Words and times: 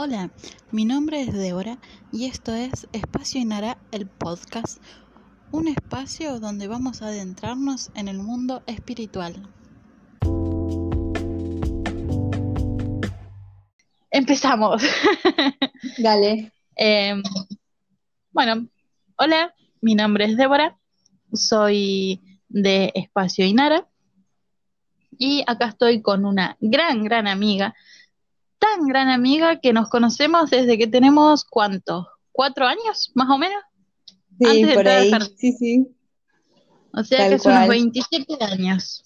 Hola, 0.00 0.30
mi 0.70 0.84
nombre 0.84 1.22
es 1.22 1.32
Débora 1.32 1.76
y 2.12 2.26
esto 2.26 2.54
es 2.54 2.86
Espacio 2.92 3.40
Inara, 3.40 3.78
el 3.90 4.06
podcast, 4.06 4.80
un 5.50 5.66
espacio 5.66 6.38
donde 6.38 6.68
vamos 6.68 7.02
a 7.02 7.08
adentrarnos 7.08 7.90
en 7.96 8.06
el 8.06 8.18
mundo 8.18 8.62
espiritual. 8.68 9.48
Empezamos. 14.12 14.84
Dale. 15.98 16.52
Em, 16.76 17.20
bueno, 18.30 18.68
hola, 19.16 19.52
mi 19.80 19.96
nombre 19.96 20.26
es 20.26 20.36
Débora, 20.36 20.78
soy 21.32 22.20
de 22.48 22.92
Espacio 22.94 23.44
Inara 23.44 23.88
y 25.18 25.42
acá 25.48 25.66
estoy 25.66 26.02
con 26.02 26.24
una 26.24 26.56
gran, 26.60 27.02
gran 27.02 27.26
amiga 27.26 27.74
tan 28.58 28.86
gran 28.86 29.08
amiga 29.08 29.60
que 29.60 29.72
nos 29.72 29.88
conocemos 29.88 30.50
desde 30.50 30.78
que 30.78 30.86
tenemos, 30.86 31.44
¿cuánto? 31.44 32.08
¿Cuatro 32.32 32.66
años, 32.66 33.10
más 33.14 33.28
o 33.30 33.38
menos? 33.38 33.62
Sí, 34.40 34.66
por 34.74 34.88
ahí, 34.88 35.12
sí, 35.36 35.52
sí. 35.52 35.88
O 36.92 37.02
sea 37.02 37.28
que 37.28 37.38
son 37.38 37.56
unos 37.56 37.68
27 37.68 38.44
años. 38.44 39.04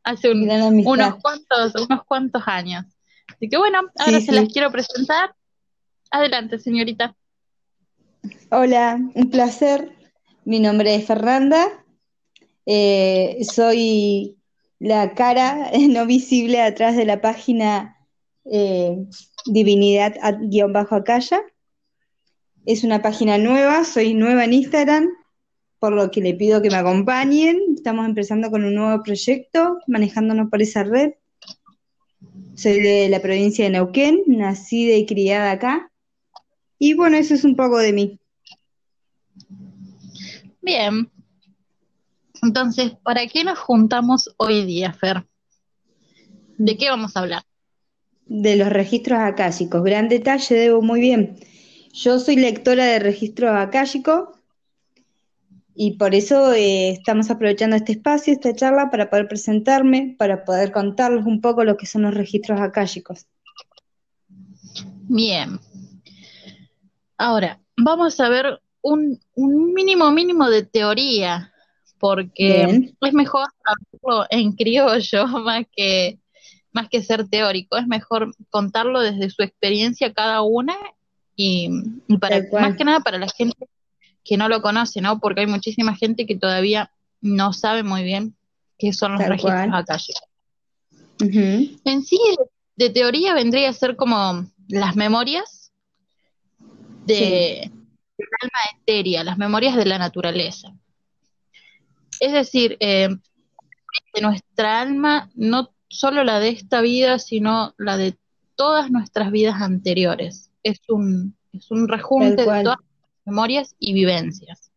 Hace 0.04 0.32
unos, 0.32 1.16
cuantos, 1.22 1.76
unos 1.76 2.04
cuantos 2.06 2.44
años. 2.46 2.86
Así 3.28 3.50
que 3.50 3.58
bueno, 3.58 3.82
ahora 4.00 4.22
se 4.22 4.32
las 4.32 4.48
quiero 4.52 4.72
presentar. 4.72 5.36
Adelante, 6.10 6.58
señorita. 6.58 7.16
Hola, 8.50 9.00
un 9.14 9.30
placer. 9.30 9.96
Mi 10.46 10.60
nombre 10.60 10.96
es 10.96 11.06
Fernanda. 11.06 11.84
Eh, 12.66 13.40
soy 13.44 14.37
la 14.80 15.14
cara 15.14 15.72
no 15.90 16.06
visible 16.06 16.62
atrás 16.62 16.96
de 16.96 17.06
la 17.06 17.22
página 17.22 17.98
eh, 18.46 19.06
divinidad-acaya. 19.46 21.42
Es 22.66 22.84
una 22.84 23.02
página 23.02 23.38
nueva, 23.38 23.86
soy 23.86 24.14
nueva 24.14 24.44
en 24.44 24.54
Instagram, 24.54 25.08
por 25.80 25.94
lo 25.94 26.12
que 26.12 26.22
le 26.22 26.34
pido 26.34 26.62
que 26.62 26.70
me 26.70 26.76
acompañen. 26.76 27.60
Estamos 27.76 28.06
empezando 28.06 28.52
con 28.52 28.66
un 28.66 28.76
nuevo 28.76 29.02
proyecto, 29.04 29.80
manejándonos 29.88 30.50
por 30.50 30.62
esa 30.62 30.84
red. 30.84 31.14
Soy 32.56 32.82
de 32.82 33.08
la 33.08 33.22
provincia 33.22 33.66
de 33.66 33.72
Neuquén, 33.72 34.24
nacida 34.28 34.96
y 34.96 35.06
criada 35.06 35.52
acá. 35.52 35.92
Y 36.80 36.94
bueno, 36.94 37.18
eso 37.18 37.34
es 37.36 37.44
un 37.44 37.56
poco 37.56 37.78
de 37.78 37.94
mí. 37.94 38.20
Bien, 40.62 41.10
entonces, 42.42 42.94
¿para 43.04 43.28
qué 43.28 43.44
nos 43.44 43.60
juntamos 43.60 44.34
hoy 44.38 44.66
día, 44.66 44.94
Fer? 44.94 45.26
¿De 46.58 46.78
qué 46.78 46.90
vamos 46.90 47.16
a 47.16 47.22
hablar? 47.22 47.44
De 48.26 48.56
los 48.56 48.70
registros 48.70 49.20
akáshicos. 49.20 49.84
Gran 49.84 50.10
detalle, 50.10 50.56
Debo, 50.56 50.82
muy 50.82 51.00
bien. 51.00 51.38
Yo 51.94 52.20
soy 52.20 52.36
lectora 52.36 52.86
de 52.86 53.00
registros 53.00 53.52
akáshicos 53.56 54.30
y 55.74 55.98
por 55.98 56.16
eso 56.16 56.54
eh, 56.54 56.90
estamos 56.90 57.30
aprovechando 57.30 57.76
este 57.76 57.94
espacio, 57.94 58.34
esta 58.34 58.54
charla, 58.56 58.90
para 58.90 59.10
poder 59.10 59.28
presentarme, 59.28 60.16
para 60.18 60.44
poder 60.44 60.72
contarles 60.72 61.26
un 61.26 61.40
poco 61.40 61.64
lo 61.64 61.78
que 61.78 61.86
son 61.86 62.02
los 62.04 62.14
registros 62.14 62.60
akáshicos. 62.60 63.28
Bien. 65.04 65.60
Ahora, 67.18 67.60
vamos 67.78 68.20
a 68.20 68.30
ver 68.30 68.60
un, 68.82 69.20
un 69.36 69.74
mínimo, 69.74 70.12
mínimo 70.12 70.50
de 70.50 70.64
teoría 70.64 71.54
porque 72.00 72.92
es 73.02 73.14
mejor 73.14 73.48
hablarlo 73.64 74.28
en 74.30 74.54
criollo 74.54 75.28
más 75.44 75.66
que, 75.76 76.20
más 76.72 76.90
que 76.90 77.02
ser 77.02 77.28
teórico, 77.28 77.78
es 77.78 77.88
mejor 77.88 78.34
contarlo 78.50 79.02
desde 79.02 79.30
su 79.30 79.42
experiencia 79.44 80.14
cada 80.14 80.42
una 80.42 80.76
y, 81.36 81.70
para 82.20 82.42
más 82.54 82.76
que 82.76 82.84
nada 82.84 83.00
para 83.00 83.20
la 83.20 83.28
gente 83.30 83.68
que 84.24 84.38
no 84.38 84.50
lo 84.50 84.62
conoce, 84.62 85.02
¿no? 85.02 85.20
Porque 85.20 85.42
hay 85.42 85.48
muchísima 85.48 85.96
gente 85.96 86.26
que 86.26 86.36
todavía 86.36 86.92
no 87.22 87.54
sabe 87.54 87.84
muy 87.84 88.04
bien 88.04 88.36
qué 88.78 88.92
son 88.92 89.14
los 89.14 89.22
registros 89.22 89.74
acá. 89.74 89.98
En 91.20 92.04
sí, 92.04 92.20
de, 92.76 92.90
teoría 92.90 93.34
vendría 93.34 93.70
a 93.70 93.74
ser 93.74 93.96
como 93.96 94.46
las 94.68 94.96
memorias 94.96 95.72
de, 97.06 97.72
del 98.18 98.28
alma 98.42 98.80
etérea, 98.82 99.24
las 99.24 99.38
memorias 99.38 99.76
de 99.76 99.86
la 99.86 99.98
naturaleza. 99.98 100.74
Es 102.20 102.34
decir, 102.34 102.78
eh, 102.80 103.10
de 104.14 104.22
nuestra 104.22 104.82
alma, 104.82 105.30
no 105.36 105.74
solo 105.90 106.24
la 106.24 106.40
de 106.40 106.50
esta 106.50 106.82
vida, 106.82 107.20
sino 107.20 107.74
la 107.78 107.98
de 107.98 108.18
todas 108.56 108.92
nuestras 108.92 109.32
vidas 109.32 109.62
anteriores. 109.62 110.52
Es 110.64 110.80
un, 110.90 111.36
es 111.54 111.72
un 111.72 111.88
rejunte 111.88 112.42
de 112.42 112.46
todas 112.46 112.64
las 112.64 113.26
memorias 113.26 113.76
y 113.80 113.94
vivencias. 113.94 114.72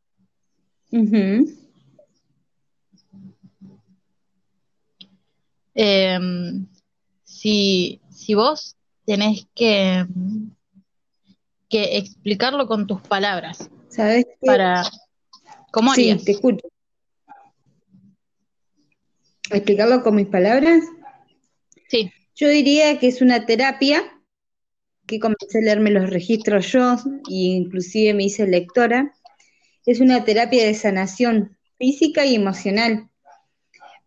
Em, 5.75 6.67
si, 7.25 8.01
si 8.11 8.35
vos 8.35 8.77
tenés 9.07 9.47
que, 9.55 10.07
que 11.69 11.97
explicarlo 11.97 12.67
con 12.67 12.87
tus 12.87 13.01
palabras, 13.01 13.71
¿sabes? 13.89 14.27
Para, 14.45 14.83
¿Cómo 15.73 15.93
harías? 15.93 16.19
Sí, 16.19 16.25
te 16.25 16.33
escucho 16.33 16.69
explicarlo 19.59 20.03
con 20.03 20.17
mis 20.17 20.27
palabras? 20.27 20.83
Sí. 21.89 22.13
Yo 22.35 22.49
diría 22.49 22.99
que 22.99 23.09
es 23.09 23.21
una 23.21 23.47
terapia 23.47 24.03
que 25.07 25.19
comencé 25.19 25.59
a 25.59 25.63
leerme 25.63 25.91
los 25.91 26.09
registros 26.09 26.71
yo 26.73 26.95
e 27.29 27.35
inclusive 27.35 28.15
me 28.15 28.25
hice 28.25 28.47
lectora. 28.47 29.13
Es 29.85 30.01
una 30.01 30.25
terapia 30.25 30.65
de 30.65 30.75
sanación 30.75 31.57
física 31.79 32.25
y 32.25 32.37
emocional, 32.37 33.09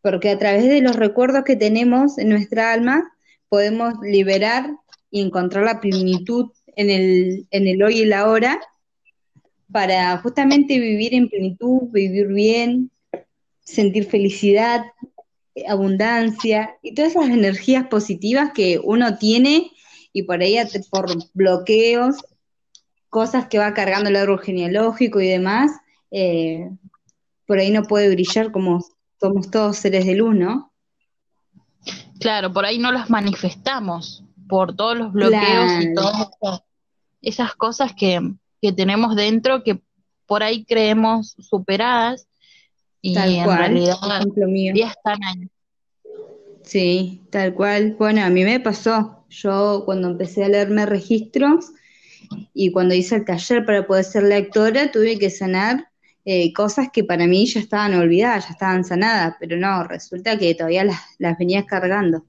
porque 0.02 0.30
a 0.30 0.40
través 0.40 0.64
de 0.64 0.82
los 0.82 0.96
recuerdos 0.96 1.44
que 1.44 1.56
tenemos 1.56 2.18
en 2.18 2.30
nuestra 2.30 2.72
alma 2.72 3.04
podemos 3.50 3.96
liberar 4.02 4.70
y 5.12 5.22
encontrar 5.22 5.66
la 5.66 5.82
plenitud 5.82 6.52
en 6.76 6.90
el, 6.90 7.48
en 7.52 7.68
el 7.68 7.84
hoy 7.84 8.00
y 8.00 8.06
la 8.06 8.22
ahora 8.22 8.60
para 9.72 10.18
justamente 10.20 10.80
vivir 10.80 11.14
en 11.14 11.30
plenitud, 11.30 11.90
vivir 11.92 12.28
bien, 12.28 12.92
sentir 13.64 14.06
felicidad, 14.06 14.86
abundancia 15.68 16.78
y 16.82 16.94
todas 16.94 17.12
esas 17.12 17.30
energías 17.30 17.88
positivas 17.88 18.52
que 18.54 18.80
uno 18.84 19.18
tiene 19.18 19.72
y 20.12 20.24
por 20.24 20.42
ahí 20.42 20.58
por 20.90 21.08
bloqueos, 21.34 22.18
cosas 23.10 23.48
que 23.48 23.60
va 23.60 23.74
cargando 23.74 24.10
el 24.10 24.16
árbol 24.16 24.42
genealógico 24.42 25.22
y 25.22 25.28
demás, 25.28 25.72
eh, 26.12 26.70
por 27.46 27.60
ahí 27.60 27.72
no 27.72 27.84
puede 27.84 28.10
brillar 28.10 28.52
como 28.52 28.84
somos 29.20 29.50
todos 29.52 29.78
seres 29.78 30.06
de 30.06 30.16
luz, 30.16 30.36
¿no? 30.36 30.74
Claro, 32.20 32.54
por 32.54 32.66
ahí 32.66 32.78
no 32.78 32.92
las 32.92 33.10
manifestamos 33.10 34.24
por 34.48 34.76
todos 34.76 34.98
los 34.98 35.14
bloqueos 35.14 35.84
y 35.84 35.94
todas 35.94 36.30
esas 37.22 37.56
cosas 37.56 37.94
que, 37.94 38.22
que 38.62 38.72
tenemos 38.72 39.16
dentro 39.16 39.64
que 39.64 39.82
por 40.26 40.44
ahí 40.44 40.66
creemos 40.66 41.36
superadas 41.40 42.28
y 43.04 43.18
en 43.18 43.46
realidad 43.46 43.98
ya 44.74 44.88
están 44.88 45.24
ahí. 45.24 45.50
Sí, 46.64 47.22
tal 47.30 47.54
cual. 47.54 47.96
Bueno, 48.00 48.24
a 48.24 48.30
mí 48.30 48.46
me 48.46 48.62
pasó. 48.62 49.26
Yo 49.30 49.84
cuando 49.86 50.08
empecé 50.08 50.46
a 50.46 50.50
leerme 50.50 50.86
registros 50.86 51.74
y 52.54 52.72
cuando 52.72 52.96
hice 52.96 53.18
el 53.18 53.26
taller 53.26 53.66
para 53.66 53.86
poder 53.86 54.06
ser 54.06 54.24
lectora, 54.24 54.90
tuve 54.90 55.20
que 55.20 55.30
sanar 55.30 55.90
eh, 56.24 56.54
cosas 56.54 56.88
que 56.94 57.04
para 57.04 57.28
mí 57.28 57.46
ya 57.46 57.60
estaban 57.60 57.94
olvidadas, 57.94 58.46
ya 58.46 58.52
estaban 58.54 58.86
sanadas, 58.86 59.36
pero 59.38 59.58
no, 59.58 59.84
resulta 59.84 60.38
que 60.40 60.56
todavía 60.56 60.86
las, 60.86 61.02
las 61.20 61.38
venías 61.38 61.66
cargando. 61.66 62.24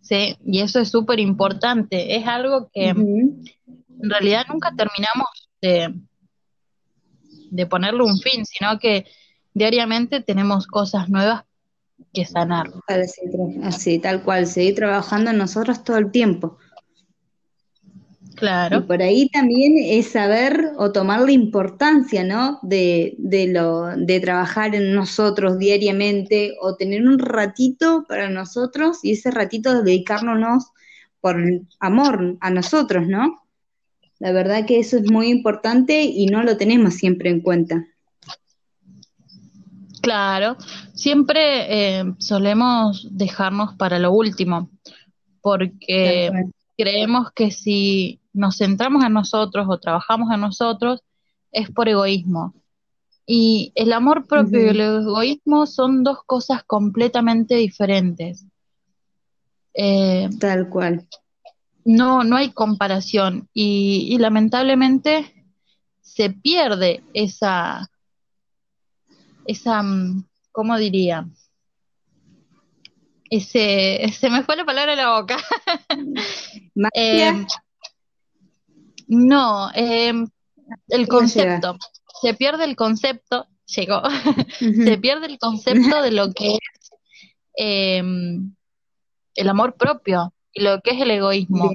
Sí, 0.00 0.36
y 0.44 0.60
eso 0.60 0.80
es 0.80 0.88
súper 0.88 1.20
importante. 1.20 2.16
Es 2.16 2.26
algo 2.26 2.68
que 2.72 2.88
en 2.88 3.44
realidad 4.00 4.44
nunca 4.48 4.70
terminamos 4.76 5.28
de, 5.62 5.94
de 7.54 7.66
ponerle 7.66 8.02
un 8.02 8.18
fin, 8.18 8.44
sino 8.44 8.78
que 8.78 9.06
diariamente 9.54 10.20
tenemos 10.20 10.66
cosas 10.66 11.08
nuevas 11.08 11.44
que 12.12 12.24
sanar. 12.24 12.72
así, 13.62 13.98
tal 13.98 14.22
cual, 14.22 14.46
seguir 14.46 14.74
trabajando 14.74 15.30
en 15.30 15.38
nosotros 15.38 15.84
todo 15.84 15.96
el 15.98 16.10
tiempo. 16.10 16.58
Claro. 18.34 18.78
Y 18.78 18.82
por 18.82 19.00
ahí 19.00 19.28
también 19.28 19.74
es 19.78 20.10
saber 20.10 20.72
o 20.76 20.90
tomar 20.90 21.20
la 21.20 21.30
importancia, 21.30 22.24
¿no? 22.24 22.58
De, 22.62 23.14
de, 23.18 23.46
lo, 23.46 23.96
de 23.96 24.18
trabajar 24.18 24.74
en 24.74 24.92
nosotros 24.92 25.56
diariamente 25.56 26.56
o 26.60 26.74
tener 26.74 27.06
un 27.06 27.20
ratito 27.20 28.04
para 28.08 28.28
nosotros 28.28 28.98
y 29.04 29.12
ese 29.12 29.30
ratito 29.30 29.84
dedicárnoslo 29.84 30.58
por 31.20 31.36
amor 31.78 32.36
a 32.40 32.50
nosotros, 32.50 33.06
¿no? 33.06 33.43
La 34.24 34.32
verdad 34.32 34.64
que 34.64 34.78
eso 34.78 34.96
es 34.96 35.10
muy 35.10 35.28
importante 35.28 36.02
y 36.02 36.24
no 36.24 36.42
lo 36.42 36.56
tenemos 36.56 36.94
siempre 36.94 37.28
en 37.28 37.42
cuenta. 37.42 37.84
Claro, 40.00 40.56
siempre 40.94 41.98
eh, 41.98 42.04
solemos 42.16 43.06
dejarnos 43.10 43.74
para 43.74 43.98
lo 43.98 44.12
último, 44.12 44.70
porque 45.42 46.30
creemos 46.74 47.32
que 47.32 47.50
si 47.50 48.18
nos 48.32 48.56
centramos 48.56 49.04
en 49.04 49.12
nosotros 49.12 49.66
o 49.68 49.78
trabajamos 49.78 50.32
en 50.32 50.40
nosotros, 50.40 51.02
es 51.52 51.70
por 51.70 51.90
egoísmo. 51.90 52.54
Y 53.26 53.72
el 53.74 53.92
amor 53.92 54.26
propio 54.26 54.58
y 54.64 54.68
el 54.68 54.80
egoísmo 54.80 55.66
son 55.66 56.02
dos 56.02 56.20
cosas 56.24 56.64
completamente 56.64 57.56
diferentes. 57.56 58.46
Eh, 59.74 60.30
Tal 60.40 60.70
cual. 60.70 61.06
No, 61.84 62.24
no 62.24 62.36
hay 62.36 62.52
comparación. 62.52 63.48
Y, 63.52 64.16
lamentablemente 64.18 65.46
se 66.00 66.30
pierde 66.30 67.02
esa, 67.12 67.90
esa, 69.46 69.82
mm, 69.82 70.24
¿cómo 70.52 70.76
diría? 70.78 71.26
Ese, 73.30 74.08
se 74.18 74.30
me 74.30 74.42
fue 74.44 74.56
la 74.56 74.64
palabra 74.64 74.92
de 74.92 75.02
la 75.02 75.20
boca. 75.20 75.36
eh, 76.94 77.46
no, 79.08 79.70
eh, 79.74 80.12
el 80.88 81.08
concepto. 81.08 81.76
Se 82.22 82.34
pierde 82.34 82.64
el 82.64 82.76
concepto, 82.76 83.46
llegó, 83.66 84.02
se 84.58 84.98
pierde 84.98 85.26
el 85.26 85.38
concepto 85.38 86.00
de 86.00 86.10
lo 86.12 86.32
que 86.32 86.54
es 86.54 86.90
em, 87.56 88.54
el 89.34 89.48
amor 89.48 89.76
propio 89.76 90.33
lo 90.54 90.80
que 90.80 90.90
es 90.92 91.00
el 91.00 91.10
egoísmo. 91.10 91.74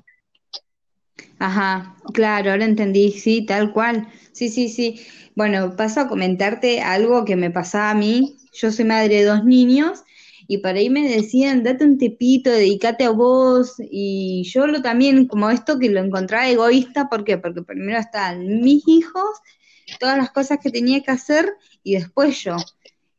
Ajá, 1.40 1.96
claro, 2.14 2.52
ahora 2.52 2.66
entendí, 2.66 3.12
sí, 3.12 3.46
tal 3.46 3.72
cual. 3.72 4.08
Sí, 4.32 4.50
sí, 4.50 4.70
sí. 4.70 5.02
Bueno, 5.36 5.76
paso 5.76 6.02
a 6.02 6.08
comentarte 6.08 6.82
algo 6.82 7.24
que 7.24 7.36
me 7.36 7.50
pasaba 7.50 7.92
a 7.92 7.96
mí. 7.96 8.38
Yo 8.54 8.72
soy 8.72 8.86
madre 8.86 9.16
de 9.16 9.26
dos 9.26 9.46
niños 9.46 10.04
y 10.50 10.58
para 10.58 10.80
ahí 10.80 10.90
me 10.90 11.08
decían, 11.08 11.62
date 11.62 11.86
un 11.86 12.00
tepito, 12.00 12.50
dedícate 12.50 13.04
a 13.04 13.12
vos, 13.12 13.76
y 13.80 14.42
yo 14.52 14.66
lo 14.66 14.82
también, 14.82 15.28
como 15.28 15.52
esto 15.52 15.78
que 15.78 15.92
lo 15.92 16.00
encontraba 16.00 16.50
egoísta, 16.50 17.08
¿por 17.08 17.24
qué? 17.24 17.38
Porque 17.38 17.62
primero 17.62 18.00
están 18.00 18.62
mis 18.62 18.82
hijos, 18.88 19.30
todas 20.00 20.18
las 20.18 20.32
cosas 20.32 20.58
que 20.58 20.72
tenía 20.72 21.04
que 21.04 21.12
hacer, 21.12 21.54
y 21.84 21.94
después 21.94 22.44
yo. 22.44 22.58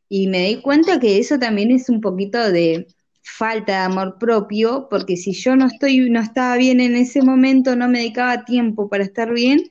Y 0.09 0.27
me 0.27 0.45
di 0.45 0.61
cuenta 0.61 0.99
que 0.99 1.19
eso 1.19 1.39
también 1.39 1.71
es 1.71 1.87
un 1.87 2.01
poquito 2.01 2.51
de 2.51 2.85
falta 3.21 3.71
de 3.73 3.77
amor 3.79 4.17
propio, 4.17 4.87
porque 4.89 5.17
si 5.17 5.33
yo 5.33 5.55
no 5.55 5.67
estoy, 5.67 6.09
no 6.09 6.19
estaba 6.19 6.57
bien 6.57 6.79
en 6.79 6.95
ese 6.95 7.21
momento, 7.21 7.75
no 7.75 7.87
me 7.87 7.99
dedicaba 7.99 8.45
tiempo 8.45 8.89
para 8.89 9.03
estar 9.03 9.33
bien, 9.33 9.69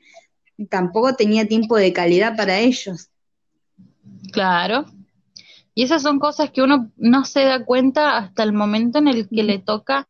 tampoco 0.68 1.14
tenía 1.14 1.46
tiempo 1.46 1.76
de 1.76 1.92
calidad 1.92 2.36
para 2.36 2.58
ellos. 2.58 3.10
Claro, 4.32 4.86
y 5.74 5.84
esas 5.84 6.02
son 6.02 6.18
cosas 6.18 6.50
que 6.50 6.62
uno 6.62 6.90
no 6.96 7.24
se 7.24 7.44
da 7.44 7.64
cuenta 7.64 8.18
hasta 8.18 8.42
el 8.42 8.52
momento 8.52 8.98
en 8.98 9.08
el 9.08 9.28
que 9.28 9.42
le 9.42 9.58
toca 9.58 10.08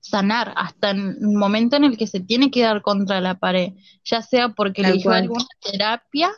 sanar, 0.00 0.54
hasta 0.56 0.90
el 0.90 1.20
momento 1.20 1.76
en 1.76 1.84
el 1.84 1.98
que 1.98 2.06
se 2.06 2.20
tiene 2.20 2.50
que 2.50 2.62
dar 2.62 2.80
contra 2.82 3.20
la 3.20 3.38
pared, 3.38 3.74
ya 4.04 4.22
sea 4.22 4.50
porque 4.50 4.82
le 4.82 4.96
hizo 4.96 5.10
alguna 5.10 5.44
terapia 5.60 6.30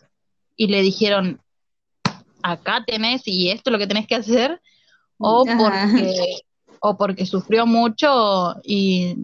y 0.57 0.67
le 0.67 0.83
dijeron, 0.83 1.41
acá 2.43 2.83
tenés 2.85 3.23
y 3.27 3.51
esto 3.51 3.71
es 3.71 3.73
lo 3.73 3.79
que 3.79 3.87
tenés 3.87 4.07
que 4.07 4.17
hacer, 4.17 4.61
o 5.23 5.45
porque, 5.45 6.43
o 6.81 6.97
porque 6.97 7.27
sufrió 7.27 7.67
mucho 7.67 8.57
y, 8.65 9.17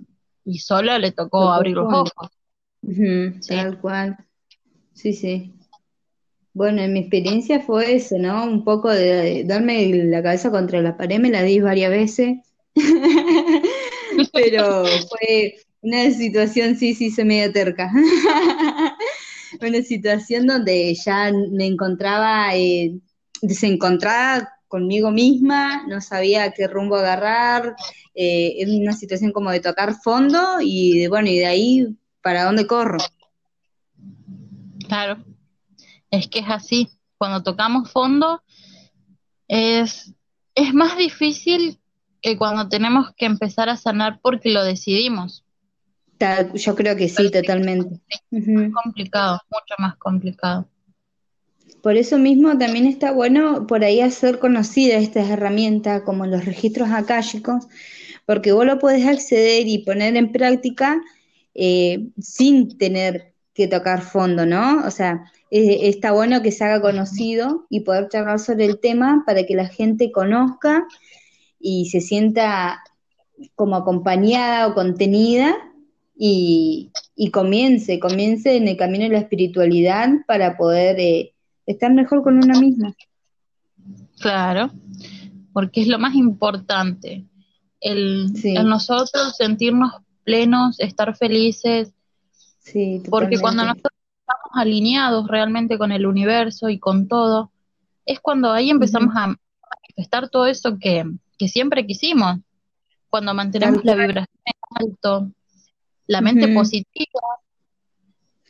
solo 0.58 0.98
le 0.98 1.12
tocó 1.12 1.50
abrir 1.50 1.74
los 1.76 1.92
ojos. 1.92 2.30
Tal 3.46 3.80
cual. 3.80 4.16
Sí, 4.94 5.12
sí. 5.12 5.54
Bueno, 6.54 6.82
en 6.82 6.92
mi 6.92 7.00
experiencia 7.00 7.60
fue 7.60 7.94
eso, 7.94 8.16
¿no? 8.18 8.44
Un 8.44 8.64
poco 8.64 8.90
de, 8.90 9.44
darme 9.44 9.86
la 10.06 10.22
cabeza 10.22 10.50
contra 10.50 10.80
la 10.80 10.96
pared, 10.96 11.20
me 11.20 11.30
la 11.30 11.42
di 11.42 11.60
varias 11.60 11.90
veces, 11.90 12.38
pero 14.32 14.84
fue 15.08 15.56
una 15.82 16.10
situación, 16.10 16.76
sí, 16.76 16.94
sí, 16.94 17.10
se 17.10 17.24
medio 17.24 17.52
terca. 17.52 17.92
una 19.60 19.82
situación 19.82 20.46
donde 20.46 20.94
ya 20.94 21.32
me 21.52 21.66
encontraba 21.66 22.54
eh, 22.56 22.98
desencontrada 23.42 24.57
conmigo 24.68 25.10
misma, 25.10 25.86
no 25.86 26.00
sabía 26.00 26.52
qué 26.52 26.68
rumbo 26.68 26.96
agarrar, 26.96 27.74
eh, 28.14 28.56
en 28.58 28.82
una 28.82 28.92
situación 28.92 29.32
como 29.32 29.50
de 29.50 29.60
tocar 29.60 29.94
fondo 29.94 30.58
y 30.60 30.98
de, 30.98 31.08
bueno, 31.08 31.28
y 31.28 31.38
de 31.38 31.46
ahí 31.46 31.96
para 32.22 32.44
dónde 32.44 32.66
corro. 32.66 32.98
Claro, 34.86 35.24
es 36.10 36.28
que 36.28 36.40
es 36.40 36.48
así. 36.48 36.90
Cuando 37.16 37.42
tocamos 37.42 37.90
fondo 37.90 38.42
es, 39.48 40.14
es 40.54 40.74
más 40.74 40.96
difícil 40.96 41.80
que 42.20 42.36
cuando 42.36 42.68
tenemos 42.68 43.12
que 43.16 43.26
empezar 43.26 43.68
a 43.68 43.76
sanar 43.76 44.20
porque 44.22 44.50
lo 44.50 44.64
decidimos. 44.64 45.44
Yo 46.54 46.74
creo 46.74 46.96
que 46.96 47.08
sí, 47.08 47.30
totalmente. 47.30 48.00
Es 48.30 48.44
complicado, 48.82 49.40
mucho 49.50 49.74
más 49.78 49.96
complicado. 49.96 50.68
Por 51.82 51.96
eso 51.96 52.18
mismo 52.18 52.58
también 52.58 52.86
está 52.86 53.12
bueno 53.12 53.66
por 53.66 53.84
ahí 53.84 54.00
hacer 54.00 54.38
conocida 54.38 54.96
estas 54.96 55.30
herramientas 55.30 56.02
como 56.02 56.26
los 56.26 56.44
registros 56.44 56.90
akáshicos, 56.90 57.68
porque 58.26 58.52
vos 58.52 58.66
lo 58.66 58.78
podés 58.78 59.06
acceder 59.06 59.66
y 59.66 59.78
poner 59.78 60.16
en 60.16 60.32
práctica 60.32 61.00
eh, 61.54 62.08
sin 62.20 62.76
tener 62.78 63.34
que 63.54 63.68
tocar 63.68 64.02
fondo, 64.02 64.46
¿no? 64.46 64.86
O 64.86 64.90
sea, 64.90 65.24
está 65.50 66.12
bueno 66.12 66.42
que 66.42 66.52
se 66.52 66.64
haga 66.64 66.80
conocido 66.80 67.66
y 67.70 67.80
poder 67.80 68.08
charlar 68.08 68.38
sobre 68.38 68.66
el 68.66 68.78
tema 68.78 69.24
para 69.26 69.44
que 69.44 69.54
la 69.54 69.66
gente 69.66 70.12
conozca 70.12 70.86
y 71.58 71.86
se 71.86 72.00
sienta 72.00 72.82
como 73.54 73.76
acompañada 73.76 74.68
o 74.68 74.74
contenida 74.74 75.56
y, 76.16 76.90
comience, 77.32 77.98
comience 78.00 78.56
en 78.56 78.68
el 78.68 78.76
camino 78.76 79.04
de 79.04 79.10
la 79.10 79.18
espiritualidad 79.18 80.08
para 80.26 80.56
poder 80.56 80.96
eh, 80.98 81.32
estar 81.68 81.92
mejor 81.92 82.22
con 82.22 82.38
una 82.38 82.58
misma. 82.58 82.94
Claro, 84.20 84.70
porque 85.52 85.82
es 85.82 85.88
lo 85.88 85.98
más 85.98 86.14
importante, 86.14 87.26
el, 87.80 88.32
nosotros 88.64 89.36
sentirnos 89.36 89.92
plenos, 90.24 90.80
estar 90.80 91.14
felices, 91.16 91.92
sí, 92.58 93.02
porque 93.08 93.38
cuando 93.38 93.64
nosotros 93.64 93.92
estamos 94.20 94.50
alineados 94.54 95.28
realmente 95.28 95.78
con 95.78 95.92
el 95.92 96.06
universo 96.06 96.68
y 96.70 96.78
con 96.78 97.06
todo, 97.06 97.52
es 98.04 98.18
cuando 98.20 98.50
ahí 98.50 98.70
empezamos 98.70 99.14
a 99.14 99.26
manifestar 99.28 100.30
todo 100.30 100.46
eso 100.46 100.78
que, 100.78 101.04
siempre 101.46 101.86
quisimos, 101.86 102.38
cuando 103.10 103.32
mantenemos 103.34 103.84
la 103.84 103.94
vibración 103.94 104.26
en 104.44 104.86
alto, 104.86 105.30
la 106.06 106.20
mente 106.20 106.48
positiva. 106.48 107.20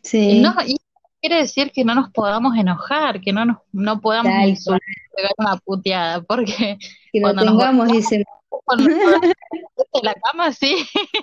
Sí. 0.02 0.42
Y, 0.66 0.76
quiere 1.20 1.36
decir 1.36 1.72
que 1.72 1.84
no 1.84 1.94
nos 1.94 2.10
podamos 2.10 2.56
enojar, 2.56 3.20
que 3.20 3.32
no 3.32 3.44
nos 3.44 3.58
no 3.72 4.00
podamos 4.00 4.32
pegar 4.32 5.32
una 5.36 5.56
puteada, 5.56 6.22
porque 6.22 6.78
que 7.12 7.20
cuando 7.20 7.44
no 7.44 7.52
tengamos 7.52 7.92
ese 7.92 8.16
en 8.16 8.24
la 10.02 10.14
cama 10.14 10.52
sí, 10.52 10.76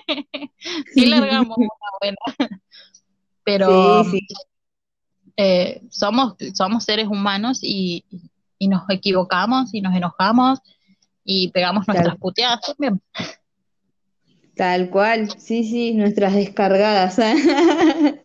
sí 0.94 1.06
largamos 1.06 1.56
una 1.56 1.68
buena 2.00 2.16
pero 3.46 4.02
eh, 5.36 5.82
somos, 5.88 6.34
somos 6.52 6.84
seres 6.84 7.06
humanos 7.06 7.60
y, 7.62 8.04
nos 8.58 8.90
equivocamos 8.90 9.72
y 9.72 9.80
nos 9.80 9.94
enojamos 9.94 10.58
y 11.22 11.48
pegamos 11.52 11.86
nuestras 11.86 12.16
puteadas 12.16 12.60
también. 12.62 13.00
Tal 14.56 14.90
cual, 14.90 15.30
sí, 15.38 15.62
sí, 15.62 15.92
nuestras 15.94 16.34
descargadas. 16.34 17.20
¿eh? 17.20 18.24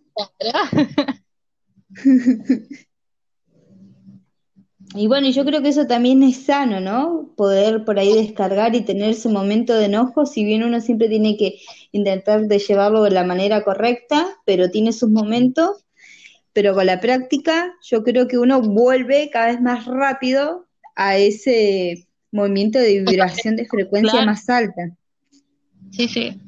Y 4.95 5.07
bueno, 5.07 5.29
yo 5.29 5.45
creo 5.45 5.61
que 5.61 5.69
eso 5.69 5.87
también 5.87 6.23
es 6.23 6.43
sano, 6.45 6.79
¿no? 6.79 7.33
Poder 7.35 7.85
por 7.85 7.99
ahí 7.99 8.13
descargar 8.13 8.75
y 8.75 8.81
tener 8.81 9.11
ese 9.11 9.29
momento 9.29 9.73
de 9.73 9.85
enojo, 9.85 10.25
si 10.25 10.43
bien 10.43 10.63
uno 10.63 10.81
siempre 10.81 11.09
tiene 11.09 11.37
que 11.37 11.59
intentar 11.91 12.47
de 12.47 12.59
llevarlo 12.59 13.03
de 13.03 13.11
la 13.11 13.23
manera 13.23 13.63
correcta, 13.63 14.27
pero 14.45 14.69
tiene 14.69 14.91
sus 14.91 15.09
momentos, 15.09 15.85
pero 16.53 16.73
con 16.73 16.85
la 16.85 16.99
práctica 16.99 17.73
yo 17.83 18.03
creo 18.03 18.27
que 18.27 18.37
uno 18.37 18.61
vuelve 18.61 19.29
cada 19.31 19.47
vez 19.47 19.61
más 19.61 19.85
rápido 19.85 20.67
a 20.95 21.17
ese 21.17 22.07
movimiento 22.31 22.79
de 22.79 23.03
vibración 23.03 23.55
de 23.55 23.65
frecuencia 23.65 24.25
más 24.25 24.49
alta. 24.49 24.95
Sí, 25.91 26.07
sí. 26.07 26.41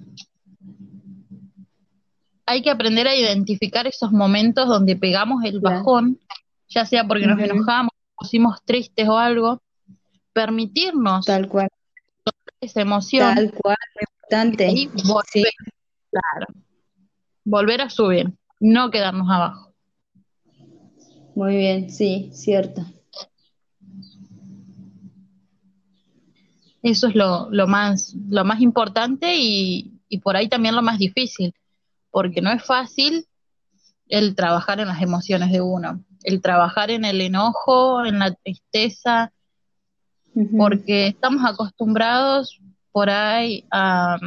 Hay 2.46 2.62
que 2.62 2.70
aprender 2.70 3.08
a 3.08 3.16
identificar 3.16 3.88
esos 3.88 4.12
momentos 4.12 4.68
donde 4.68 4.96
pegamos 4.96 5.44
el 5.44 5.60
bajón, 5.60 6.20
ya 6.68 6.86
sea 6.86 7.08
porque 7.08 7.26
nos 7.26 7.40
enojamos, 7.40 7.92
nos 7.94 8.16
pusimos 8.18 8.64
tristes 8.66 9.08
o 9.08 9.18
algo, 9.18 9.62
permitirnos 10.34 11.26
tal 11.26 11.48
cual 11.48 11.70
esa 12.60 12.82
emoción. 12.82 13.36
Tal 13.36 13.52
cual, 13.52 13.78
importante. 14.02 14.90
volver, 15.06 15.54
claro, 16.12 16.48
volver 17.44 17.82
a 17.82 17.90
subir, 17.90 18.34
no 18.60 18.92
quedarnos 18.92 19.30
abajo. 19.30 19.74
Muy 21.36 21.58
bien, 21.58 21.90
sí, 21.90 22.30
cierto. 22.34 22.86
Eso 26.82 27.08
es 27.08 27.16
lo, 27.16 27.50
lo, 27.50 27.66
más, 27.66 28.14
lo 28.30 28.44
más 28.44 28.60
importante 28.60 29.36
y, 29.38 30.02
y 30.10 30.18
por 30.20 30.36
ahí 30.36 30.50
también 30.50 30.76
lo 30.76 30.82
más 30.82 31.00
difícil, 31.00 31.54
porque 32.14 32.44
no 32.44 32.52
es 32.52 32.64
fácil 32.64 33.26
el 34.08 34.36
trabajar 34.36 34.80
en 34.80 34.88
las 34.88 35.02
emociones 35.02 35.52
de 35.52 35.62
uno, 35.62 36.04
el 36.24 36.44
trabajar 36.44 36.92
en 36.92 37.06
el 37.06 37.20
enojo, 37.20 38.06
en 38.06 38.20
la 38.20 38.36
tristeza, 38.36 39.34
porque 40.56 41.08
estamos 41.08 41.44
acostumbrados 41.44 42.62
por 42.92 43.10
ahí 43.10 43.66
a, 43.72 44.20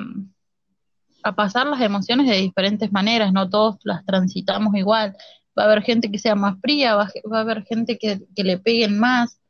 pasar 1.36 1.66
las 1.66 1.80
emociones 1.80 2.28
de 2.28 2.38
diferentes 2.38 2.90
maneras, 2.90 3.32
no 3.32 3.48
todos 3.48 3.76
las 3.84 4.04
transitamos 4.04 4.74
igual. 4.74 5.16
Va 5.56 5.64
a 5.64 5.66
haber 5.66 5.82
gente 5.82 6.10
que 6.10 6.18
sea 6.18 6.34
más 6.34 6.60
fría, 6.60 6.96
va, 6.96 7.08
a 7.32 7.40
haber 7.40 7.64
gente 7.64 7.98
que, 7.98 8.20
que 8.34 8.44
le 8.44 8.58
peguen 8.58 8.98
más. 8.98 9.40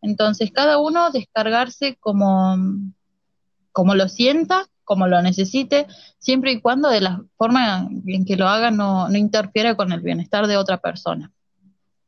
Entonces, 0.00 0.50
cada 0.50 0.78
uno 0.78 1.10
descargarse 1.10 1.96
como, 2.00 2.56
como 3.70 3.94
lo 3.94 4.08
sienta, 4.08 4.66
como 4.84 5.06
lo 5.06 5.22
necesite, 5.22 5.86
siempre 6.18 6.52
y 6.52 6.60
cuando 6.60 6.90
de 6.90 7.00
la 7.00 7.22
forma 7.36 7.88
en 8.06 8.24
que 8.24 8.36
lo 8.36 8.48
haga 8.48 8.70
no, 8.70 9.08
no 9.08 9.16
interfiera 9.16 9.74
con 9.74 9.92
el 9.92 10.00
bienestar 10.00 10.46
de 10.46 10.56
otra 10.56 10.78
persona. 10.78 11.32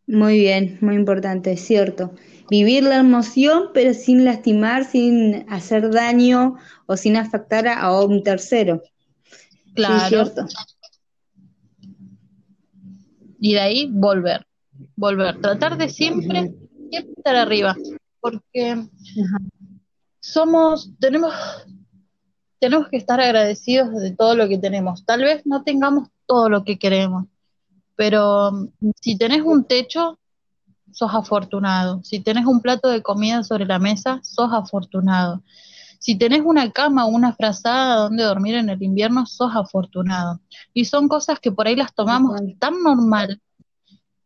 Muy 0.07 0.39
bien, 0.39 0.79
muy 0.83 0.97
importante, 0.97 1.53
es 1.53 1.61
cierto. 1.61 2.13
Vivir 2.51 2.83
la 2.85 2.99
emoción, 2.99 3.71
pero 3.73 3.95
sin 3.95 4.25
lastimar, 4.25 4.85
sin 4.85 5.47
hacer 5.49 5.91
daño 5.91 6.57
o 6.87 6.97
sin 6.97 7.17
afectar 7.17 7.67
a, 7.67 8.01
un 8.03 8.23
tercero. 8.23 8.83
Claro. 9.75 10.31
y 13.41 13.55
de 13.55 13.61
ahí 13.61 13.89
volver, 13.91 14.47
volver, 14.95 15.41
tratar 15.41 15.77
de 15.77 15.89
siempre, 15.89 16.55
estar 16.93 17.35
arriba, 17.35 17.75
porque 18.21 18.87
somos, 20.21 20.93
tenemos, 21.01 21.35
tenemos 22.65 22.89
que 22.89 22.97
estar 22.97 23.21
agradecidos 23.21 23.93
de 24.01 24.13
todo 24.13 24.35
lo 24.35 24.49
que 24.49 24.57
tenemos. 24.57 25.05
Tal 25.05 25.21
vez 25.21 25.45
no 25.45 25.65
tengamos 25.65 26.09
todo 26.25 26.49
lo 26.49 26.65
que 26.65 26.79
queremos, 26.79 27.27
pero 27.95 28.53
mm, 28.53 28.91
si 28.99 29.19
tenés 29.19 29.43
un 29.43 29.65
techo, 29.65 30.19
sos 30.91 31.13
afortunado. 31.13 32.03
Si 32.05 32.21
tenés 32.21 32.47
un 32.47 32.63
plato 32.63 32.89
de 32.89 33.03
comida 33.03 33.43
sobre 33.43 33.67
la 33.67 33.79
mesa, 33.79 34.21
sos 34.23 34.51
afortunado. 34.51 35.43
Si 35.99 36.17
tenés 36.17 36.41
una 36.43 36.71
cama 36.71 37.05
o 37.05 37.09
una 37.09 37.35
frazada 37.35 37.97
donde 37.97 38.25
dormir 38.25 38.55
en 38.55 38.71
el 38.71 38.83
invierno, 38.83 39.27
sos 39.27 39.55
afortunado. 39.55 40.41
Y 40.73 40.87
son 40.87 41.07
cosas 41.07 41.41
que 41.41 41.53
por 41.53 41.67
ahí 41.67 41.77
las 41.77 41.95
tomamos 41.95 42.41
tan 42.59 42.83
normal 42.83 43.43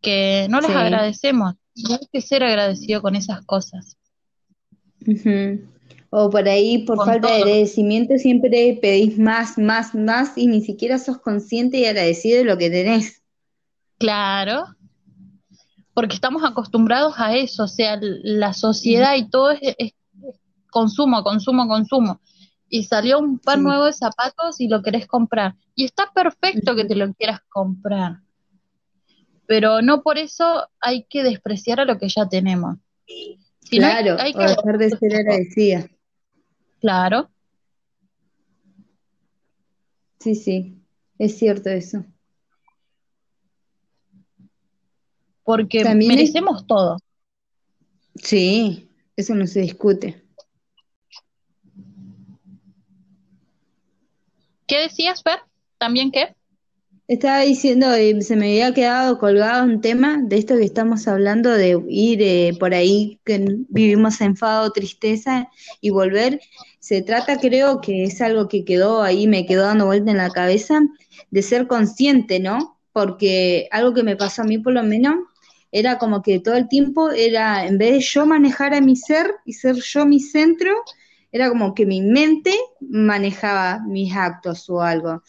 que 0.00 0.46
no 0.48 0.60
las 0.60 0.70
agradecemos. 0.70 1.54
hay 1.90 2.06
que 2.12 2.20
ser 2.20 2.44
agradecido 2.44 3.02
con 3.02 3.16
esas 3.16 3.44
cosas. 3.44 3.96
O 6.10 6.30
por 6.30 6.48
ahí, 6.48 6.84
por 6.84 7.04
falta 7.04 7.28
de 7.28 7.42
agradecimiento, 7.42 8.16
siempre 8.16 8.78
pedís 8.80 9.18
más, 9.18 9.58
más, 9.58 9.94
más 9.94 10.38
y 10.38 10.46
ni 10.46 10.62
siquiera 10.62 10.98
sos 10.98 11.18
consciente 11.18 11.78
y 11.78 11.84
agradecido 11.84 12.38
de 12.38 12.44
lo 12.44 12.56
que 12.56 12.70
tenés. 12.70 13.22
Claro, 13.98 14.64
porque 15.98 16.14
estamos 16.14 16.44
acostumbrados 16.44 17.14
a 17.18 17.34
eso, 17.34 17.64
o 17.64 17.66
sea, 17.66 17.98
la 18.00 18.52
sociedad 18.52 19.16
y 19.16 19.28
todo 19.28 19.50
es, 19.50 19.94
consumo, 20.70 21.24
consumo, 21.24 21.66
consumo. 21.66 22.20
Y 22.68 22.84
salió 22.84 23.18
un 23.18 23.40
par 23.40 23.58
nuevo 23.58 23.86
de 23.86 23.92
zapatos 23.92 24.60
y 24.60 24.68
lo 24.68 24.80
querés 24.80 25.08
comprar. 25.08 25.56
Y 25.74 25.86
está 25.86 26.12
perfecto 26.14 26.76
que 26.76 26.84
te 26.84 26.94
lo 26.94 27.12
quieras 27.14 27.40
comprar. 27.48 28.20
Pero 29.46 29.82
no 29.82 30.02
por 30.04 30.18
eso 30.18 30.68
hay 30.80 31.04
que 31.10 31.24
despreciar 31.24 31.80
a 31.80 31.84
lo 31.84 31.98
que 31.98 32.08
ya 32.08 32.28
tenemos. 32.28 32.76
claro, 33.68 34.16
hay, 34.20 34.34
que 34.34 34.38
dejar 34.38 34.78
de 34.78 34.90
ser 34.90 35.14
agradecida. 35.16 35.88
Claro. 36.80 37.30
Sí, 40.20 40.34
sí, 40.34 40.82
es 41.18 41.38
cierto 41.38 41.70
eso. 41.70 42.04
porque 45.48 45.82
merecemos 45.82 46.66
todo. 46.66 46.98
Sí, 48.16 48.90
eso 49.16 49.34
no 49.34 49.46
se 49.46 49.60
discute. 49.60 50.22
¿Qué 54.66 54.80
decías, 54.80 55.22
Fer? 55.22 55.38
¿También 55.78 56.10
qué? 56.12 56.36
Estaba 57.08 57.40
diciendo, 57.40 57.90
eh, 57.94 58.20
se 58.20 58.36
me 58.36 58.48
había 58.50 58.74
quedado 58.74 59.18
colgado 59.18 59.64
un 59.64 59.80
tema 59.80 60.18
de 60.22 60.36
esto 60.36 60.56
que 60.58 60.64
estamos 60.64 61.08
hablando, 61.08 61.50
de 61.50 61.82
ir 61.88 62.20
eh, 62.22 62.52
por 62.60 62.74
ahí, 62.74 63.18
que 63.24 63.42
vivimos 63.70 64.20
enfado, 64.20 64.70
tristeza 64.72 65.48
y 65.80 65.88
volver. 65.88 66.38
Se 66.80 67.00
trata, 67.02 67.38
creo 67.38 67.80
que 67.80 68.04
es 68.04 68.20
algo 68.20 68.46
que 68.48 68.64
quedó 68.64 69.02
ahí, 69.02 69.26
me 69.26 69.46
quedó 69.46 69.62
dando 69.64 69.86
vuelta 69.86 70.10
en 70.10 70.18
la 70.18 70.28
cabeza, 70.30 70.80
de 71.30 71.42
ser 71.42 71.66
consciente, 71.66 72.40
¿no? 72.40 72.78
Porque 72.92 73.68
algo 73.70 73.94
que 73.94 74.02
me 74.02 74.16
pasó 74.16 74.42
a 74.42 74.44
mí 74.44 74.58
por 74.58 74.74
lo 74.74 74.82
menos 74.82 75.14
era 75.72 75.96
como 75.98 76.22
que 76.22 76.40
todo 76.40 76.56
el 76.56 76.68
tiempo 76.68 77.10
era, 77.10 77.66
en 77.66 77.78
vez 77.78 77.92
de 77.92 78.00
yo 78.00 78.26
manejar 78.26 78.74
a 78.74 78.82
mi 78.82 78.96
ser 78.96 79.30
y 79.46 79.54
ser 79.54 79.76
yo 79.76 80.04
mi 80.04 80.20
centro, 80.20 80.72
era 81.32 81.48
como 81.48 81.74
que 81.74 81.86
mi 81.86 82.02
mente 82.02 82.52
manejaba 82.80 83.80
mis 83.86 84.14
actos 84.14 84.68
o 84.68 84.82
algo. 84.82 85.22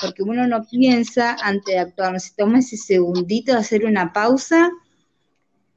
Porque 0.00 0.22
uno 0.22 0.46
no 0.46 0.64
piensa 0.64 1.36
antes 1.42 1.74
de 1.74 1.78
actuar, 1.78 2.12
no 2.12 2.20
se 2.20 2.34
toma 2.36 2.58
ese 2.58 2.76
segundito 2.76 3.52
de 3.52 3.58
hacer 3.58 3.84
una 3.84 4.12
pausa 4.12 4.70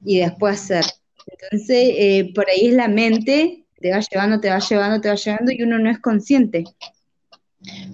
y 0.03 0.19
después 0.19 0.61
hacer. 0.61 0.85
Entonces, 1.25 1.93
eh, 1.97 2.31
por 2.33 2.49
ahí 2.49 2.67
es 2.67 2.73
la 2.73 2.87
mente, 2.87 3.65
te 3.79 3.91
va 3.91 3.99
llevando, 3.99 4.39
te 4.39 4.49
va 4.49 4.59
llevando, 4.59 5.01
te 5.01 5.09
va 5.09 5.15
llevando 5.15 5.51
y 5.51 5.61
uno 5.61 5.77
no 5.79 5.89
es 5.89 5.99
consciente. 5.99 6.63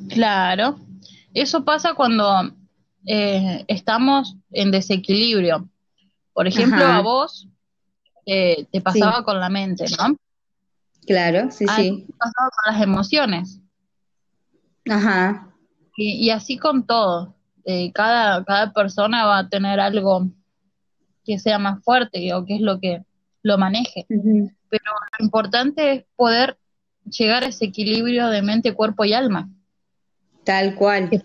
Claro, 0.10 0.80
eso 1.34 1.66
pasa 1.66 1.94
cuando 1.94 2.54
eh, 3.06 3.66
estamos 3.68 4.36
en 4.52 4.72
desequilibrio. 4.72 5.70
Por 6.34 6.48
ejemplo, 6.48 6.86
a 6.86 7.02
vos 7.02 7.48
eh, 8.26 8.66
te 8.72 8.82
pasaba 8.82 9.24
con 9.24 9.40
la 9.40 9.50
mente, 9.50 9.86
¿no? 9.98 10.18
Claro, 11.06 11.52
sí, 11.52 11.66
sí. 11.68 12.06
Te 12.08 12.14
pasaba 12.14 12.50
con 12.50 12.74
las 12.74 12.82
emociones. 12.82 13.60
Ajá. 14.90 15.53
Y, 15.96 16.30
así 16.32 16.58
con 16.58 16.86
todo. 16.86 17.36
Eh, 17.66 17.92
cada, 17.94 18.44
cada 18.44 18.74
persona 18.74 19.26
va 19.26 19.40
a 19.40 19.50
tener 19.50 19.80
algo 19.80 20.30
que 21.24 21.40
sea 21.40 21.60
más 21.60 21.84
fuerte 21.84 22.34
o 22.34 22.46
que 22.46 22.56
es 22.56 22.62
lo 22.62 22.80
que 22.80 23.04
lo 23.42 23.58
maneje. 23.58 24.06
Pero 24.10 24.84
lo 25.20 25.26
importante 25.26 25.94
es 25.94 26.06
poder 26.16 26.58
llegar 27.06 27.44
a 27.44 27.48
ese 27.48 27.66
equilibrio 27.66 28.28
de 28.28 28.42
mente, 28.42 28.74
cuerpo 28.74 29.06
y 29.06 29.14
alma. 29.14 29.50
Tal 30.44 30.76
cual. 30.76 31.24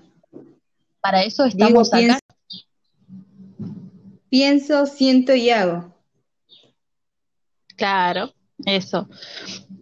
Para 1.01 1.23
eso 1.23 1.45
estamos 1.45 1.93
acá 1.93 2.19
pienso, 4.29 4.87
siento 4.87 5.35
y 5.35 5.51
hago. 5.51 5.95
Claro, 7.77 8.33
eso. 8.65 9.09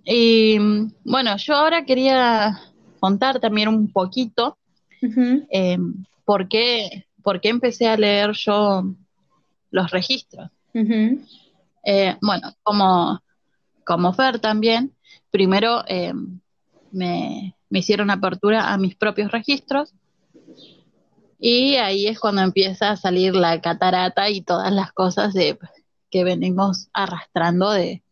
Y 0.04 0.58
bueno, 1.04 1.36
yo 1.38 1.54
ahora 1.54 1.84
quería 1.84 2.60
contar 3.00 3.40
también 3.40 3.68
un 3.68 3.90
poquito 3.90 4.58
em, 5.00 6.04
por, 6.24 6.48
qué, 6.48 7.06
empecé 7.42 7.88
a 7.88 7.96
leer 7.96 8.32
yo 8.32 8.84
los 9.70 9.90
registros. 9.90 10.50
Eh, 11.84 12.16
bueno, 12.20 12.54
como, 12.62 13.22
como 13.84 14.12
Fer 14.12 14.38
también, 14.38 14.92
primero 15.30 15.84
em, 15.86 16.40
me, 16.92 17.54
me 17.70 17.78
hicieron 17.78 18.10
apertura 18.10 18.72
a 18.72 18.78
mis 18.78 18.94
propios 18.96 19.30
registros 19.30 19.94
y 21.38 21.76
ahí 21.76 22.06
es 22.06 22.18
cuando 22.18 22.42
empieza 22.42 22.90
a 22.90 22.96
salir 22.96 23.34
la 23.34 23.60
catarata 23.60 24.30
y 24.30 24.40
todas 24.40 24.72
las 24.72 24.92
cosas 24.92 25.34
de, 25.34 25.58
que 26.10 26.24
venimos 26.24 26.88
arrastrando 26.92 27.70
de, 27.70 28.02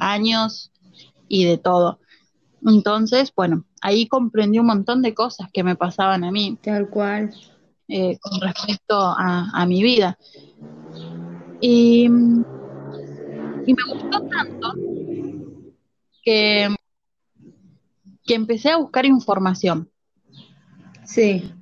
años 0.00 0.72
y 1.28 1.44
de 1.44 1.56
todo. 1.56 2.00
Entonces, 2.66 3.32
bueno, 3.34 3.64
ahí 3.80 4.06
comprendí 4.06 4.58
un 4.58 4.66
montón 4.66 5.02
de 5.02 5.14
cosas 5.14 5.48
que 5.52 5.64
me 5.64 5.76
pasaban 5.76 6.24
a 6.24 6.30
mí. 6.30 6.58
Tal 6.62 6.88
cual. 6.88 7.34
Eh, 7.88 8.18
con 8.20 8.40
respecto 8.40 8.96
a, 8.98 9.66
mi 9.66 9.82
vida. 9.82 10.18
Y, 11.60 12.04
y, 12.04 12.08
me 12.08 13.82
gustó 13.92 14.22
tanto 14.28 14.72
que, 16.22 16.74
que 18.24 18.34
empecé 18.34 18.70
a 18.70 18.78
buscar 18.78 19.04
información. 19.04 19.90
Sí. 21.04 21.52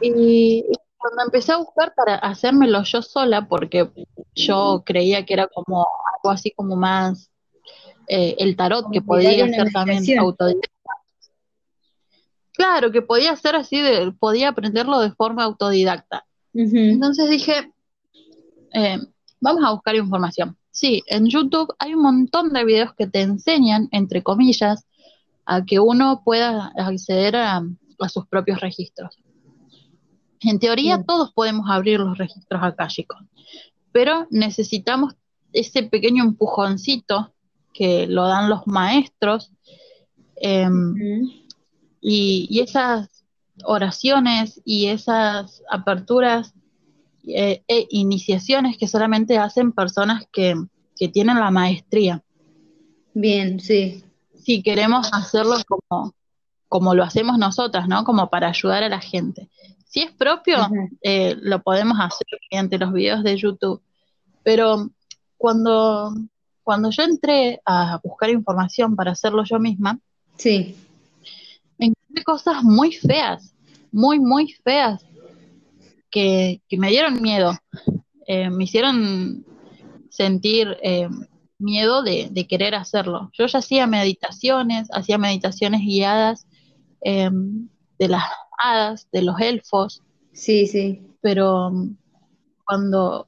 Y 0.00 0.64
cuando 0.96 1.24
empecé 1.24 1.52
a 1.52 1.56
buscar 1.56 1.94
para 1.94 2.16
hacérmelo 2.16 2.82
yo 2.84 3.02
sola, 3.02 3.48
porque 3.48 3.90
yo 4.34 4.82
creía 4.84 5.24
que 5.24 5.34
era 5.34 5.48
como 5.48 5.86
algo 6.14 6.30
así 6.30 6.52
como 6.52 6.76
más 6.76 7.29
eh, 8.12 8.34
el 8.40 8.56
tarot, 8.56 8.90
que 8.90 9.02
podía 9.02 9.46
ser 9.46 9.70
también 9.70 10.18
autodidacta. 10.18 10.68
Claro, 12.54 12.90
que 12.90 13.02
podía 13.02 13.36
ser 13.36 13.54
así, 13.54 13.80
de, 13.80 14.10
podía 14.10 14.48
aprenderlo 14.48 14.98
de 14.98 15.12
forma 15.12 15.44
autodidacta. 15.44 16.26
Entonces 16.52 17.30
dije, 17.30 17.72
eh, 18.74 18.98
vamos 19.40 19.62
a 19.64 19.70
buscar 19.70 19.94
información. 19.94 20.56
Sí, 20.72 21.04
en 21.06 21.28
YouTube 21.28 21.72
hay 21.78 21.94
un 21.94 22.02
montón 22.02 22.52
de 22.52 22.64
videos 22.64 22.94
que 22.94 23.06
te 23.06 23.20
enseñan, 23.20 23.88
entre 23.92 24.24
comillas, 24.24 24.84
a 25.46 25.64
que 25.64 25.78
uno 25.78 26.22
pueda 26.24 26.72
acceder 26.76 27.36
a, 27.36 27.62
sus 28.08 28.26
propios 28.26 28.60
registros. 28.60 29.18
En 30.40 30.58
teoría 30.58 31.04
todos 31.04 31.32
podemos 31.32 31.70
abrir 31.70 32.00
los 32.00 32.18
registros 32.18 32.60
akáshicos, 32.60 33.20
pero 33.92 34.26
necesitamos 34.30 35.14
ese 35.52 35.84
pequeño 35.84 36.24
empujoncito 36.24 37.32
que 37.72 38.06
lo 38.06 38.26
dan 38.26 38.48
los 38.48 38.66
maestros 38.66 39.52
em, 40.36 40.94
y, 42.00 42.60
esas 42.60 43.24
oraciones 43.64 44.60
y 44.64 44.86
esas 44.86 45.62
aperturas 45.70 46.54
eh, 47.26 47.62
e 47.68 47.86
iniciaciones 47.90 48.78
que 48.78 48.88
solamente 48.88 49.38
hacen 49.38 49.72
personas 49.72 50.24
que, 50.32 50.54
que 50.96 51.08
tienen 51.08 51.38
la 51.38 51.50
maestría. 51.50 52.22
Bien, 53.14 53.60
sí. 53.60 54.04
Si 54.34 54.62
queremos 54.62 55.10
hacerlo 55.12 55.56
como, 55.66 56.14
como 56.68 56.94
lo 56.94 57.02
hacemos 57.02 57.38
nosotras, 57.38 57.88
¿no? 57.88 58.04
Como 58.04 58.30
para 58.30 58.48
ayudar 58.48 58.82
a 58.82 58.88
la 58.88 59.00
gente. 59.00 59.48
Si 59.86 60.00
es 60.02 60.12
propio, 60.12 60.56
eh, 61.02 61.36
lo 61.40 61.62
podemos 61.62 61.98
hacer 61.98 62.26
mediante 62.50 62.78
los 62.78 62.92
videos 62.92 63.24
de 63.24 63.36
YouTube. 63.36 63.82
Pero 64.44 64.90
cuando, 65.36 66.14
cuando 66.62 66.90
yo 66.90 67.02
entré 67.02 67.60
a 67.64 68.00
buscar 68.02 68.30
información 68.30 68.96
para 68.96 69.12
hacerlo 69.12 69.44
yo 69.44 69.58
misma, 69.58 69.98
sí. 70.36 70.76
encontré 71.78 72.24
cosas 72.24 72.62
muy 72.62 72.92
feas, 72.92 73.54
muy, 73.92 74.18
muy 74.18 74.52
feas, 74.64 75.04
que, 76.10 76.60
me 76.72 76.90
dieron 76.90 77.20
miedo. 77.22 77.56
Eh, 78.26 78.50
me 78.50 78.64
hicieron 78.64 79.44
sentir 80.10 80.76
eh, 80.82 81.08
miedo 81.58 82.02
de, 82.02 82.46
querer 82.48 82.74
hacerlo. 82.74 83.30
Yo 83.32 83.46
ya 83.46 83.58
hacía 83.58 83.86
meditaciones, 83.86 84.88
hacía 84.92 85.18
meditaciones 85.18 85.82
guiadas 85.82 86.46
em, 87.00 87.68
de 87.98 88.08
las 88.08 88.24
hadas, 88.58 89.08
de 89.12 89.22
los 89.22 89.40
elfos. 89.40 90.02
Sí, 90.32 90.66
sí. 90.66 91.02
Pero 91.20 91.70
mm, 91.70 91.96
cuando, 92.64 93.26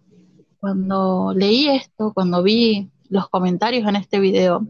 cuando 0.58 1.32
leí 1.34 1.68
esto, 1.68 2.12
cuando 2.12 2.42
vi 2.42 2.90
los 3.12 3.28
comentarios 3.28 3.86
en 3.86 3.96
este 3.96 4.18
video 4.18 4.66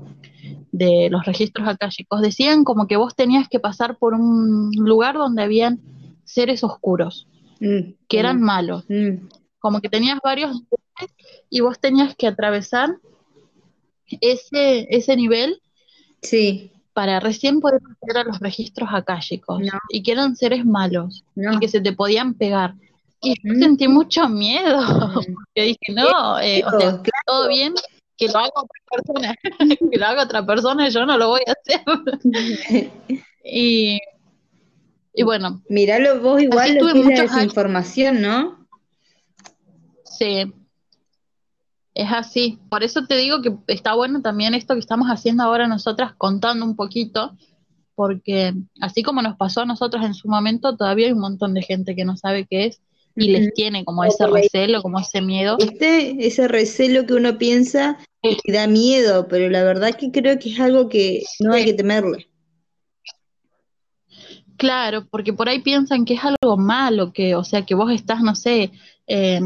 de 0.72 1.08
los 1.10 1.24
registros 1.24 1.68
akáshicos, 1.68 2.20
decían 2.20 2.64
como 2.64 2.88
que 2.88 2.96
vos 2.96 3.14
tenías 3.14 3.48
que 3.48 3.60
pasar 3.60 3.98
por 3.98 4.14
un 4.14 4.70
lugar 4.74 5.14
donde 5.14 5.44
habían 5.44 5.80
seres 6.24 6.64
oscuros, 6.64 7.28
mm, 7.60 7.92
que 8.08 8.18
eran 8.18 8.40
mm. 8.40 8.44
malos. 8.44 8.84
Como 9.60 9.80
que 9.80 9.88
tenías 9.88 10.18
varios 10.24 10.60
y 11.48 11.60
vos 11.60 11.78
tenías 11.78 12.16
que 12.16 12.26
atravesar 12.26 12.96
ese, 14.20 14.88
ese 14.90 15.16
nivel 15.16 15.60
sí. 16.20 16.72
para 16.92 17.20
recién 17.20 17.60
poder 17.60 17.80
acceder 17.88 18.18
a 18.18 18.24
los 18.24 18.40
registros 18.40 18.88
akáshicos 18.92 19.62
y 19.88 20.02
que 20.02 20.12
eran 20.12 20.34
seres 20.34 20.64
malos 20.64 21.24
y 21.36 21.58
que 21.60 21.68
se 21.68 21.80
te 21.80 21.92
podían 21.92 22.34
pegar. 22.34 22.74
Y 23.24 23.36
yo 23.40 23.54
sentí 23.54 23.86
mucho 23.86 24.28
miedo, 24.28 24.80
porque 25.14 25.62
dije, 25.62 25.92
no, 25.94 26.40
eh, 26.40 26.64
o 26.66 26.70
sea, 26.80 27.00
todo 27.24 27.48
bien, 27.48 27.72
que 28.26 28.32
lo 28.32 28.38
haga 28.38 28.52
otra 28.54 28.80
persona, 28.90 29.34
que 29.90 29.98
lo 29.98 30.06
haga 30.06 30.22
otra 30.22 30.46
persona, 30.46 30.88
yo 30.88 31.06
no 31.06 31.18
lo 31.18 31.28
voy 31.28 31.40
a 31.46 31.52
hacer. 31.52 32.90
y, 33.44 33.98
y 35.14 35.22
bueno. 35.24 35.62
Miralo 35.68 36.20
vos 36.20 36.40
igual 36.40 36.76
lo 36.76 36.92
que 36.92 37.00
es 37.00 37.06
la 37.06 37.22
desinformación, 37.22 38.22
¿no? 38.22 38.66
Sí, 40.04 40.52
es 41.94 42.12
así. 42.12 42.60
Por 42.70 42.84
eso 42.84 43.06
te 43.06 43.16
digo 43.16 43.42
que 43.42 43.56
está 43.66 43.94
bueno 43.94 44.22
también 44.22 44.54
esto 44.54 44.74
que 44.74 44.80
estamos 44.80 45.08
haciendo 45.08 45.42
ahora 45.42 45.66
nosotras, 45.66 46.14
contando 46.16 46.64
un 46.64 46.76
poquito, 46.76 47.36
porque 47.96 48.54
así 48.80 49.02
como 49.02 49.20
nos 49.20 49.36
pasó 49.36 49.62
a 49.62 49.66
nosotros 49.66 50.04
en 50.04 50.14
su 50.14 50.28
momento, 50.28 50.76
todavía 50.76 51.06
hay 51.06 51.12
un 51.12 51.20
montón 51.20 51.54
de 51.54 51.62
gente 51.62 51.96
que 51.96 52.04
no 52.04 52.16
sabe 52.16 52.46
qué 52.48 52.66
es 52.66 52.80
y 53.14 53.28
les 53.30 53.52
tiene 53.54 53.84
como 53.84 54.04
ese 54.04 54.26
recelo, 54.26 54.80
como 54.80 54.98
ese 54.98 55.20
miedo. 55.20 55.56
Este, 55.58 56.26
ese 56.26 56.48
recelo 56.48 57.04
que 57.06 57.14
uno 57.14 57.36
piensa 57.38 57.98
da 58.46 58.66
miedo, 58.66 59.26
pero 59.28 59.48
la 59.48 59.64
verdad 59.64 59.96
que 59.96 60.10
creo 60.10 60.38
que 60.38 60.50
es 60.50 60.60
algo 60.60 60.88
que 60.88 61.22
no 61.40 61.54
hay 61.54 61.64
que 61.64 61.74
temerle. 61.74 62.28
Claro, 64.56 65.06
porque 65.10 65.32
por 65.32 65.48
ahí 65.48 65.60
piensan 65.60 66.04
que 66.04 66.14
es 66.14 66.20
algo 66.24 66.56
malo, 66.56 67.12
que, 67.12 67.34
o 67.34 67.42
sea, 67.42 67.66
que 67.66 67.74
vos 67.74 67.90
estás, 67.90 68.20
no 68.20 68.34
sé, 68.36 68.70
eh, 69.08 69.40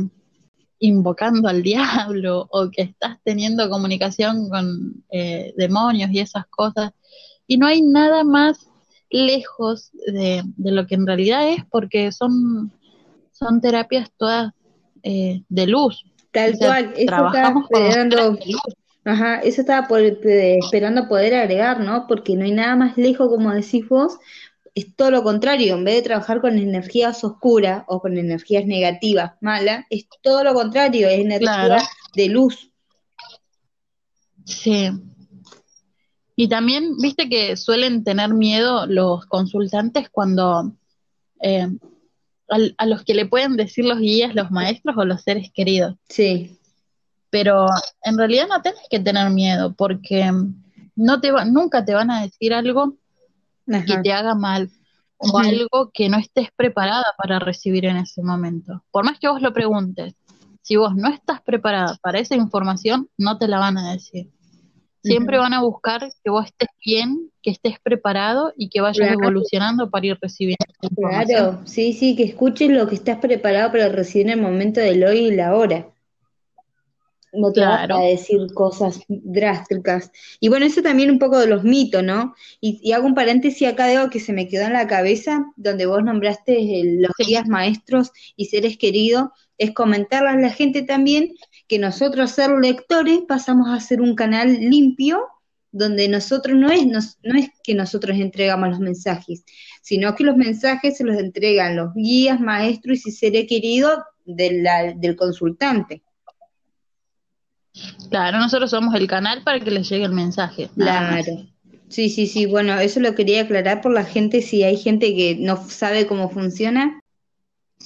invocando 0.78 1.48
al 1.48 1.62
diablo 1.62 2.46
o 2.50 2.70
que 2.70 2.82
estás 2.82 3.18
teniendo 3.24 3.70
comunicación 3.70 4.50
con 4.50 5.04
eh, 5.10 5.54
demonios 5.56 6.10
y 6.10 6.20
esas 6.20 6.46
cosas. 6.48 6.92
Y 7.46 7.56
no 7.56 7.66
hay 7.66 7.80
nada 7.80 8.24
más 8.24 8.66
lejos 9.08 9.90
de, 10.06 10.42
lo 10.58 10.86
que 10.86 10.96
en 10.96 11.06
realidad 11.06 11.48
es 11.48 11.64
porque 11.70 12.12
son, 12.12 12.72
son 13.32 13.60
terapias 13.60 14.10
todas 14.18 14.52
eh, 15.02 15.42
de 15.48 15.66
luz. 15.66 16.04
Tal 16.36 16.58
cual, 16.58 16.92
eso 16.94 17.06
trabajamos 17.06 17.64
esperando, 17.70 18.38
Ajá, 19.06 19.36
eso 19.36 19.62
estaba 19.62 19.88
por, 19.88 20.00
eh, 20.00 20.58
esperando 20.58 21.08
poder 21.08 21.34
agregar, 21.34 21.80
¿no? 21.80 22.06
Porque 22.06 22.36
no 22.36 22.44
hay 22.44 22.50
nada 22.50 22.76
más 22.76 22.98
lejos, 22.98 23.28
como 23.28 23.54
decís 23.54 23.88
vos, 23.88 24.18
es 24.74 24.94
todo 24.94 25.10
lo 25.10 25.22
contrario, 25.22 25.76
en 25.76 25.84
vez 25.84 25.94
de 25.94 26.02
trabajar 26.02 26.42
con 26.42 26.58
energías 26.58 27.24
oscuras 27.24 27.84
o 27.86 28.00
con 28.00 28.18
energías 28.18 28.66
negativas, 28.66 29.32
malas, 29.40 29.86
es 29.88 30.06
todo 30.20 30.44
lo 30.44 30.52
contrario, 30.52 31.08
es 31.08 31.20
energía 31.20 31.78
de 32.14 32.28
luz. 32.28 32.70
Sí. 34.44 34.90
Y 36.34 36.48
también, 36.48 36.98
viste 36.98 37.30
que 37.30 37.56
suelen 37.56 38.04
tener 38.04 38.34
miedo 38.34 38.86
los 38.86 39.24
consultantes 39.24 40.10
cuando 40.10 40.74
eh, 41.40 41.68
a, 42.48 42.86
los 42.86 43.04
que 43.04 43.14
le 43.14 43.26
pueden 43.26 43.56
decir 43.56 43.84
los 43.84 43.98
guías, 43.98 44.34
los 44.34 44.50
maestros 44.50 44.96
o 44.96 45.04
los 45.04 45.22
seres 45.22 45.50
queridos. 45.52 45.94
Sí. 46.08 46.58
Pero 47.30 47.66
en 48.02 48.16
realidad 48.16 48.46
no 48.48 48.62
tienes 48.62 48.82
que 48.88 49.00
tener 49.00 49.30
miedo 49.30 49.74
porque 49.74 50.30
no 50.94 51.20
te 51.20 51.32
va, 51.32 51.44
nunca 51.44 51.84
te 51.84 51.94
van 51.94 52.10
a 52.10 52.22
decir 52.22 52.54
algo 52.54 52.96
que 53.66 53.98
te 54.02 54.12
haga 54.12 54.34
mal 54.34 54.70
o 55.18 55.38
algo 55.38 55.90
que 55.92 56.08
no 56.08 56.18
estés 56.18 56.50
preparada 56.54 57.04
para 57.18 57.38
recibir 57.38 57.86
en 57.86 57.96
ese 57.96 58.22
momento. 58.22 58.84
Por 58.90 59.04
más 59.04 59.18
que 59.18 59.28
vos 59.28 59.42
lo 59.42 59.52
preguntes, 59.52 60.14
si 60.62 60.76
vos 60.76 60.94
no 60.94 61.08
estás 61.08 61.40
preparada 61.42 61.96
para 62.02 62.18
esa 62.18 62.34
información, 62.34 63.08
no 63.16 63.38
te 63.38 63.48
la 63.48 63.58
van 63.58 63.78
a 63.78 63.92
decir. 63.92 64.30
Siempre 65.06 65.38
van 65.38 65.52
a 65.52 65.62
buscar 65.62 66.00
que 66.22 66.30
vos 66.30 66.46
estés 66.46 66.68
bien, 66.84 67.30
que 67.42 67.50
estés 67.50 67.78
preparado 67.80 68.52
y 68.56 68.68
que 68.68 68.80
vayas 68.80 69.12
evolucionando 69.12 69.90
para 69.90 70.06
ir 70.06 70.18
recibiendo. 70.20 70.64
Claro, 70.96 71.60
sí, 71.64 71.92
sí, 71.92 72.16
que 72.16 72.24
escuches 72.24 72.70
lo 72.70 72.86
que 72.86 72.96
estás 72.96 73.18
preparado 73.18 73.70
para 73.72 73.88
recibir 73.88 74.26
en 74.26 74.38
el 74.38 74.42
momento 74.42 74.80
del 74.80 75.04
hoy 75.04 75.18
y 75.18 75.34
la 75.34 75.54
hora 75.54 75.86
no 77.36 77.52
te 77.52 77.60
vas 77.60 77.88
a 77.90 78.00
decir 78.00 78.38
cosas 78.54 79.00
drásticas. 79.08 80.10
Y 80.40 80.48
bueno, 80.48 80.66
eso 80.66 80.82
también 80.82 81.10
un 81.10 81.18
poco 81.18 81.38
de 81.38 81.46
los 81.46 81.64
mitos, 81.64 82.02
¿no? 82.02 82.34
Y, 82.60 82.92
hago 82.92 83.06
un 83.06 83.14
paréntesis 83.14 83.68
acá 83.68 83.86
de 83.86 83.96
algo 83.96 84.10
que 84.10 84.20
se 84.20 84.32
me 84.32 84.48
quedó 84.48 84.64
en 84.64 84.72
la 84.72 84.86
cabeza, 84.86 85.44
donde 85.56 85.86
vos 85.86 86.02
nombraste 86.02 86.82
los 86.98 87.12
guías 87.18 87.46
maestros 87.46 88.10
y 88.36 88.46
seres 88.46 88.78
queridos, 88.78 89.28
es 89.58 89.72
comentarle 89.72 90.30
a 90.30 90.36
la 90.36 90.50
gente 90.50 90.82
también 90.82 91.34
que 91.68 91.78
nosotros 91.78 92.30
ser 92.30 92.50
lectores 92.50 93.20
pasamos 93.26 93.68
a 93.70 93.80
ser 93.80 94.00
un 94.00 94.14
canal 94.14 94.52
limpio, 94.52 95.24
donde 95.72 96.08
nosotros 96.08 96.56
no 96.56 96.70
es, 96.70 96.86
no 96.86 97.38
es 97.38 97.50
que 97.62 97.74
nosotros 97.74 98.16
entregamos 98.18 98.70
los 98.70 98.80
mensajes, 98.80 99.44
sino 99.82 100.14
que 100.14 100.24
los 100.24 100.36
mensajes 100.36 100.96
se 100.96 101.04
los 101.04 101.16
entregan 101.18 101.76
los 101.76 101.92
guías, 101.94 102.40
maestros 102.40 103.06
y 103.06 103.10
seres 103.10 103.46
queridos 103.48 103.98
del 104.24 105.16
consultante. 105.16 106.02
Claro, 108.10 108.38
nosotros 108.38 108.70
somos 108.70 108.94
el 108.94 109.06
canal 109.06 109.42
para 109.42 109.60
que 109.60 109.70
les 109.70 109.88
llegue 109.88 110.04
el 110.04 110.12
mensaje. 110.12 110.70
Claro. 110.74 111.46
Sí, 111.88 112.08
sí, 112.08 112.26
sí. 112.26 112.46
Bueno, 112.46 112.78
eso 112.80 113.00
lo 113.00 113.14
quería 113.14 113.42
aclarar 113.42 113.80
por 113.80 113.92
la 113.92 114.04
gente, 114.04 114.42
si 114.42 114.62
hay 114.62 114.76
gente 114.76 115.14
que 115.14 115.36
no 115.38 115.56
sabe 115.68 116.06
cómo 116.06 116.30
funciona. 116.30 117.00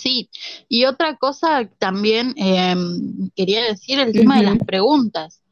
Sí, 0.01 0.31
y 0.69 0.85
otra 0.85 1.17
cosa 1.17 1.69
también 1.79 2.35
em, 2.37 3.31
quería 3.37 3.65
decir 3.65 3.99
el 3.99 4.13
tema 4.13 4.39
de 4.39 4.45
las 4.45 4.59
preguntas, 4.59 5.43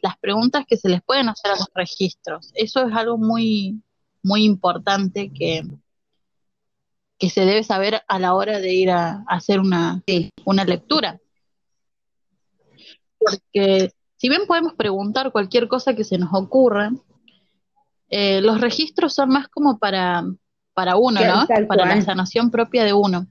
las 0.00 0.16
preguntas 0.18 0.64
que 0.66 0.76
se 0.76 0.88
les 0.88 1.02
pueden 1.02 1.28
hacer 1.28 1.52
a 1.52 1.56
los 1.56 1.68
registros. 1.74 2.50
Eso 2.54 2.86
es 2.86 2.94
algo 2.94 3.18
muy, 3.18 3.82
muy 4.22 4.44
importante 4.44 5.30
que, 5.32 5.62
que 7.18 7.30
se 7.30 7.44
debe 7.44 7.64
saber 7.64 8.02
a 8.06 8.18
la 8.18 8.34
hora 8.34 8.60
de 8.60 8.72
ir 8.72 8.90
a, 8.90 9.24
hacer 9.28 9.60
una, 9.60 10.02
una 10.44 10.64
lectura 10.64 11.20
porque 13.18 13.92
si 14.16 14.28
bien 14.28 14.42
podemos 14.46 14.74
preguntar 14.74 15.32
cualquier 15.32 15.68
cosa 15.68 15.94
que 15.94 16.04
se 16.04 16.18
nos 16.18 16.30
ocurra, 16.32 16.90
eh, 18.08 18.40
los 18.40 18.60
registros 18.60 19.14
son 19.14 19.30
más 19.30 19.48
como 19.48 19.78
para, 19.78 20.24
para 20.72 20.96
uno, 20.96 21.20
¿no? 21.20 21.46
Para 21.66 21.86
la 21.86 22.02
sanación 22.02 22.50
propia 22.50 22.84
de 22.84 22.92
uno. 22.92 23.26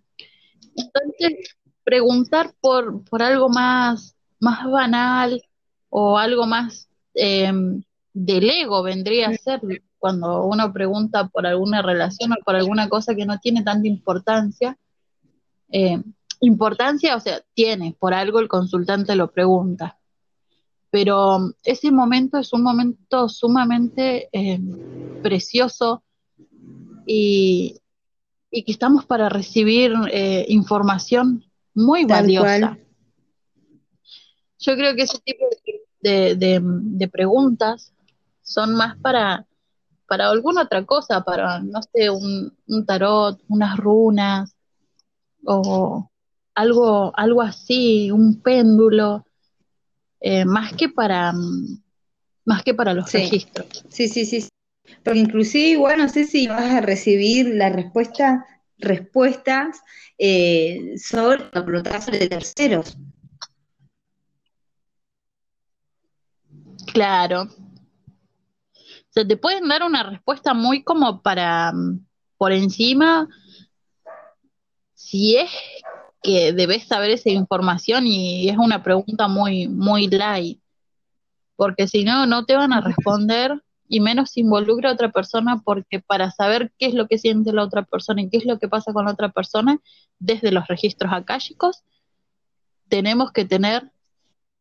Entonces, 0.77 1.57
preguntar 1.83 2.53
por, 2.61 3.03
por 3.03 3.21
algo 3.21 3.49
más, 3.49 4.15
más 4.39 4.69
banal 4.69 5.41
o 5.89 6.17
algo 6.17 6.45
más 6.45 6.87
eh, 7.13 7.51
del 8.13 8.49
ego 8.49 8.83
vendría 8.83 9.29
a 9.29 9.33
ser 9.33 9.61
cuando 9.97 10.45
uno 10.45 10.71
pregunta 10.71 11.27
por 11.27 11.45
alguna 11.45 11.81
relación 11.81 12.31
o 12.33 12.35
por 12.45 12.55
alguna 12.55 12.87
cosa 12.87 13.15
que 13.15 13.25
no 13.25 13.39
tiene 13.39 13.63
tanta 13.63 13.87
importancia. 13.87 14.77
Eh, 15.69 16.01
importancia, 16.41 17.15
o 17.15 17.19
sea, 17.19 17.41
tiene, 17.53 17.95
por 17.99 18.13
algo 18.13 18.39
el 18.39 18.47
consultante 18.47 19.15
lo 19.15 19.31
pregunta. 19.31 19.97
Pero 20.89 21.53
ese 21.63 21.91
momento 21.91 22.37
es 22.37 22.53
un 22.53 22.63
momento 22.63 23.27
sumamente 23.27 24.29
eh, 24.31 24.59
precioso 25.21 26.03
y, 27.05 27.75
y, 28.57 28.63
que 28.63 28.71
estamos 28.71 29.05
para 29.05 29.29
recibir 29.29 29.93
eh, 30.11 30.45
información 30.49 31.43
muy 31.73 32.05
valiosa. 32.05 32.77
Yo 34.59 34.75
creo 34.75 34.95
que 34.95 35.03
ese 35.03 35.19
tipo 35.19 35.45
de, 36.01 36.35
de, 36.35 37.07
preguntas 37.07 37.93
son 38.41 38.75
más 38.75 38.97
para, 38.97 39.45
para 40.07 40.29
alguna 40.29 40.63
otra 40.63 40.85
cosa, 40.85 41.23
para, 41.23 41.59
no 41.59 41.81
sé, 41.81 42.09
un, 42.09 42.51
un 42.67 42.85
tarot, 42.85 43.39
unas 43.47 43.77
runas 43.77 44.55
o 45.45 46.09
algo, 46.55 47.13
algo 47.15 47.41
así, 47.41 48.09
un 48.11 48.41
péndulo, 48.41 49.25
eh, 50.19 50.45
más 50.45 50.73
que 50.73 50.89
para 50.89 51.33
más 52.45 52.63
que 52.63 52.73
para 52.73 52.93
los 52.93 53.11
registros. 53.11 53.83
Sí, 53.89 54.07
sí, 54.07 54.25
sí. 54.25 54.47
Porque 55.03 55.19
inclusive 55.19 55.69
igual 55.69 55.99
no 55.99 56.09
sé 56.09 56.25
si 56.25 56.47
vas 56.47 56.71
a 56.71 56.81
recibir 56.81 57.47
la 57.47 57.69
respuesta, 57.69 58.45
respuestas 58.77 59.81
eh, 60.17 60.95
sobre 60.97 61.43
de 61.51 62.27
terceros. 62.27 62.97
Claro. 66.93 67.43
O 67.43 69.09
sea, 69.09 69.27
te 69.27 69.37
pueden 69.37 69.67
dar 69.67 69.83
una 69.83 70.03
respuesta 70.03 70.53
muy 70.53 70.83
como 70.83 71.21
para 71.21 71.73
por 72.37 72.51
encima, 72.51 73.27
si 74.93 75.37
es 75.37 75.49
que 76.21 76.53
debes 76.53 76.85
saber 76.85 77.11
esa 77.11 77.29
información 77.29 78.05
y 78.05 78.49
es 78.49 78.57
una 78.57 78.83
pregunta 78.83 79.27
muy, 79.27 79.67
muy 79.67 80.07
light, 80.07 80.61
porque 81.55 81.87
si 81.87 82.03
no, 82.03 82.25
no 82.25 82.45
te 82.45 82.55
van 82.55 82.73
a 82.73 82.81
responder 82.81 83.63
y 83.87 83.99
menos 83.99 84.37
involucra 84.37 84.89
a 84.89 84.93
otra 84.93 85.11
persona, 85.11 85.61
porque 85.63 85.99
para 85.99 86.31
saber 86.31 86.71
qué 86.77 86.87
es 86.87 86.93
lo 86.93 87.07
que 87.07 87.17
siente 87.17 87.53
la 87.53 87.63
otra 87.63 87.83
persona 87.83 88.21
y 88.21 88.29
qué 88.29 88.37
es 88.37 88.45
lo 88.45 88.59
que 88.59 88.67
pasa 88.67 88.93
con 88.93 89.05
la 89.05 89.11
otra 89.11 89.29
persona, 89.29 89.79
desde 90.19 90.51
los 90.51 90.67
registros 90.67 91.11
akáshicos, 91.13 91.83
tenemos 92.89 93.31
que 93.31 93.45
tener 93.45 93.91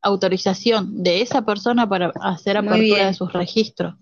autorización 0.03 1.03
de 1.03 1.23
esa 1.23 1.43
persona 1.43 1.89
para 1.89 2.13
hacer 2.21 2.57
apertura 2.57 3.07
de 3.07 3.15
sus 3.15 3.33
registros. 3.33 3.95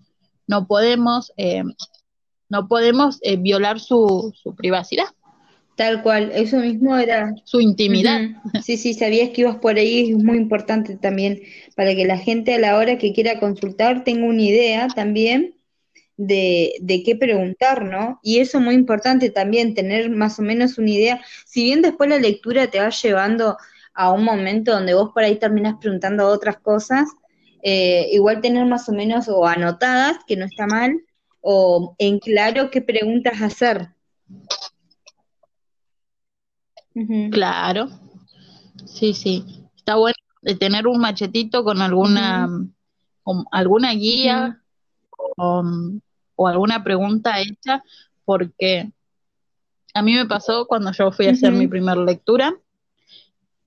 No 0.47 0.67
podemos, 0.67 1.31
eh, 1.37 1.63
no 2.49 2.67
podemos 2.67 3.19
eh, 3.21 3.37
violar 3.37 3.79
su, 3.79 4.33
su 4.35 4.55
privacidad. 4.55 5.07
Tal 5.75 6.01
cual, 6.01 6.31
eso 6.33 6.57
mismo 6.57 6.95
era. 6.97 7.33
Su 7.43 7.59
intimidad. 7.59 8.21
Sí, 8.63 8.77
sí, 8.77 8.93
sabías 8.93 9.31
que 9.31 9.41
ibas 9.41 9.57
por 9.57 9.75
ahí, 9.75 10.11
es 10.11 10.23
muy 10.23 10.37
importante 10.37 10.95
también 10.95 11.41
para 11.75 11.93
que 11.93 12.05
la 12.05 12.17
gente 12.17 12.55
a 12.55 12.59
la 12.59 12.77
hora 12.77 12.97
que 12.97 13.11
quiera 13.11 13.39
consultar 13.39 14.05
tenga 14.05 14.25
una 14.25 14.41
idea 14.41 14.87
también 14.87 15.55
de, 16.15 16.75
de 16.79 17.03
qué 17.03 17.17
preguntar, 17.17 17.83
¿no? 17.83 18.19
Y 18.23 18.39
eso 18.39 18.59
es 18.59 18.63
muy 18.63 18.75
importante 18.75 19.29
también, 19.29 19.73
tener 19.73 20.09
más 20.09 20.39
o 20.39 20.43
menos 20.43 20.77
una 20.77 20.91
idea. 20.91 21.21
Si 21.45 21.63
bien 21.63 21.81
después 21.81 22.09
la 22.09 22.19
lectura 22.19 22.67
te 22.67 22.79
va 22.79 22.89
llevando 22.89 23.57
a 23.93 24.11
un 24.11 24.23
momento 24.23 24.71
donde 24.71 24.93
vos 24.93 25.11
por 25.13 25.23
ahí 25.23 25.37
terminas 25.37 25.75
preguntando 25.81 26.27
otras 26.27 26.57
cosas, 26.57 27.09
eh, 27.63 28.09
igual 28.11 28.41
tener 28.41 28.65
más 28.65 28.87
o 28.87 28.93
menos 28.93 29.27
o 29.27 29.45
anotadas, 29.45 30.17
que 30.25 30.37
no 30.37 30.45
está 30.45 30.67
mal, 30.67 31.01
o 31.41 31.95
en 31.97 32.19
claro 32.19 32.69
qué 32.71 32.81
preguntas 32.81 33.41
hacer. 33.41 33.89
Claro, 37.31 37.89
sí, 38.85 39.13
sí. 39.13 39.43
Está 39.75 39.95
bueno 39.95 40.15
de 40.41 40.55
tener 40.55 40.87
un 40.87 40.99
machetito 40.99 41.63
con 41.63 41.81
alguna, 41.81 42.47
alguna 43.51 43.93
guía 43.93 44.61
o, 45.37 45.63
alguna 46.37 46.83
pregunta 46.83 47.41
hecha, 47.41 47.83
porque 48.23 48.91
a 49.93 50.01
mí 50.01 50.13
me 50.13 50.25
pasó 50.25 50.67
cuando 50.67 50.91
yo 50.91 51.11
fui 51.11 51.27
a 51.27 51.31
hacer 51.31 51.51
mi 51.51 51.67
primera 51.67 52.01
lectura 52.01 52.55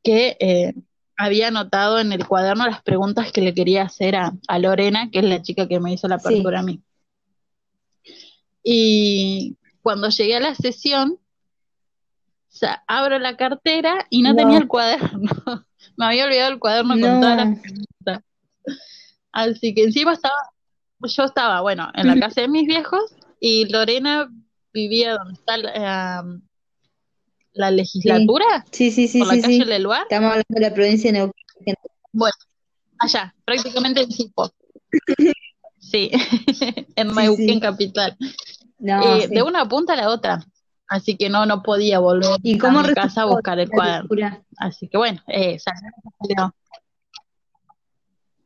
que 0.02 0.36
eh, 0.40 0.74
había 1.16 1.48
anotado 1.48 1.98
en 1.98 2.12
el 2.12 2.26
cuaderno 2.26 2.66
las 2.66 2.82
preguntas 2.82 3.32
que 3.32 3.40
le 3.40 3.52
quería 3.52 3.82
hacer 3.82 4.16
a, 4.16 4.58
Lorena, 4.58 5.10
que 5.10 5.18
es 5.18 5.24
la 5.24 5.42
chica 5.42 5.66
que 5.66 5.80
me 5.80 5.92
hizo 5.92 6.08
la 6.08 6.14
apertura 6.14 6.60
a 6.60 6.62
mí. 6.62 6.80
Y 8.62 9.56
cuando 9.82 10.08
llegué 10.10 10.36
a 10.36 10.40
la 10.40 10.54
sesión, 10.54 11.18
sea, 12.48 12.82
abro 12.86 13.18
la 13.18 13.36
cartera 13.36 14.06
y 14.10 14.22
no 14.22 14.34
tenía 14.34 14.58
el 14.58 14.68
cuaderno. 14.68 15.30
Me 15.96 16.06
había 16.06 16.24
olvidado 16.24 16.52
el 16.52 16.58
cuaderno 16.58 16.94
con 16.94 17.20
todas 17.20 17.36
las 17.36 17.58
preguntas. 17.60 18.24
Así 19.32 19.74
que 19.74 19.84
encima 19.84 20.12
estaba, 20.12 20.34
yo 21.00 21.24
estaba, 21.24 21.60
bueno, 21.60 21.90
en 21.94 22.06
la 22.06 22.18
casa 22.18 22.40
de 22.40 22.48
mis 22.48 22.66
viejos 22.66 23.14
y 23.40 23.66
Lorena 23.66 24.28
vivía 24.72 25.14
donde 25.14 25.34
está 25.34 25.56
la, 25.56 26.24
la 27.52 27.70
legislatura. 27.70 28.64
Sí, 28.70 28.90
sí, 28.90 29.06
sí. 29.08 29.20
Por 29.20 29.34
la 29.34 29.42
calle 29.42 29.64
Leluar. 29.64 30.02
Estamos 30.02 30.30
hablando 30.30 30.44
de 30.48 30.60
la 30.60 30.74
provincia 30.74 31.12
de 31.12 31.18
Neuquén. 31.18 31.74
Bueno, 32.12 32.34
allá, 32.98 33.34
prácticamente 33.44 34.02
en 34.02 34.10
Cipo. 34.10 34.50
sí, 35.78 36.10
en 36.96 37.14
Neuquén 37.14 37.60
capital. 37.60 38.16
Eh, 38.80 39.28
de 39.28 39.42
una 39.42 39.68
punta 39.68 39.92
a 39.92 39.96
la 39.96 40.08
otra 40.08 40.40
así 40.88 41.16
que 41.16 41.28
no, 41.28 41.46
no 41.46 41.62
podía 41.62 41.98
volver 41.98 42.38
¿Y 42.42 42.58
cómo 42.58 42.80
a 42.80 42.82
mi 42.82 42.94
casa 42.94 43.22
a 43.22 43.26
buscar 43.26 43.58
el 43.58 43.70
cuaderno. 43.70 44.08
Así 44.56 44.88
que 44.88 44.98
bueno, 44.98 45.20
eh, 45.28 45.58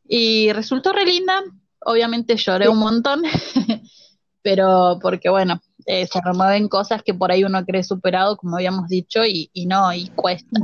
Y 0.07 0.53
resultó 0.53 0.93
re 0.93 1.07
linda, 1.07 1.41
obviamente 1.81 2.37
lloré 2.37 2.69
un 2.69 2.79
montón, 2.79 3.23
pero 4.43 4.99
porque 5.01 5.31
bueno, 5.31 5.61
eh, 5.87 6.07
se 6.07 6.21
remueven 6.21 6.69
cosas 6.69 7.03
que 7.03 7.15
por 7.15 7.33
ahí 7.33 7.45
uno 7.45 7.65
cree 7.65 7.83
superado, 7.83 8.37
como 8.37 8.57
habíamos 8.57 8.89
dicho, 8.89 9.25
y, 9.25 9.51
y 9.53 9.67
no, 9.67 9.93
y 9.93 10.09
cuesta. 10.09 10.61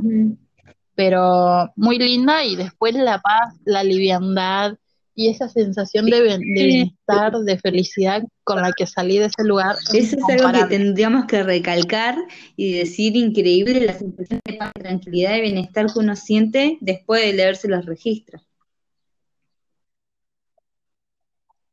Pero 0.94 1.72
muy 1.76 1.98
linda 1.98 2.44
y 2.44 2.56
después 2.56 2.94
la 2.94 3.20
paz, 3.20 3.54
la 3.64 3.84
liviandad, 3.84 4.76
y 5.18 5.26
esa 5.26 5.48
sensación 5.48 6.06
de, 6.06 6.38
bienestar, 6.38 7.32
de 7.32 7.58
felicidad 7.58 8.22
con 8.44 8.62
la 8.62 8.72
que 8.72 8.86
salí 8.86 9.18
de 9.18 9.24
ese 9.24 9.42
lugar. 9.42 9.74
Eso 9.92 10.16
es 10.16 10.24
algo 10.28 10.52
que 10.52 10.64
tendríamos 10.66 11.26
que 11.26 11.42
recalcar 11.42 12.16
y 12.54 12.74
decir 12.74 13.16
increíble 13.16 13.80
la 13.80 13.98
sensación 13.98 14.40
de 14.44 14.52
paz, 14.52 14.70
tranquilidad 14.74 15.34
y 15.34 15.40
bienestar 15.40 15.92
que 15.92 15.98
uno 15.98 16.14
siente 16.14 16.78
después 16.80 17.22
de 17.22 17.32
leerse 17.32 17.66
los 17.66 17.84
registros. 17.84 18.42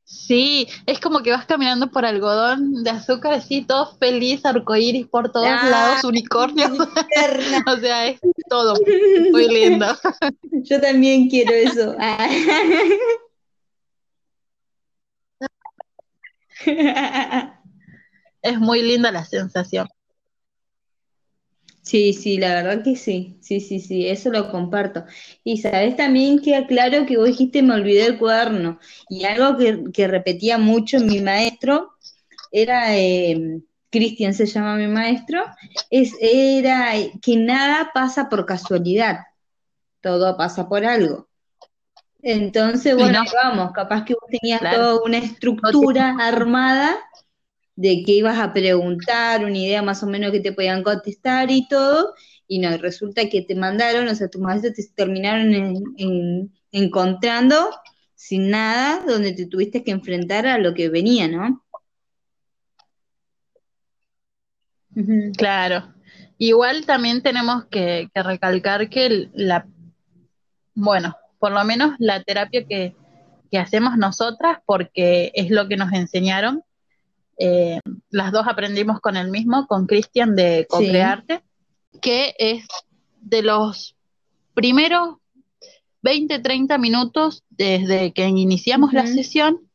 Sí, 0.05 0.67
es 0.87 0.99
como 0.99 1.21
que 1.21 1.29
vas 1.29 1.45
caminando 1.45 1.91
por 1.91 2.03
algodón 2.03 2.83
de 2.83 2.89
azúcar 2.89 3.33
así, 3.33 3.61
todo 3.61 3.95
feliz, 3.99 4.43
arcoíris 4.43 5.05
por 5.05 5.31
todos 5.31 5.47
ah, 5.47 5.69
lados, 5.69 6.03
unicornios. 6.03 6.71
o 7.67 7.77
sea, 7.77 8.07
es 8.07 8.19
todo 8.49 8.73
muy 9.31 9.47
lindo. 9.49 9.85
Yo 10.63 10.81
también 10.81 11.29
quiero 11.29 11.53
eso. 11.53 11.95
es 18.41 18.59
muy 18.59 18.81
linda 18.81 19.11
la 19.11 19.25
sensación. 19.25 19.87
Sí, 21.85 22.13
sí, 22.13 22.37
la 22.39 22.55
verdad 22.55 22.83
que 22.83 22.95
sí, 22.95 23.37
sí, 23.41 23.59
sí, 23.59 23.79
sí, 23.79 24.07
eso 24.07 24.31
lo 24.31 24.49
comparto. 24.49 25.05
Y 25.43 25.57
sabes 25.57 25.95
también 25.95 26.39
que 26.39 26.55
aclaro 26.55 27.05
que 27.05 27.15
vos 27.17 27.27
dijiste 27.27 27.61
me 27.61 27.75
olvidé 27.75 28.07
el 28.07 28.17
cuaderno. 28.17 28.79
Y 29.07 29.25
algo 29.25 29.55
que, 29.93 30.07
repetía 30.07 30.57
mucho 30.57 30.99
mi 30.99 31.21
maestro 31.21 31.91
era, 32.51 32.97
eh, 32.97 33.61
Cristian 33.91 34.33
se 34.33 34.47
llama 34.47 34.77
mi 34.77 34.87
maestro, 34.87 35.43
es, 35.91 36.13
era 36.19 36.91
que 37.21 37.37
nada 37.37 37.91
pasa 37.93 38.29
por 38.29 38.45
casualidad, 38.47 39.19
todo 40.01 40.35
pasa 40.37 40.67
por 40.67 40.85
algo. 40.85 41.29
Entonces, 42.27 42.95
bueno, 42.95 43.23
vamos, 43.43 43.71
capaz 43.71 44.03
que 44.03 44.15
vos 44.15 44.27
tenías 44.31 44.59
toda 44.59 44.99
una 45.03 45.19
estructura 45.19 46.17
armada 46.19 46.97
de 47.75 48.01
que 48.03 48.13
ibas 48.13 48.39
a 48.39 48.51
preguntar, 48.51 49.45
una 49.45 49.55
idea 49.55 49.83
más 49.83 50.01
o 50.01 50.07
menos 50.07 50.31
que 50.31 50.39
te 50.39 50.51
podían 50.51 50.81
contestar 50.81 51.51
y 51.51 51.67
todo, 51.67 52.15
y 52.47 52.57
no, 52.57 52.75
resulta 52.77 53.29
que 53.29 53.43
te 53.43 53.53
mandaron, 53.53 54.07
o 54.07 54.15
sea, 54.15 54.27
tus 54.27 54.41
maestros 54.41 54.73
te 54.73 54.83
terminaron 54.95 55.83
encontrando 56.71 57.69
sin 58.15 58.49
nada, 58.49 59.03
donde 59.05 59.33
te 59.33 59.45
tuviste 59.45 59.83
que 59.83 59.91
enfrentar 59.91 60.47
a 60.47 60.57
lo 60.57 60.73
que 60.73 60.89
venía, 60.89 61.27
¿no? 61.27 61.63
Claro. 65.37 65.93
Igual 66.39 66.87
también 66.87 67.21
tenemos 67.21 67.65
que, 67.65 68.09
recalcar 68.15 68.89
que 68.89 69.29
la, 69.35 69.67
bueno, 70.73 71.15
por 71.45 71.51
lo 71.51 71.63
menos 71.63 71.93
la 71.99 72.23
terapia 72.23 72.65
que, 72.65 72.95
que 73.51 73.59
hacemos 73.59 73.99
nosotras 73.99 74.57
porque 74.65 75.31
es 75.35 75.51
lo 75.51 75.67
que 75.67 75.77
nos 75.77 75.93
enseñaron. 75.93 76.63
Eh, 77.37 77.79
las 78.09 78.31
dos 78.31 78.47
aprendimos 78.47 78.99
con 78.99 79.15
el 79.15 79.29
mismo, 79.29 79.67
con 79.67 79.85
Cristian 79.85 80.35
de 80.35 80.65
Co-Crearte, 80.67 81.43
que 82.01 82.33
es 82.39 82.65
de 83.21 83.43
los 83.43 83.95
primeros 84.55 85.17
20, 86.01 86.39
30 86.39 86.79
minutos 86.79 87.43
desde 87.51 88.11
que 88.11 88.25
iniciamos 88.25 88.91
la 88.91 89.05
sesión, 89.05 89.69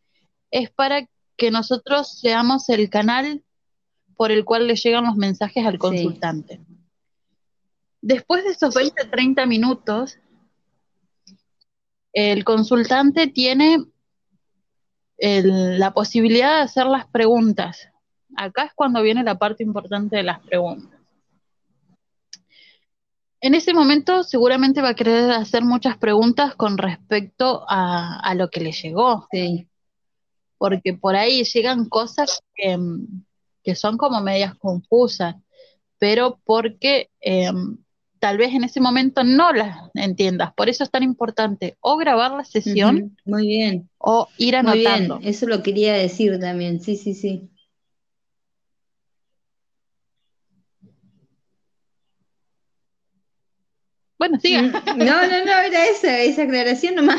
es 0.51 0.71
para 0.71 1.07
que 1.37 1.53
nosotros 1.53 2.19
seamos 2.19 2.69
el 2.69 2.91
canal 2.91 3.45
por 4.17 4.33
el 4.33 4.45
cual 4.45 4.67
le 4.67 4.75
llegan 4.75 5.05
los 5.05 5.15
mensajes 5.15 5.65
al 5.65 5.79
consultante. 5.79 6.61
Después 8.03 8.43
de 8.43 8.51
esos 8.51 8.75
20, 8.75 9.05
30 9.05 9.47
minutos, 9.47 10.19
el 12.13 12.45
consultante 12.45 13.27
tiene 13.29 13.85
la 15.19 15.93
posibilidad 15.93 16.57
de 16.57 16.63
hacer 16.63 16.87
las 16.87 17.07
preguntas. 17.07 17.89
Acá 18.37 18.65
es 18.65 18.73
cuando 18.75 19.03
viene 19.03 19.23
la 19.23 19.39
parte 19.39 19.63
importante 19.63 20.17
de 20.17 20.23
las 20.23 20.41
preguntas. 20.41 20.99
En 23.43 23.55
ese 23.55 23.73
momento 23.73 24.23
seguramente 24.23 24.83
va 24.83 24.91
a 24.91 24.95
querer 24.95 25.31
hacer 25.31 25.63
muchas 25.63 25.97
preguntas 25.97 26.55
con 26.57 26.77
respecto 26.77 27.65
a, 27.69 28.35
lo 28.35 28.51
que 28.51 28.61
le 28.61 28.73
llegó. 28.73 29.27
Sí. 29.31 29.67
Porque 30.59 30.93
por 30.93 31.17
ahí 31.17 31.45
llegan 31.45 31.89
cosas 31.89 32.43
que, 32.55 32.79
que 33.63 33.75
son 33.75 33.97
como 33.97 34.21
medias 34.21 34.55
confusas, 34.57 35.37
pero 35.99 36.39
porque 36.45 37.11
em, 37.21 37.79
tal 38.21 38.37
vez 38.37 38.55
en 38.55 38.65
ese 38.65 38.81
momento 38.81 39.25
no 39.25 39.53
las 39.53 39.77
entiendas. 39.95 40.53
Por 40.55 40.69
eso 40.69 40.85
es 40.85 40.91
tan 40.91 41.03
importante 41.03 41.77
o 41.81 41.97
grabar 41.97 42.33
la 42.33 42.45
sesión. 42.45 43.17
Muy 43.25 43.47
bien. 43.47 43.89
O 43.99 44.29
ir 44.37 44.57
anotando. 44.57 45.15
Muy 45.15 45.23
bien, 45.23 45.35
eso 45.35 45.47
lo 45.47 45.63
quería 45.63 45.95
decir 45.95 46.39
también. 46.39 46.81
Sí, 46.81 46.97
sí, 46.97 47.15
sí. 47.15 47.49
Bueno, 54.19 54.39
siga. 54.39 54.61
Mm, 54.61 54.99
no, 54.99 55.27
no, 55.27 55.45
no, 55.47 55.59
era 55.61 55.87
esa, 55.87 56.21
esa 56.21 56.43
aclaración 56.43 56.95
nomás. 56.95 57.19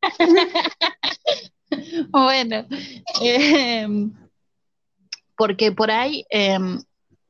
bueno, 2.08 2.66
em, 3.20 4.10
porque 5.36 5.72
por 5.72 5.90
ahí 5.90 6.24
em, 6.30 6.82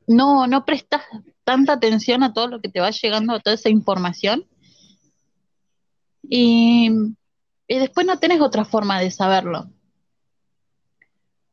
no, 0.07 0.47
no 0.47 0.65
prestas 0.65 1.03
tanta 1.43 1.73
atención 1.73 2.23
a 2.23 2.33
todo 2.33 2.47
lo 2.47 2.61
que 2.61 2.69
te 2.69 2.81
va 2.81 2.91
llegando, 2.91 3.33
a 3.33 3.39
toda 3.39 3.55
esa 3.55 3.69
información. 3.69 4.45
Y, 6.23 6.89
después 7.67 8.05
no 8.05 8.19
tenés 8.19 8.41
otra 8.41 8.65
forma 8.65 8.99
de 8.99 9.11
saberlo. 9.11 9.69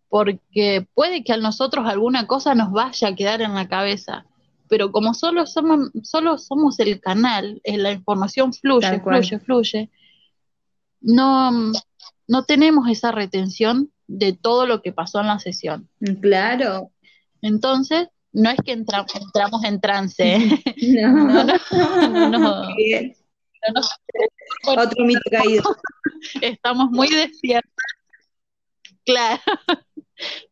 Porque 0.09 0.87
puede 0.95 1.25
que 1.25 1.33
a 1.33 1.39
nosotros 1.39 1.87
alguna 1.87 2.27
cosa 2.27 2.55
nos 2.55 2.71
vaya 2.73 3.09
a 3.09 3.15
quedar 3.15 3.41
en 3.41 3.55
la 3.55 3.69
cabeza, 3.69 4.27
pero 4.69 4.93
como 4.93 5.15
solo 5.15 5.47
somos, 5.47 5.91
solo 6.03 6.37
somos 6.39 6.79
el 6.81 7.01
canal, 7.01 7.61
eh, 7.65 7.79
la 7.79 7.93
información 7.93 8.53
fluye, 8.53 9.01
fluye, 9.01 9.39
fluye, 9.39 9.91
no, 11.01 11.73
no 12.29 12.45
tenemos 12.45 12.89
esa 12.89 13.11
retención 13.11 13.91
de 14.07 14.35
todo 14.35 14.67
lo 14.67 14.83
que 14.83 14.93
pasó 14.93 15.21
en 15.21 15.29
la 15.29 15.39
sesión. 15.39 15.89
Claro. 16.21 16.91
Entonces, 17.41 18.09
no 18.33 18.51
es 18.51 18.59
que 18.65 18.73
entramos 18.73 19.65
en 19.65 19.81
trance. 19.81 20.39
No, 20.83 21.45
no, 21.45 22.39
no. 22.39 22.63
Otro 24.67 25.05
mito 25.05 25.21
caído. 25.31 25.77
Estamos 26.41 26.91
muy 26.91 27.09
despiertos. 27.09 27.73
Claro. 29.05 29.41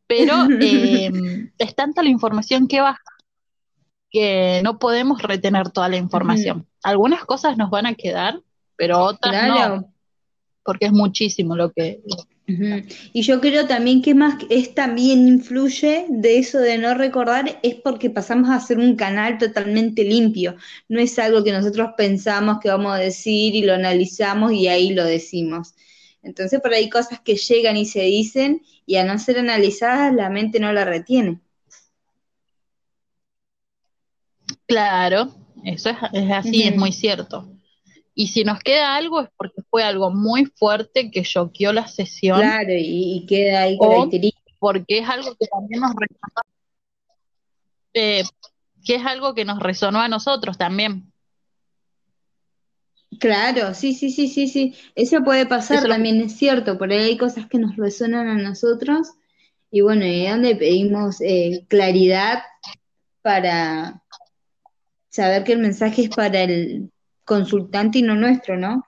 Pero 0.07 0.47
em, 0.61 1.51
es 1.59 1.75
tanta 1.75 2.03
la 2.03 2.09
información 2.09 2.69
que 2.69 2.81
baja 2.81 3.03
que 4.11 4.61
no 4.65 4.79
podemos 4.79 5.23
retener 5.23 5.71
toda 5.71 5.89
la 5.89 5.97
información. 5.97 6.67
Algunas 6.83 7.25
cosas 7.25 7.57
nos 7.57 7.71
van 7.71 7.87
a 7.87 7.95
quedar, 7.95 8.41
pero 8.77 8.99
otras 9.05 9.49
no. 9.49 9.93
Porque 10.65 10.87
es 10.87 10.93
muchísimo 10.93 11.55
lo 11.57 11.71
que, 11.71 12.03
y 13.13 13.23
yo 13.23 13.41
creo 13.41 13.67
también 13.67 14.03
que 14.03 14.15
más 14.15 14.37
es 14.49 14.75
también 14.75 15.29
influye 15.29 16.07
de 16.09 16.39
eso 16.39 16.59
de 16.59 16.79
no 16.79 16.95
recordar 16.95 17.59
es 17.63 17.75
porque 17.77 18.11
pasamos 18.11 18.51
a 18.51 18.61
ser 18.61 18.79
un 18.79 18.97
canal 18.97 19.39
totalmente 19.39 20.05
limpio. 20.05 20.57
No 20.89 21.01
es 21.01 21.19
algo 21.19 21.45
que 21.45 21.53
nosotros 21.53 21.91
pensamos 21.97 22.59
que 22.61 22.69
vamos 22.69 22.93
a 22.93 22.99
decir 22.99 23.55
y 23.55 23.63
lo 23.63 23.75
analizamos 23.75 24.53
y 24.53 24.69
ahí 24.69 24.93
lo 24.93 25.05
decimos. 25.05 25.75
Entonces 26.23 26.61
por 26.61 26.73
ahí 26.73 26.89
cosas 26.89 27.21
que 27.21 27.37
llegan 27.37 27.77
y 27.77 27.87
se 27.87 28.03
dicen 28.03 28.63
y 28.87 28.97
a 28.97 29.05
no 29.05 29.19
ser 29.19 29.39
analizadas 29.39 30.15
la 30.15 30.31
mente 30.31 30.61
no 30.61 30.73
la 30.73 30.85
retiene. 30.85 31.41
Claro, 34.67 35.35
eso 35.65 35.91
es, 35.91 36.31
así, 36.31 36.63
es 36.63 36.77
muy 36.77 36.93
cierto. 36.93 37.60
Y 38.21 38.27
si 38.27 38.45
nos 38.45 38.59
queda 38.59 38.97
algo 38.97 39.23
es 39.23 39.31
porque 39.35 39.63
fue 39.71 39.83
algo 39.83 40.11
muy 40.11 40.45
fuerte 40.45 41.11
que 41.11 41.23
choqueó 41.23 41.73
la 41.73 41.89
sesión. 41.89 42.39
Claro, 42.39 42.75
y, 42.77 43.25
queda 43.27 43.63
ahí 43.63 43.79
Porque 44.59 44.99
es 44.99 45.09
algo 45.09 45.35
que 45.41 45.47
también 45.47 45.81
nos 45.81 45.93
resonó, 45.97 46.43
eh, 47.95 48.23
que 48.85 48.97
es 48.97 49.07
algo 49.07 49.35
que 49.35 49.47
nos 49.47 49.59
resonó 49.59 50.01
a 50.01 50.09
nosotros 50.09 50.59
también. 50.59 51.11
Claro, 53.19 53.73
sí, 53.73 53.95
sí, 53.95 54.11
sí, 54.11 54.29
sí, 54.29 54.49
sí. 54.49 54.75
Eso 54.95 55.25
puede 55.25 55.47
pasar 55.47 55.89
también, 55.89 56.21
es 56.21 56.37
cierto. 56.37 56.77
Por 56.77 56.93
ahí 56.93 56.99
hay 56.99 57.17
cosas 57.17 57.47
que 57.47 57.57
nos 57.57 57.75
resonan 57.77 58.29
a 58.29 58.35
nosotros. 58.35 59.13
Y 59.71 59.81
bueno, 59.81 60.05
y 60.05 60.29
donde 60.29 60.57
pedimos 60.57 61.23
eh, 61.23 61.65
claridad 61.69 62.43
para 63.23 64.03
saber 65.09 65.43
que 65.43 65.55
el 65.55 65.61
mensaje 65.61 66.03
es 66.03 66.11
para 66.11 66.43
el, 66.43 66.91
consultante 67.31 68.01
y 68.01 68.03
no 68.03 68.17
nuestro, 68.17 68.59
¿no? 68.59 68.85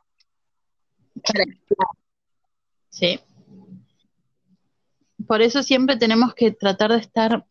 Sí. 2.89 3.21
Por 5.29 5.43
eso 5.43 5.63
siempre 5.63 5.95
tenemos 5.95 6.35
que 6.35 6.51
tratar 6.51 6.91
de 6.91 6.99
estar 6.99 7.47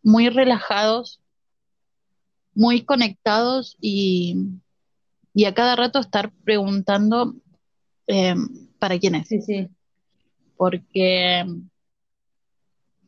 muy 0.00 0.28
relajados, 0.28 1.20
muy 2.54 2.84
conectados 2.84 3.76
y, 3.80 4.36
a 5.44 5.54
cada 5.54 5.74
rato 5.74 5.98
estar 5.98 6.32
preguntando 6.44 7.34
eh, 8.06 8.36
para 8.78 8.96
quién 9.00 9.16
es. 9.16 9.26
Sí, 9.26 9.42
sí. 9.42 9.68
Porque 10.56 11.44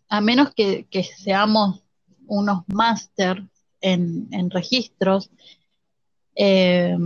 a 0.09 0.21
menos 0.21 0.53
que, 0.53 0.89
seamos 1.17 1.85
unos 2.27 2.65
máster 2.67 3.49
en, 3.81 4.27
en 4.33 4.51
registros, 4.51 5.31
eh, 6.35 6.97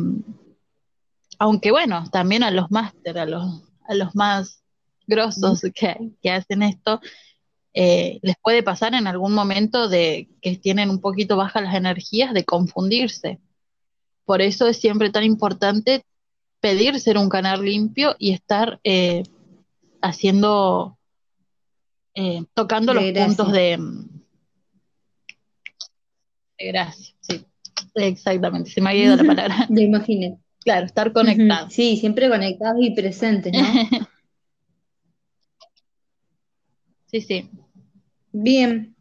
aunque 1.39 1.71
bueno, 1.71 2.05
también 2.11 2.43
a 2.43 2.51
los 2.51 2.71
máster, 2.71 3.19
a 3.19 3.27
los, 3.27 3.63
a 3.87 3.95
los 3.95 4.15
más 4.15 4.63
grosos 5.07 5.63
que, 5.75 6.31
hacen 6.31 6.63
esto, 6.63 7.01
eh, 7.75 8.21
les 8.23 8.37
puede 8.41 8.63
pasar 8.63 8.95
en 8.95 9.07
algún 9.07 9.35
momento 9.35 9.89
de 9.89 10.29
que 10.41 10.57
tienen 10.57 10.91
un 10.91 11.01
poquito 11.01 11.37
bajas 11.37 11.63
las 11.63 11.75
energías 11.75 12.33
de 12.33 12.45
confundirse. 12.45 13.41
Por 14.25 14.41
eso 14.41 14.69
es 14.69 14.79
siempre 14.79 15.11
tan 15.11 15.25
importante 15.25 16.05
pedir 16.61 16.99
ser 16.99 17.19
un 17.19 17.29
canal 17.29 17.63
limpio 17.63 18.17
y 18.19 18.33
estar 18.33 18.81
eh, 18.85 19.25
haciendo, 20.01 20.99
tocando 22.55 22.95
los 22.95 23.05
puntos 23.05 23.53
de, 23.53 23.79
de 26.59 26.67
gracia. 26.67 27.15
Sí. 27.21 27.45
Exactamente, 27.95 28.71
se 28.71 28.81
me 28.81 28.91
ha 28.91 28.95
ido 28.95 29.17
la 29.17 29.25
palabra. 29.25 29.67
Me 29.69 29.83
imaginé. 29.83 30.39
Claro, 30.65 30.87
estar 30.87 31.13
conectado. 31.13 31.69
Sí, 31.71 31.97
siempre 31.97 32.29
conectados 32.29 32.79
y 32.81 32.95
presentes, 32.95 33.53
¿no? 33.53 33.61
sí, 37.07 37.21
sí. 37.21 37.51
Bien. 38.33 38.97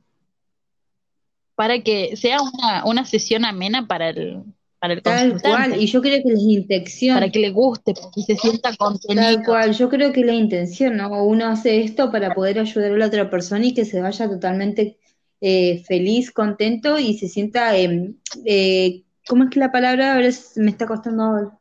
Para 1.56 1.80
que 1.82 2.18
sea 2.18 2.40
una, 2.42 2.86
una 2.86 3.06
sesión 3.06 3.46
amena 3.46 3.88
para 3.88 4.10
el, 4.10 4.44
para 4.80 4.94
el 4.96 5.02
Tal 5.02 5.42
cual, 5.42 5.82
y 5.82 5.86
yo 5.88 6.02
creo 6.02 6.22
que 6.22 6.34
la 6.34 6.42
intención. 6.42 7.16
Para 7.16 7.32
que 7.32 7.40
le 7.40 7.52
guste, 7.52 7.94
para 7.94 8.08
que 8.14 8.22
se 8.24 8.36
sienta 8.36 8.76
contenido. 8.76 9.24
Tal 9.24 9.46
cual, 9.46 9.74
yo 9.74 9.88
creo 9.88 10.12
que 10.12 10.26
la 10.26 10.34
intención, 10.34 10.98
¿no? 10.98 11.24
Uno 11.24 11.48
hace 11.48 11.82
esto 11.82 12.12
para 12.12 12.34
poder 12.34 12.60
ayudar 12.60 12.92
a 12.92 12.98
la 12.98 13.06
otra 13.06 13.30
persona 13.30 13.66
y 13.66 13.74
que 13.74 13.86
se 13.86 14.02
vaya 14.02 14.28
totalmente 14.28 14.98
eh, 15.46 15.84
feliz, 15.84 16.32
contento 16.32 16.98
y 16.98 17.18
se 17.18 17.28
sienta, 17.28 17.78
eh, 17.78 18.14
eh, 18.46 19.04
¿cómo 19.28 19.44
es 19.44 19.50
que 19.50 19.60
la 19.60 19.74
palabra? 19.74 20.14
Ahora 20.14 20.30
me 20.56 20.72
está 20.72 20.88
costando, 20.88 21.60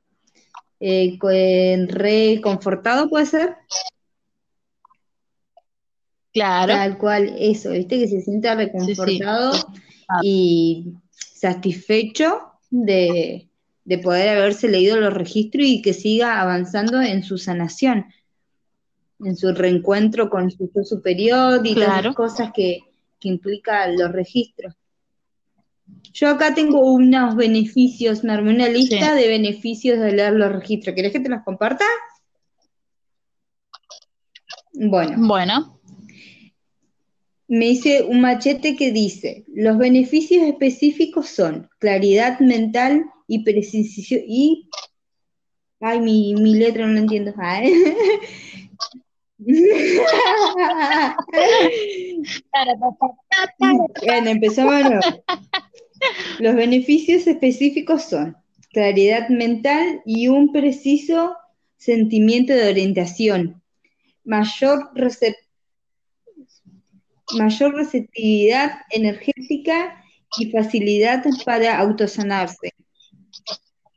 reconfortado, 0.78 3.08
¿puede 3.08 3.26
ser? 3.26 3.56
Claro. 6.32 6.72
Tal 6.72 6.96
cual, 6.96 7.34
eso, 7.36 7.70
¿viste? 7.70 7.98
Que 7.98 8.06
se 8.06 8.20
sienta 8.20 8.54
reconfortado 8.54 9.50
y 10.22 10.92
satisfecho 11.10 12.52
de, 12.70 13.48
de 13.84 13.98
poder 13.98 14.28
haberse 14.28 14.68
leído 14.68 15.00
los 15.00 15.12
registros 15.12 15.66
y 15.66 15.82
que 15.82 15.92
siga 15.92 16.40
avanzando 16.40 17.02
en 17.02 17.24
su 17.24 17.36
sanación, 17.36 18.06
en 19.18 19.36
su 19.36 19.52
reencuentro 19.52 20.30
con 20.30 20.52
su 20.52 20.70
superior 20.84 21.66
y 21.66 21.74
todas 21.74 22.04
las 22.04 22.14
cosas 22.14 22.52
que, 22.54 22.91
que 23.22 23.28
implica 23.28 23.86
los 23.86 24.10
registros. 24.10 24.74
Yo 26.12 26.28
acá 26.28 26.54
tengo 26.54 26.80
unos 26.92 27.36
beneficios, 27.36 28.24
me 28.24 28.32
armé 28.32 28.52
una 28.52 28.68
lista 28.68 29.14
de 29.14 29.28
beneficios 29.28 29.98
de 29.98 30.12
leer 30.12 30.32
los 30.34 30.52
registros. 30.52 30.94
¿Querés 30.94 31.12
que 31.12 31.20
te 31.20 31.28
los 31.28 31.42
comparta? 31.44 31.84
Bueno. 34.74 35.14
Bueno. 35.26 35.80
Me 37.48 37.66
hice 37.66 38.02
un 38.02 38.20
machete 38.20 38.76
que 38.76 38.92
dice, 38.92 39.44
los 39.54 39.76
beneficios 39.76 40.42
específicos 40.44 41.28
son 41.28 41.68
claridad 41.78 42.40
mental 42.40 43.04
y 43.28 43.44
precisión 43.44 44.22
y... 44.26 44.68
Ay, 45.80 46.00
mi, 46.00 46.34
mi 46.34 46.54
letra 46.54 46.86
no 46.86 46.94
la 46.94 47.00
entiendo. 47.00 47.34
bueno, 54.06 54.30
empezamos. 54.30 55.04
Los 56.38 56.54
beneficios 56.54 57.26
específicos 57.26 58.04
son 58.04 58.36
claridad 58.72 59.28
mental 59.28 60.02
y 60.04 60.28
un 60.28 60.52
preciso 60.52 61.36
sentimiento 61.76 62.52
de 62.52 62.70
orientación, 62.70 63.62
mayor, 64.24 64.90
mayor 67.34 67.74
receptividad 67.74 68.72
energética 68.90 70.02
y 70.38 70.50
facilidad 70.50 71.24
para 71.44 71.78
autosanarse, 71.78 72.72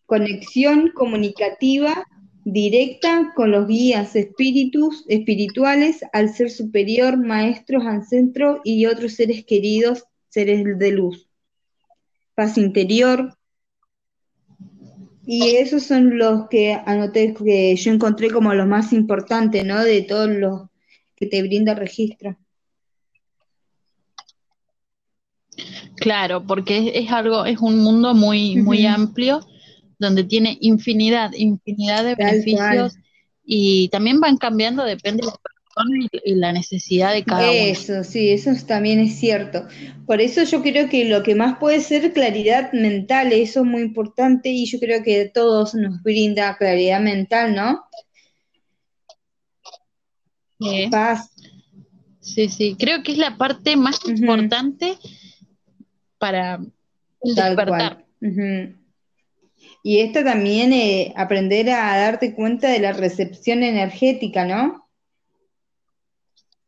conexión 0.06 0.92
comunicativa 0.94 2.06
directa 2.46 3.34
con 3.36 3.52
los 3.52 3.68
guías 3.68 4.16
espíritus 4.16 5.04
espirituales 5.08 6.02
al 6.14 6.30
ser 6.30 6.52
superior, 6.52 7.18
maestros, 7.18 7.84
ancestros 7.86 8.60
y 8.64 8.86
otros 8.86 9.14
seres 9.14 9.44
queridos, 9.46 10.06
seres 10.30 10.64
de 10.78 10.92
luz. 10.92 11.28
Paz 12.36 12.58
interior. 12.60 13.36
Y 15.26 15.56
esos 15.56 15.84
son 15.84 16.20
los 16.20 16.48
que 16.48 16.74
anoté, 16.86 17.34
que 17.34 17.76
yo 17.76 17.92
encontré 17.92 18.30
como 18.30 18.54
los 18.54 18.68
más 18.68 18.94
importantes, 18.94 19.66
¿no? 19.66 19.84
De 19.84 20.04
todos 20.04 20.30
los 20.30 20.70
que 21.16 21.26
te 21.26 21.42
brinda 21.42 21.72
el 21.72 21.80
registro. 21.80 22.38
Claro, 25.96 26.46
porque 26.46 26.92
es, 26.94 27.12
algo, 27.12 27.46
es 27.46 27.58
un 27.58 27.80
mundo 27.80 28.14
muy, 28.14 28.58
muy 28.58 28.86
amplio 28.86 29.40
donde 30.00 30.24
tiene 30.24 30.58
infinidad, 30.62 31.32
infinidad 31.34 32.04
de 32.04 32.16
beneficios 32.16 32.98
y 33.46 33.90
también 33.90 34.20
van 34.20 34.38
cambiando, 34.38 34.84
depende 34.84 35.22
de 35.22 35.28
la 35.28 35.38
persona 35.38 36.08
y, 36.24 36.36
la 36.36 36.52
necesidad 36.52 37.14
de 37.14 37.24
cada 37.24 37.44
uno. 37.44 37.52
Eso, 37.52 38.04
sí, 38.04 38.30
eso 38.32 38.52
también 38.66 39.00
es 39.00 39.20
cierto. 39.20 39.68
Por 40.06 40.22
eso 40.22 40.44
yo 40.44 40.62
creo 40.62 40.90
que 40.90 41.06
lo 41.06 41.22
que 41.24 41.36
más 41.36 41.58
puede 41.60 41.82
ser 41.82 42.14
claridad 42.14 42.72
mental, 42.74 43.34
eso 43.34 43.62
es 43.62 43.66
muy 43.66 43.82
importante 43.82 44.50
y 44.50 44.66
yo 44.66 44.80
creo 44.80 45.04
que 45.04 45.26
todos 45.26 45.76
nos 45.76 46.02
brinda 46.02 46.58
claridad 46.58 47.02
mental, 47.02 47.56
¿no? 47.56 47.84
Sí. 50.60 50.88
Paz. 50.90 51.32
Sí, 52.20 52.50
sí, 52.50 52.76
creo 52.80 53.04
que 53.04 53.12
es 53.12 53.20
la 53.20 53.38
parte 53.38 53.76
más 53.76 54.00
importante 54.08 54.98
para 56.18 56.60
despertar. 57.22 58.04
Y 59.88 60.00
esto 60.00 60.24
también, 60.24 60.74
eh, 60.74 61.14
aprender 61.16 61.70
a 61.70 61.96
darte 61.96 62.34
cuenta 62.34 62.70
de 62.70 62.80
la 62.80 62.92
recepción 62.92 63.62
energética, 63.62 64.44
¿no? 64.44 64.90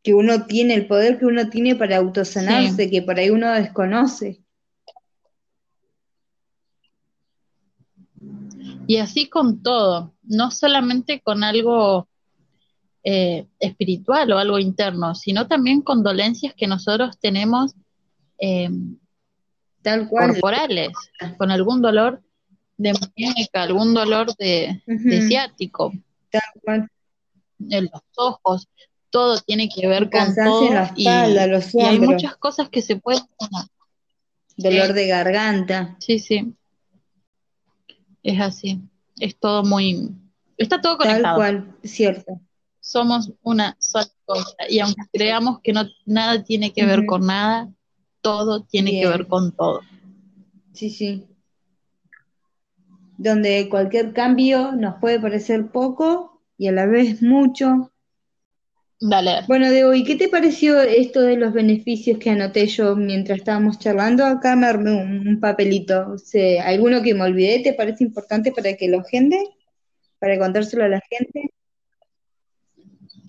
Que 0.04 0.14
uno 0.14 0.46
tiene, 0.46 0.74
el 0.74 0.86
poder 0.86 1.18
que 1.18 1.26
uno 1.26 1.50
tiene 1.50 1.74
para 1.74 1.96
autosanarse, 1.96 2.88
que 2.88 3.02
por 3.02 3.18
ahí 3.18 3.30
uno 3.30 3.50
desconoce. 3.54 4.40
Y 8.86 8.98
así 8.98 9.28
con 9.28 9.64
todo, 9.64 10.14
no 10.22 10.52
solamente 10.52 11.20
con 11.20 11.42
algo 11.42 12.06
eh, 13.02 13.48
espiritual 13.58 14.30
o 14.30 14.38
algo 14.38 14.60
interno, 14.60 15.16
sino 15.16 15.48
también 15.48 15.82
con 15.82 16.04
dolencias 16.04 16.54
que 16.54 16.68
nosotros 16.68 17.18
tenemos 17.18 17.74
eh, 18.38 18.70
Tal 19.82 20.08
cual. 20.08 20.30
corporales, 20.30 20.92
con 21.36 21.50
algún 21.50 21.82
dolor 21.82 22.22
de 22.78 22.94
muñeca, 22.94 23.62
algún 23.62 23.92
dolor 23.92 24.34
de, 24.36 24.82
ciático. 25.28 25.92
En 27.68 27.84
los 27.92 28.02
ojos, 28.16 28.68
todo 29.10 29.38
tiene 29.40 29.68
que 29.68 29.86
ver 29.86 30.08
con 30.08 30.34
todo. 30.34 30.68
En 30.68 30.74
la 30.74 30.84
espalda, 30.84 31.46
y, 31.46 31.50
los 31.50 31.74
y 31.74 31.80
hay 31.82 31.98
muchas 31.98 32.36
cosas 32.36 32.70
que 32.70 32.80
se 32.80 32.96
pueden 32.96 33.22
Dolor 34.56 34.92
de 34.92 35.06
garganta. 35.06 35.96
Sí, 36.00 36.18
sí. 36.18 36.54
Es 38.22 38.40
así. 38.40 38.80
Es 39.20 39.36
todo 39.36 39.62
muy. 39.62 40.10
Está 40.56 40.80
todo 40.80 40.98
conectado. 40.98 41.22
Tal 41.22 41.36
cual, 41.36 41.76
cierto. 41.84 42.40
Somos 42.80 43.32
una 43.42 43.76
sola 43.80 44.08
cosa. 44.24 44.56
Y 44.68 44.80
aunque 44.80 45.02
creamos 45.12 45.60
que 45.62 45.72
no 45.72 45.84
nada 46.06 46.42
tiene 46.42 46.72
que 46.72 46.86
ver 46.86 47.06
con 47.06 47.26
nada, 47.26 47.70
todo 48.20 48.62
tiene 48.64 48.92
que 48.92 49.06
ver 49.06 49.26
con 49.26 49.52
todo. 49.52 49.80
Sí, 50.72 50.90
sí 50.90 51.27
donde 53.18 53.68
cualquier 53.68 54.12
cambio 54.12 54.72
nos 54.72 54.94
puede 55.00 55.20
parecer 55.20 55.70
poco 55.70 56.40
y 56.56 56.68
a 56.68 56.72
la 56.72 56.86
vez 56.86 57.20
mucho. 57.20 57.92
Dale. 59.00 59.42
Bueno, 59.46 59.70
Debo, 59.70 59.92
¿y 59.92 60.04
qué 60.04 60.16
te 60.16 60.28
pareció 60.28 60.80
esto 60.80 61.20
de 61.20 61.36
los 61.36 61.52
beneficios 61.52 62.18
que 62.18 62.30
anoté 62.30 62.66
yo 62.66 62.96
mientras 62.96 63.38
estábamos 63.38 63.78
charlando? 63.78 64.24
Acá 64.24 64.56
me 64.56 64.66
armé 64.66 64.92
un, 64.92 65.38
papelito. 65.40 66.14
¿Alguno 66.64 67.02
que 67.02 67.14
me 67.14 67.24
olvidé 67.24 67.60
te 67.60 67.74
parece 67.74 68.04
importante 68.04 68.52
para 68.52 68.74
que 68.74 68.88
lo 68.88 69.00
agende? 69.00 69.38
¿Para 70.18 70.38
contárselo 70.38 70.84
a 70.84 70.88
la 70.88 71.02
gente? 71.08 71.50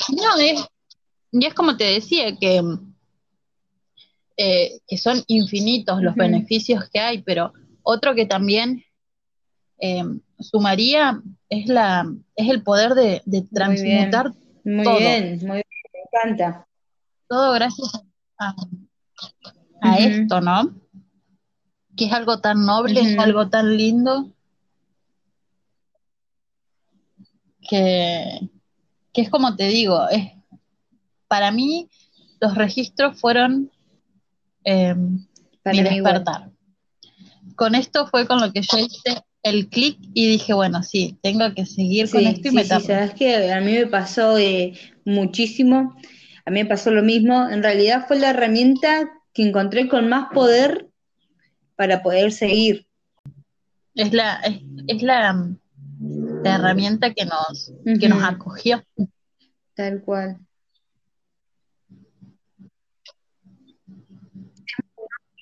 No, 0.09 0.39
es, 0.39 0.65
y 1.31 1.45
es 1.45 1.53
como 1.53 1.77
te 1.77 1.83
decía, 1.83 2.35
que, 2.39 2.61
eh, 4.37 4.79
que 4.87 4.97
son 4.97 5.23
infinitos 5.27 6.01
los 6.01 6.15
beneficios 6.15 6.89
que 6.91 6.99
hay, 6.99 7.21
pero 7.21 7.53
otro 7.83 8.15
que 8.15 8.25
también 8.25 8.83
eh, 9.79 10.03
sumaría 10.39 11.21
es 11.49 11.67
la 11.67 12.05
es 12.35 12.49
el 12.49 12.63
poder 12.63 12.93
de, 12.93 13.21
transmutar 13.53 14.33
muy 14.63 14.97
bien, 14.99 15.39
muy 15.45 15.63
bien, 15.63 15.65
me 15.93 16.29
encanta. 16.29 16.67
Todo 17.27 17.53
gracias 17.53 17.91
a, 18.37 18.55
esto, 19.97 20.41
¿no? 20.41 20.75
Que 21.95 22.05
es 22.05 22.13
algo 22.13 22.39
tan 22.39 22.65
noble, 22.65 22.99
es 23.01 23.17
algo 23.17 23.49
tan 23.49 23.77
lindo, 23.77 24.31
que, 27.61 28.49
que 29.13 29.21
es 29.21 29.29
como 29.29 29.55
te 29.55 29.67
digo, 29.67 30.07
es 30.09 30.33
para 31.27 31.51
mí 31.51 31.89
los 32.41 32.55
registros 32.55 33.19
fueron 33.19 33.71
eh, 34.63 34.95
mi 34.95 35.83
despertar. 35.83 36.49
Con 37.55 37.75
esto 37.75 38.07
fue 38.07 38.27
con 38.27 38.41
lo 38.41 38.51
que 38.51 38.61
yo 38.61 38.77
hice 38.77 39.23
el 39.43 39.69
clic 39.69 39.97
y 40.13 40.27
dije, 40.27 40.53
bueno, 40.53 40.83
sí, 40.83 41.17
tengo 41.21 41.53
que 41.53 41.65
seguir 41.65 42.09
con 42.09 42.25
esto 42.25 42.49
y 42.49 42.51
me 42.51 42.63
sí, 42.63 42.69
sabes 42.69 43.13
que 43.13 43.51
a 43.51 43.61
mí 43.61 43.73
me 43.73 43.87
pasó 43.87 44.37
eh, 44.37 44.73
muchísimo, 45.05 45.95
a 46.45 46.51
mí 46.51 46.63
me 46.63 46.69
pasó 46.69 46.91
lo 46.91 47.03
mismo, 47.03 47.49
en 47.49 47.63
realidad 47.63 48.05
fue 48.07 48.19
la 48.19 48.31
herramienta 48.31 49.09
que 49.33 49.47
encontré 49.47 49.87
con 49.87 50.09
más 50.09 50.31
poder 50.33 50.87
para 51.75 52.03
poder 52.03 52.31
seguir. 52.31 52.85
Es 53.95 54.13
la, 54.13 54.41
es, 54.87 55.01
la, 55.01 55.49
la, 56.43 56.55
herramienta 56.55 57.13
que 57.13 57.25
nos, 57.25 57.73
que 57.99 58.09
nos 58.09 58.23
acogió. 58.23 58.83
Tal 59.73 60.01
cual. 60.01 60.37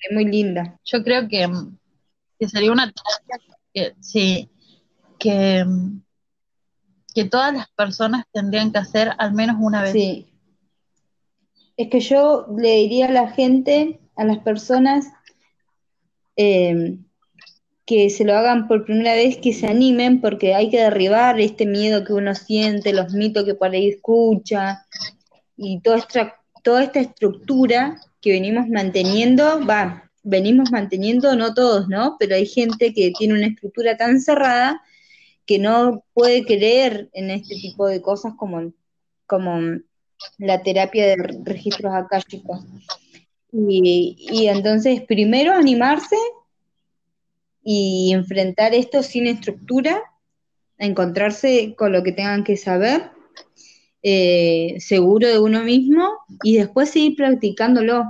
Es 0.00 0.12
muy 0.12 0.24
linda. 0.24 0.78
Yo 0.84 1.02
creo 1.02 1.28
que, 1.28 1.48
que 2.38 2.48
sería 2.48 2.72
una 2.72 2.92
terapia 2.92 3.57
sí, 4.00 4.50
que, 5.18 5.64
que 7.14 7.24
todas 7.24 7.52
las 7.54 7.68
personas 7.70 8.24
tendrían 8.32 8.72
que 8.72 8.78
hacer 8.78 9.12
al 9.18 9.32
menos 9.34 9.56
una 9.60 9.82
vez. 9.82 9.92
Sí. 9.92 10.26
Es 11.76 11.88
que 11.88 12.00
yo 12.00 12.46
le 12.56 12.76
diría 12.76 13.06
a 13.06 13.12
la 13.12 13.28
gente, 13.28 14.00
a 14.16 14.24
las 14.24 14.38
personas, 14.38 15.06
eh, 16.36 16.98
que 17.86 18.10
se 18.10 18.24
lo 18.24 18.36
hagan 18.36 18.68
por 18.68 18.84
primera 18.84 19.14
vez, 19.14 19.38
que 19.38 19.54
se 19.54 19.66
animen, 19.66 20.20
porque 20.20 20.54
hay 20.54 20.68
que 20.68 20.80
derribar 20.80 21.40
este 21.40 21.64
miedo 21.64 22.04
que 22.04 22.12
uno 22.12 22.34
siente, 22.34 22.92
los 22.92 23.14
mitos 23.14 23.44
que 23.44 23.54
por 23.54 23.70
ahí 23.70 23.88
escucha, 23.88 24.84
y 25.56 25.80
toda 25.80 26.82
esta 26.82 27.00
estructura 27.00 28.00
que 28.20 28.32
venimos 28.32 28.68
manteniendo, 28.68 29.64
va, 29.64 30.07
venimos 30.28 30.70
manteniendo, 30.70 31.34
no 31.34 31.54
todos, 31.54 31.88
¿no? 31.88 32.16
Pero 32.18 32.34
hay 32.34 32.46
gente 32.46 32.92
que 32.92 33.12
tiene 33.16 33.34
una 33.34 33.46
estructura 33.46 33.96
tan 33.96 34.20
cerrada 34.20 34.82
que 35.46 35.58
no 35.58 36.04
puede 36.12 36.44
creer 36.44 37.08
en 37.14 37.30
este 37.30 37.54
tipo 37.54 37.86
de 37.86 38.02
cosas 38.02 38.34
como, 38.36 38.72
como 39.26 39.80
la 40.36 40.62
terapia 40.62 41.06
de 41.06 41.16
registros 41.44 41.92
akáshicos. 41.94 42.60
Y, 43.50 44.16
y 44.30 44.48
entonces, 44.48 45.02
primero 45.02 45.52
animarse 45.52 46.16
y 47.64 48.12
enfrentar 48.12 48.74
esto 48.74 49.02
sin 49.02 49.26
estructura, 49.26 50.02
encontrarse 50.76 51.74
con 51.76 51.92
lo 51.92 52.02
que 52.02 52.12
tengan 52.12 52.44
que 52.44 52.56
saber, 52.58 53.10
eh, 54.02 54.76
seguro 54.78 55.28
de 55.28 55.38
uno 55.38 55.62
mismo, 55.62 56.10
y 56.42 56.58
después 56.58 56.90
seguir 56.90 57.16
practicándolo. 57.16 58.04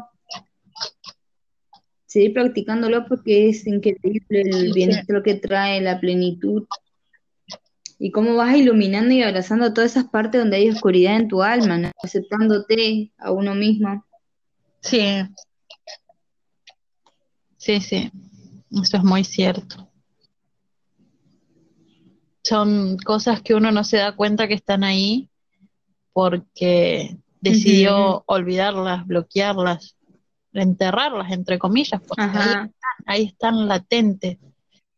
Seguir 2.08 2.32
practicándolo 2.32 3.06
porque 3.06 3.50
es 3.50 3.66
increíble 3.66 4.42
el 4.42 4.72
bienestar 4.72 5.22
que 5.22 5.34
trae, 5.34 5.82
la 5.82 6.00
plenitud 6.00 6.64
y 7.98 8.10
cómo 8.10 8.34
vas 8.34 8.56
iluminando 8.56 9.12
y 9.12 9.22
abrazando 9.22 9.74
todas 9.74 9.90
esas 9.90 10.08
partes 10.08 10.40
donde 10.40 10.56
hay 10.56 10.70
oscuridad 10.70 11.16
en 11.16 11.28
tu 11.28 11.42
alma, 11.42 11.76
¿no? 11.76 11.90
aceptándote 12.02 13.12
a 13.18 13.30
uno 13.30 13.54
mismo. 13.54 14.06
Sí. 14.80 15.02
Sí, 17.58 17.80
sí. 17.80 18.10
Eso 18.70 18.96
es 18.96 19.04
muy 19.04 19.22
cierto. 19.24 19.90
Son 22.42 22.96
cosas 22.98 23.42
que 23.42 23.54
uno 23.54 23.70
no 23.70 23.84
se 23.84 23.98
da 23.98 24.16
cuenta 24.16 24.48
que 24.48 24.54
están 24.54 24.82
ahí 24.82 25.28
porque 26.14 27.18
decidió 27.42 28.24
olvidarlas, 28.26 29.06
bloquearlas, 29.06 29.97
enterrarlas, 30.62 31.32
entre 31.32 31.58
comillas, 31.58 32.00
porque 32.06 32.22
ahí 32.22 32.38
están, 32.38 32.74
ahí 33.06 33.24
están 33.24 33.68
latentes 33.68 34.38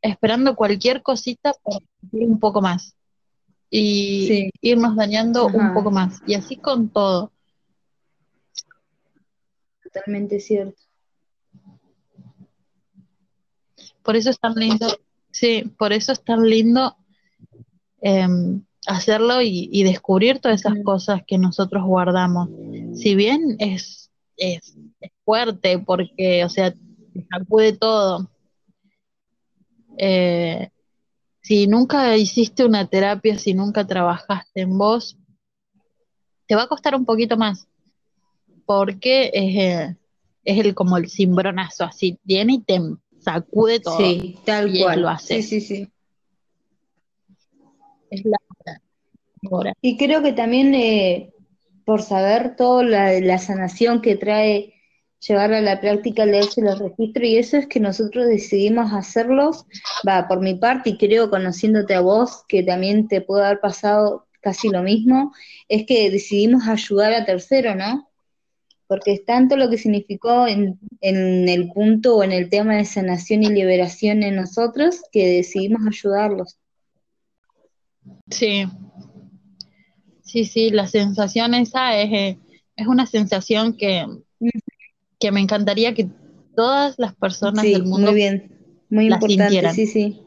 esperando 0.03 0.57
cualquier 0.57 1.03
cosita 1.03 1.53
para 1.63 1.79
un 2.13 2.39
poco 2.39 2.63
más 2.63 2.97
y 3.71 4.51
irnos 4.61 4.97
dañando 4.97 5.47
un 5.47 5.73
poco 5.73 5.91
más. 5.91 6.21
Y 6.27 6.35
así 6.35 6.57
con 6.57 6.89
todo. 6.89 7.33
Totalmente 9.83 10.41
cierto. 10.41 10.83
Por 14.03 14.17
eso 14.17 14.31
es 14.31 14.41
tan 14.41 14.55
lindo, 14.55 14.99
sí, 15.31 15.65
por 15.79 15.93
eso 15.93 16.13
es 16.13 16.25
tan 16.25 16.43
lindo 16.43 16.97
em, 18.01 18.65
hacerlo 18.87 19.41
y, 19.43 19.83
descubrir 19.85 20.41
todas 20.41 20.61
esas 20.61 20.75
cosas 20.83 21.23
que 21.27 21.39
nosotros 21.39 21.85
guardamos. 21.85 22.49
Si 22.95 23.15
bien 23.15 23.57
es 23.59 24.11
fuerte 25.25 25.79
porque, 25.79 26.45
o 26.45 26.49
sea, 26.49 26.75
sacude 27.31 27.73
todo, 27.73 28.31
eh, 29.99 30.71
si 31.43 31.67
nunca 31.67 32.17
hiciste 32.17 32.65
una 32.65 32.87
terapia, 32.87 33.39
si 33.39 33.55
nunca 33.55 33.87
trabajaste 33.87 34.63
en 34.63 34.77
vos, 34.79 35.19
te 36.47 36.55
va 36.55 36.65
a 36.65 36.69
costar 36.69 36.95
un 36.95 37.05
poquito 37.05 37.37
más, 37.37 37.69
porque 38.67 39.31
es, 39.33 39.57
eh, 39.57 39.97
es 40.45 40.65
el 40.65 40.75
como 40.75 40.97
el 40.97 41.09
cimbronazo, 41.09 41.85
así 41.85 42.19
viene 42.23 42.55
y 42.55 42.61
te 42.61 42.81
sacude 43.21 43.81
todo. 43.81 43.99
Sí, 43.99 44.39
tal 44.45 44.73
cual. 44.79 45.03
Lo 45.03 45.09
hace. 45.09 45.43
Sí, 45.43 45.61
sí, 45.61 45.61
sí. 45.61 45.89
Es 48.11 48.25
la 48.25 48.39
hora. 49.51 49.75
Y 49.81 49.97
creo 49.97 50.23
que 50.23 50.33
también 50.33 50.75
eh, 50.75 51.33
por 51.85 52.03
saber 52.03 52.57
toda 52.57 52.83
la, 52.85 53.21
la 53.21 53.39
sanación 53.39 54.01
que 54.01 54.17
trae 54.17 54.75
llevar 55.21 55.53
a 55.53 55.61
la 55.61 55.81
práctica 55.81 56.25
leerse 56.25 56.63
los 56.63 56.79
registros 56.79 57.27
y 57.27 57.37
eso 57.37 57.57
es 57.59 57.67
que 57.67 57.81
nosotros 57.81 58.27
decidimos 58.27 58.93
hacerlos, 58.93 59.67
va, 60.07 60.27
por 60.27 60.41
mi 60.41 60.55
parte 60.55 60.91
y 60.91 60.99
creo 60.99 61.31
conociéndote 61.31 61.95
a 61.95 62.01
vos, 62.01 62.45
que 62.49 62.63
también 62.63 63.07
te 63.07 63.21
puede 63.21 63.45
haber 63.45 63.61
pasado 63.61 64.27
casi 64.41 64.69
lo 64.71 64.83
mismo, 64.83 65.33
es 65.69 65.87
que 65.87 66.11
decidimos 66.11 66.67
ayudar 66.67 67.13
a 67.13 67.27
tercero, 67.27 67.75
¿no? 67.75 68.09
Porque 68.87 69.13
es 69.13 69.25
tanto 69.25 69.57
lo 69.57 69.69
que 69.71 69.79
significó 69.79 70.49
en, 70.49 70.81
en 71.01 71.49
el 71.49 71.71
punto 71.71 72.17
o 72.17 72.25
en 72.25 72.33
el 72.33 72.49
tema 72.49 72.77
de 72.77 72.85
sanación 72.87 73.43
y 73.43 73.51
liberación 73.51 74.23
en 74.23 74.37
nosotros 74.37 75.03
que 75.13 75.29
decidimos 75.29 75.83
ayudarlos. 75.87 76.59
Sí, 78.31 78.65
sí, 80.23 80.45
sí, 80.45 80.71
la 80.71 80.89
sensación 80.89 81.55
esa 81.55 82.01
es, 82.01 82.13
eh, 82.13 82.39
es 82.75 82.87
una 82.87 83.07
sensación 83.07 83.77
que 83.77 84.07
que 85.21 85.31
me 85.31 85.41
encantaría 85.41 85.95
que 85.95 86.09
todas 86.57 86.99
las 86.99 87.15
personas 87.15 87.63
del 87.63 87.85
mundo 87.85 88.11
muy 88.11 88.15
bien, 88.15 88.59
muy 88.89 89.07
importante, 89.07 89.71
sí, 89.75 89.87
sí. 89.87 90.23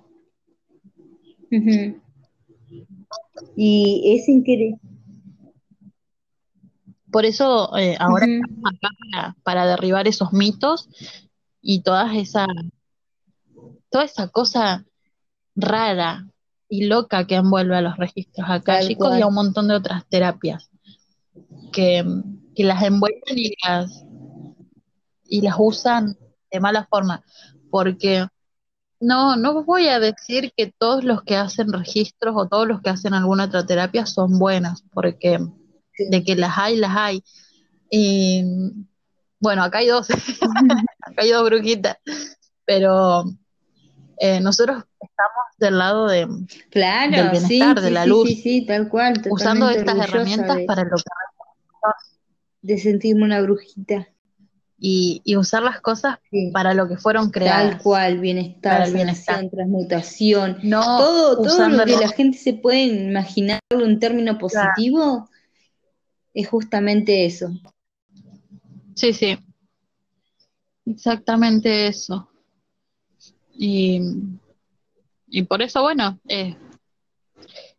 Y 3.55 4.15
es 4.15 4.29
increíble. 4.29 4.79
Por 7.11 7.25
eso 7.25 7.75
eh, 7.77 7.95
ahora 7.99 8.25
estamos 8.25 8.73
acá 8.73 9.35
para, 9.43 9.67
derribar 9.67 10.07
esos 10.07 10.33
mitos 10.33 10.89
y 11.61 11.81
todas 11.81 12.15
esa, 12.15 12.47
toda 13.91 14.05
esa 14.05 14.29
cosa 14.29 14.85
rara 15.55 16.27
y 16.69 16.85
loca 16.85 17.27
que 17.27 17.35
envuelve 17.35 17.75
a 17.75 17.81
los 17.81 17.97
registros 17.97 18.49
acá, 18.49 18.81
chicos, 18.81 19.15
y 19.17 19.21
a 19.21 19.27
un 19.27 19.35
montón 19.35 19.67
de 19.67 19.75
otras 19.75 20.07
terapias 20.07 20.71
que, 21.71 22.03
que 22.55 22.63
las 22.63 22.81
envuelven 22.81 23.37
y 23.37 23.53
las, 23.63 24.03
y 25.33 25.41
las 25.41 25.55
usan 25.57 26.15
de 26.51 26.59
mala 26.59 26.85
forma, 26.85 27.23
porque 27.71 28.27
no, 28.99 29.35
no 29.35 29.63
voy 29.63 29.87
a 29.87 29.99
decir 29.99 30.53
que 30.55 30.71
todos 30.77 31.03
los 31.03 31.23
que 31.23 31.35
hacen 31.35 31.73
registros 31.73 32.35
o 32.37 32.47
todos 32.47 32.67
los 32.67 32.81
que 32.81 32.91
hacen 32.91 33.15
alguna 33.15 33.45
otra 33.45 33.65
terapia 33.65 34.05
son 34.05 34.37
buenas, 34.37 34.83
porque 34.93 35.39
de 35.97 36.23
que 36.23 36.35
las 36.35 36.55
hay, 36.55 36.75
las 36.75 36.95
hay. 36.95 37.23
Y 37.89 38.43
bueno, 39.39 39.63
acá 39.63 39.79
hay 39.79 39.87
dos, 39.87 40.07
acá 41.01 41.23
hay 41.23 41.31
dos 41.31 41.45
brujitas, 41.45 41.97
pero 42.63 43.23
eh, 44.19 44.39
nosotros 44.39 44.83
estamos 44.99 45.45
del 45.57 45.79
lado 45.79 46.05
de, 46.05 46.27
claro, 46.69 47.11
del 47.11 47.31
bienestar, 47.31 47.81
de 47.81 47.89
la 47.89 48.05
luz, 48.05 48.29
tal 48.67 48.87
cual, 48.87 49.19
usando 49.31 49.67
estas 49.71 49.97
herramientas 49.97 50.59
para 50.67 50.83
lo 50.83 50.95
que 50.95 51.03
de 52.61 52.77
sentirme 52.77 53.25
una 53.25 53.41
brujita 53.41 54.12
y, 54.85 55.37
usar 55.37 55.63
las 55.63 55.79
cosas 55.79 56.19
para 56.51 56.73
lo 56.73 56.89
que 56.89 56.97
fueron 56.97 57.29
creadas. 57.29 57.71
Tal 57.71 57.81
cual, 57.81 58.19
bienestar, 58.19 58.91
bienestar. 58.91 59.49
transmutación, 59.49 60.59
todo, 60.69 61.41
todo 61.41 61.69
lo 61.69 61.85
que 61.85 61.95
la 61.95 62.09
gente 62.09 62.37
se 62.37 62.51
puede 62.51 62.83
imaginar 62.83 63.61
un 63.73 63.97
término 63.97 64.37
positivo 64.37 65.29
es 66.33 66.49
justamente 66.49 67.25
eso. 67.25 67.49
Sí, 68.93 69.13
sí. 69.13 69.39
Exactamente 70.85 71.87
eso. 71.87 72.29
Y, 73.53 74.01
y 75.27 75.43
por 75.43 75.61
eso, 75.61 75.81
bueno, 75.81 76.19
eh, 76.27 76.57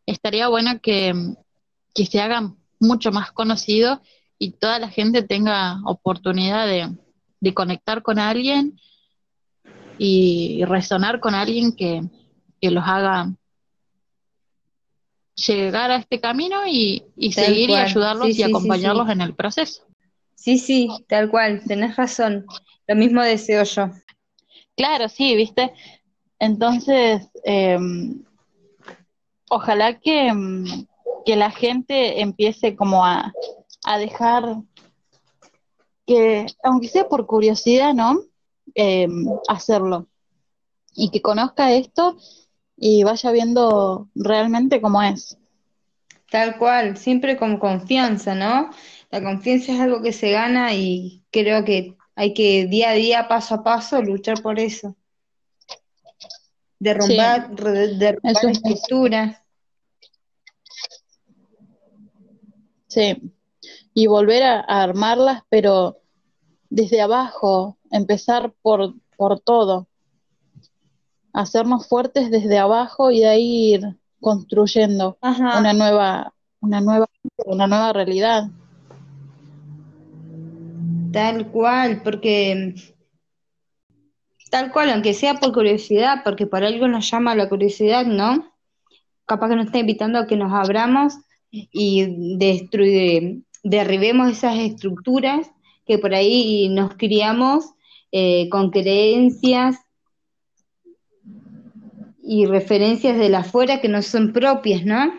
estaría 0.06 0.48
bueno 0.48 0.80
que, 0.80 1.12
que 1.92 2.06
se 2.06 2.22
hagan 2.22 2.56
mucho 2.80 3.12
más 3.12 3.30
conocidos 3.30 3.98
y 4.38 4.52
toda 4.52 4.78
la 4.78 4.88
gente 4.88 5.22
tenga 5.22 5.80
oportunidad 5.84 6.66
de, 6.66 6.90
conectar 7.52 8.02
con 8.02 8.18
alguien 8.18 8.80
y 9.98 10.64
resonar 10.64 11.20
con 11.20 11.34
alguien 11.34 11.76
que, 11.76 12.02
los 12.62 12.84
haga 12.86 13.30
llegar 15.34 15.90
a 15.90 15.96
este 15.96 16.18
camino 16.18 16.66
y, 16.66 17.04
seguir 17.32 17.68
y 17.68 17.74
ayudarlos 17.74 18.38
y 18.38 18.42
acompañarlos 18.42 19.10
en 19.10 19.20
el 19.20 19.34
proceso. 19.34 19.84
Sí, 20.34 20.58
sí, 20.58 20.88
tal 21.06 21.30
cual, 21.30 21.62
tenés 21.66 21.96
razón. 21.96 22.46
Lo 22.86 22.96
mismo 22.96 23.20
deseo 23.22 23.64
yo. 23.64 23.90
Claro, 24.76 25.10
sí, 25.10 25.36
viste. 25.36 25.74
Entonces, 26.38 27.28
eh, 27.44 27.78
ojalá 29.50 29.98
que, 30.00 30.32
que 31.26 31.36
la 31.36 31.50
gente 31.50 32.22
empiece 32.22 32.76
como 32.76 33.04
a, 33.04 33.32
a 33.84 33.98
dejar 33.98 34.56
que, 36.06 36.46
aunque 36.62 36.88
sea 36.88 37.08
por 37.08 37.26
curiosidad, 37.26 37.94
¿no? 37.94 38.20
Eh, 38.74 39.08
hacerlo. 39.48 40.08
Y 40.94 41.10
que 41.10 41.22
conozca 41.22 41.72
esto 41.72 42.16
y 42.76 43.04
vaya 43.04 43.30
viendo 43.30 44.08
realmente 44.14 44.80
cómo 44.80 45.02
es. 45.02 45.38
Tal 46.30 46.58
cual, 46.58 46.96
siempre 46.96 47.36
con 47.36 47.58
confianza, 47.58 48.34
¿no? 48.34 48.70
La 49.10 49.22
confianza 49.22 49.72
es 49.72 49.80
algo 49.80 50.02
que 50.02 50.12
se 50.12 50.30
gana 50.30 50.74
y 50.74 51.22
creo 51.30 51.64
que 51.64 51.96
hay 52.16 52.34
que 52.34 52.66
día 52.66 52.90
a 52.90 52.94
día, 52.94 53.28
paso 53.28 53.56
a 53.56 53.64
paso, 53.64 54.02
luchar 54.02 54.42
por 54.42 54.58
eso. 54.58 54.96
Derrumbar, 56.78 57.50
sí, 57.56 57.98
derrumbar 57.98 58.44
estructuras. 58.50 59.38
Sí, 62.88 63.33
y 63.94 64.08
volver 64.08 64.42
a, 64.42 64.60
armarlas, 64.60 65.42
pero 65.48 65.98
desde 66.68 67.00
abajo, 67.00 67.78
empezar 67.90 68.52
por, 68.60 68.94
por 69.16 69.40
todo. 69.40 69.86
Hacernos 71.32 71.88
fuertes 71.88 72.30
desde 72.30 72.58
abajo 72.58 73.10
y 73.10 73.20
de 73.20 73.28
ahí 73.28 73.74
ir 73.74 73.96
construyendo 74.20 75.18
una 75.22 75.72
nueva, 75.72 76.34
una 76.60 76.80
nueva, 76.80 77.06
una 77.46 77.66
nueva 77.66 77.92
realidad. 77.92 78.48
Tal 81.12 81.50
cual, 81.52 82.02
porque 82.02 82.74
tal 84.50 84.72
cual, 84.72 84.90
aunque 84.90 85.14
sea 85.14 85.34
por 85.34 85.52
curiosidad, 85.52 86.22
porque 86.24 86.46
por 86.46 86.64
algo 86.64 86.88
nos 86.88 87.08
llama 87.10 87.34
la 87.34 87.48
curiosidad, 87.48 88.06
¿no? 88.06 88.52
Capaz 89.26 89.48
que 89.48 89.56
nos 89.56 89.66
está 89.66 89.78
invitando 89.78 90.18
a 90.18 90.26
que 90.26 90.36
nos 90.36 90.52
abramos 90.52 91.14
y 91.50 92.36
destruir, 92.36 93.42
derribemos 93.64 94.30
esas 94.30 94.56
estructuras 94.58 95.50
que 95.86 95.98
por 95.98 96.14
ahí 96.14 96.68
nos 96.68 96.94
criamos 96.94 97.64
eh, 98.12 98.48
con 98.50 98.70
creencias 98.70 99.76
y 102.22 102.46
referencias 102.46 103.18
de 103.18 103.28
la 103.28 103.40
afuera 103.40 103.80
que 103.80 103.88
no 103.88 104.00
son 104.02 104.32
propias, 104.32 104.84
¿no? 104.84 105.12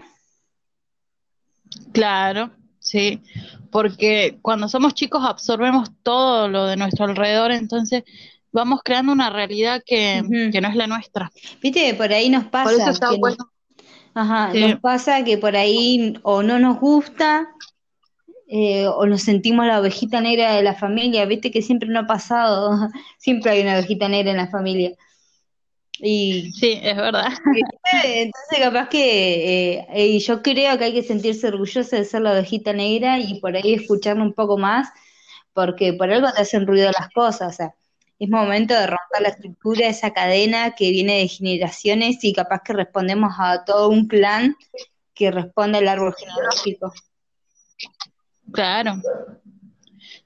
Claro, 1.92 2.52
sí, 2.80 3.22
porque 3.70 4.40
cuando 4.42 4.70
somos 4.70 4.94
chicos 4.94 5.24
absorbemos 5.24 5.90
todo 6.02 6.48
lo 6.48 6.66
de 6.66 6.78
nuestro 6.78 7.06
alrededor, 7.06 7.52
entonces 7.52 8.04
vamos 8.52 8.80
creando 8.84 9.12
una 9.12 9.30
realidad 9.30 9.84
que, 9.86 10.22
no 10.24 10.68
es 10.70 10.76
la 10.76 10.88
nuestra. 10.88 11.32
Viste, 11.62 11.94
por 11.94 12.12
ahí 12.14 12.30
nos 12.30 12.46
pasa. 12.46 12.72
Por 12.72 12.82
eso 12.82 12.90
está 12.90 13.12
bueno. 13.12 13.52
ajá, 14.14 14.54
nos 14.54 14.80
pasa 14.80 15.24
que 15.24 15.38
por 15.38 15.56
ahí 15.56 16.18
o 16.24 16.42
no 16.42 16.58
nos 16.60 16.80
gusta 16.80 17.50
eh, 18.48 18.88
o 18.88 19.06
nos 19.06 19.24
sentimos 19.24 19.66
la 19.66 19.80
ovejita 19.80 20.22
negra 20.22 20.54
de 20.54 20.64
la 20.64 20.76
familia, 20.76 21.26
viste 21.26 21.52
que 21.52 21.62
siempre 21.62 21.90
no 21.90 22.02
ha 22.02 22.08
pasado, 22.08 22.72
siempre 23.18 23.52
hay 23.52 23.62
una 23.62 23.74
ovejita 23.74 24.08
negra 24.08 24.32
en 24.32 24.38
la 24.38 24.48
familia. 24.48 24.92
Y, 26.00 26.52
sí, 26.52 26.80
es 26.84 26.96
verdad. 26.96 27.30
Entonces, 28.04 28.60
capaz 28.60 28.90
que 28.90 29.86
eh, 29.90 30.20
yo 30.20 30.42
creo 30.42 30.78
que 30.78 30.84
hay 30.84 30.94
que 30.94 31.04
sentirse 31.04 31.48
orgulloso 31.48 31.96
de 31.96 32.06
ser 32.06 32.22
la 32.22 32.34
ovejita 32.34 32.74
negra 32.74 33.20
y 33.20 33.40
por 33.40 33.56
ahí 33.56 33.74
escucharlo 33.74 34.24
un 34.24 34.34
poco 34.34 34.58
más, 34.58 34.90
porque 35.54 35.94
por 35.94 36.12
algo 36.12 36.32
te 36.34 36.42
hacen 36.42 36.68
ruido 36.68 36.92
las 36.98 37.10
cosas. 37.10 37.54
O 37.54 37.56
sea, 37.56 37.76
es 38.20 38.30
momento 38.30 38.74
de 38.74 38.88
romper 38.88 39.22
la 39.22 39.30
estructura, 39.30 39.86
de 39.86 39.92
esa 39.92 40.12
cadena 40.14 40.76
que 40.76 40.92
viene 40.92 41.20
de 41.20 41.28
generaciones 41.28 42.24
y 42.24 42.34
capaz 42.34 42.62
que 42.64 42.74
respondemos 42.74 43.34
a 43.40 43.64
todo 43.66 43.90
un 43.90 44.08
clan 44.08 44.56
que 45.14 45.32
responde 45.32 45.80
al 45.80 45.88
árbol 45.88 46.14
genealógico. 46.18 46.94
Claro. 48.52 49.02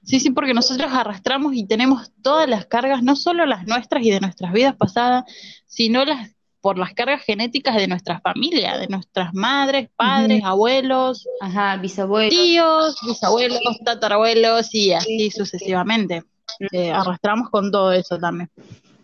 Sí, 0.02 0.20
sí, 0.20 0.30
porque 0.30 0.54
nosotros 0.54 0.92
arrastramos 0.92 1.54
y 1.54 1.66
tenemos 1.66 2.10
todas 2.22 2.48
las 2.48 2.66
cargas, 2.66 3.02
no 3.02 3.16
solo 3.16 3.46
las 3.46 3.66
nuestras 3.66 4.02
y 4.04 4.10
de 4.10 4.20
nuestras 4.20 4.52
vidas 4.52 4.74
pasadas, 4.76 5.24
sino 5.66 6.04
las 6.04 6.30
por 6.60 6.78
las 6.78 6.92
cargas 6.92 7.22
genéticas 7.22 7.76
de 7.76 7.88
nuestra 7.88 8.20
familia, 8.20 8.76
de 8.76 8.88
nuestras 8.88 9.32
madres, 9.32 9.88
padres, 9.96 10.42
abuelos, 10.44 11.26
Ajá, 11.40 11.76
bisabuelos, 11.76 12.30
tíos, 12.30 12.96
bisabuelos, 13.06 13.60
tatarabuelos 13.84 14.74
y 14.74 14.92
así 14.92 15.30
sucesivamente. 15.30 16.22
Eh, 16.72 16.90
arrastramos 16.90 17.48
con 17.48 17.70
todo 17.70 17.92
eso 17.92 18.18
también. 18.18 18.50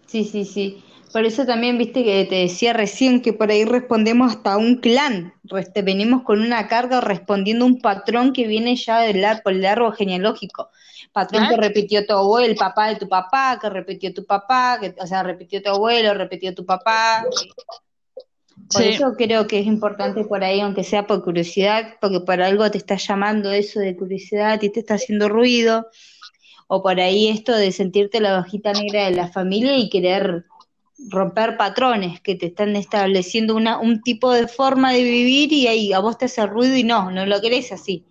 Sí, 0.07 0.25
sí, 0.25 0.45
sí. 0.45 0.83
Por 1.13 1.25
eso 1.25 1.47
también 1.47 1.79
viste 1.79 2.05
que 2.05 2.25
te 2.25 2.37
decía 2.37 2.73
recién 2.73 3.23
que 3.23 3.33
por 3.33 3.51
ahí 3.51 3.65
respondemos 3.65 4.33
hasta 4.33 4.57
un 4.57 4.77
clan, 4.77 5.35
venimos 5.83 6.23
con 6.25 6.41
una 6.41 6.69
carga 6.69 7.01
respondiendo 7.01 7.65
un 7.65 7.81
patrón 7.81 8.33
que 8.33 8.47
viene 8.47 8.77
ya 8.77 9.01
del 9.01 9.25
por 9.43 9.53
el 9.53 9.65
árbol 9.65 9.95
genealógico. 9.95 10.71
Patrón 11.13 11.49
que 11.49 11.57
repitió 11.57 12.05
tu 12.05 12.13
abuelo, 12.13 12.47
el 12.47 12.57
papá 12.57 12.89
de 12.89 12.97
tu 12.97 13.09
papá, 13.09 13.59
que 13.61 13.71
repitió 13.71 14.13
tu 14.13 14.27
papá, 14.27 14.79
que, 14.81 14.95
o 14.99 15.07
sea, 15.07 15.23
repitió 15.23 15.63
tu 15.63 15.71
abuelo, 15.71 16.13
repitió 16.13 16.55
tu 16.55 16.67
papá. 16.67 17.25
Por 18.73 18.83
eso 18.83 19.15
creo 19.17 19.47
que 19.47 19.61
es 19.61 19.67
importante 19.67 20.25
por 20.25 20.43
ahí, 20.43 20.61
aunque 20.61 20.85
sea 20.85 21.07
por 21.07 21.23
curiosidad, 21.23 21.95
porque 22.01 22.21
por 22.21 22.43
algo 22.43 22.71
te 22.71 22.79
está 22.79 22.97
llamando 22.97 23.53
eso 23.53 23.81
de 23.81 23.97
curiosidad 23.97 24.61
y 24.61 24.71
te 24.71 24.81
está 24.81 24.95
haciendo 24.95 25.29
ruido, 25.29 25.87
o 26.67 26.83
por 26.83 26.99
ahí 27.01 27.29
esto 27.29 27.57
de 27.57 27.71
sentirte 27.73 28.21
la 28.21 28.33
bajita 28.33 28.73
negra 28.73 29.05
de 29.05 29.13
la 29.13 29.29
familia 29.29 29.79
y 29.79 29.89
querer 29.89 30.45
romper 31.11 31.57
patrones 31.57 32.21
que 32.21 32.35
te 32.35 32.47
están 32.47 32.75
estableciendo 32.77 33.55
una, 33.55 33.79
un 33.79 34.03
tipo 34.03 34.33
de 34.33 34.49
forma 34.49 34.93
de 34.93 35.03
vivir 35.03 35.53
y 35.53 35.67
ahí 35.67 35.93
a 35.93 35.99
vos 35.99 36.19
te 36.19 36.25
hace 36.25 36.47
ruido 36.47 36.77
y 36.77 36.85
no, 36.85 37.11
no 37.11 37.27
lo 37.27 37.41
querés 37.41 37.73
así. 37.73 38.05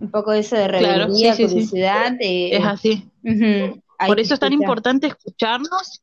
Un 0.00 0.10
poco 0.10 0.32
eso 0.32 0.56
de 0.56 0.68
rebeldía, 0.68 1.36
curiosidad. 1.36 2.16
es 2.20 2.64
así. 2.64 3.08
Por 4.06 4.18
eso 4.18 4.34
es 4.34 4.40
tan 4.40 4.52
importante 4.52 5.06
escucharnos 5.06 6.02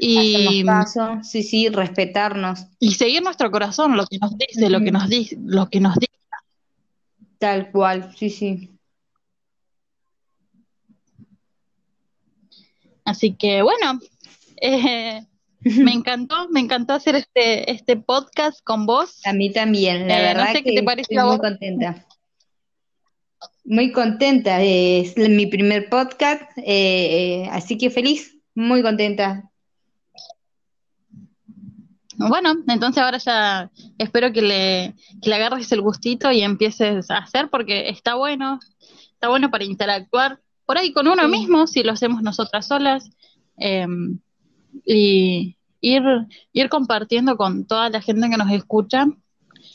y 0.00 0.64
caso. 0.64 1.20
sí, 1.22 1.42
sí, 1.42 1.68
respetarnos. 1.68 2.66
Y 2.80 2.94
seguir 2.94 3.22
nuestro 3.22 3.50
corazón, 3.50 3.96
lo 3.96 4.06
que 4.06 4.18
nos 4.18 4.36
dice, 4.36 4.68
lo 4.70 4.80
que 4.80 4.90
nos 4.90 5.08
dice, 5.08 5.36
lo 5.40 5.68
que 5.68 5.80
nos 5.80 5.94
dice. 5.94 6.12
Tal 7.38 7.70
cual, 7.70 8.12
sí, 8.16 8.30
sí. 8.30 8.75
Así 13.06 13.34
que 13.34 13.62
bueno, 13.62 14.00
eh, 14.60 15.24
me 15.60 15.92
encantó, 15.92 16.48
me 16.50 16.60
encantó 16.60 16.92
hacer 16.92 17.14
este, 17.14 17.70
este 17.70 17.96
podcast 17.96 18.60
con 18.64 18.84
vos. 18.84 19.20
A 19.24 19.32
mí 19.32 19.52
también, 19.52 20.08
la 20.08 20.18
eh, 20.18 20.34
verdad 20.34 20.52
que 20.52 20.62
te 20.62 21.00
estoy 21.00 21.18
muy 21.18 21.38
contenta. 21.38 22.06
Muy 23.64 23.92
contenta, 23.92 24.60
es 24.60 25.16
mi 25.16 25.46
primer 25.46 25.88
podcast, 25.88 26.42
eh, 26.58 27.48
así 27.50 27.78
que 27.78 27.90
feliz, 27.90 28.36
muy 28.54 28.82
contenta. 28.82 29.50
Bueno, 32.16 32.54
entonces 32.68 33.02
ahora 33.02 33.18
ya 33.18 33.70
espero 33.98 34.32
que 34.32 34.42
le, 34.42 34.94
que 35.22 35.30
le 35.30 35.36
agarres 35.36 35.70
el 35.70 35.82
gustito 35.82 36.32
y 36.32 36.42
empieces 36.42 37.10
a 37.10 37.18
hacer 37.18 37.50
porque 37.50 37.88
está 37.88 38.14
bueno, 38.14 38.58
está 39.12 39.28
bueno 39.28 39.50
para 39.50 39.64
interactuar 39.64 40.40
por 40.66 40.78
ahí 40.78 40.92
con 40.92 41.08
uno 41.08 41.28
mismo, 41.28 41.66
si 41.66 41.82
lo 41.82 41.92
hacemos 41.92 42.22
nosotras 42.22 42.66
solas, 42.66 43.10
em, 43.56 44.18
y 44.84 45.56
ir, 45.80 46.02
ir 46.52 46.68
compartiendo 46.68 47.36
con 47.36 47.64
toda 47.66 47.88
la 47.88 48.02
gente 48.02 48.28
que 48.28 48.36
nos 48.36 48.50
escucha 48.50 49.06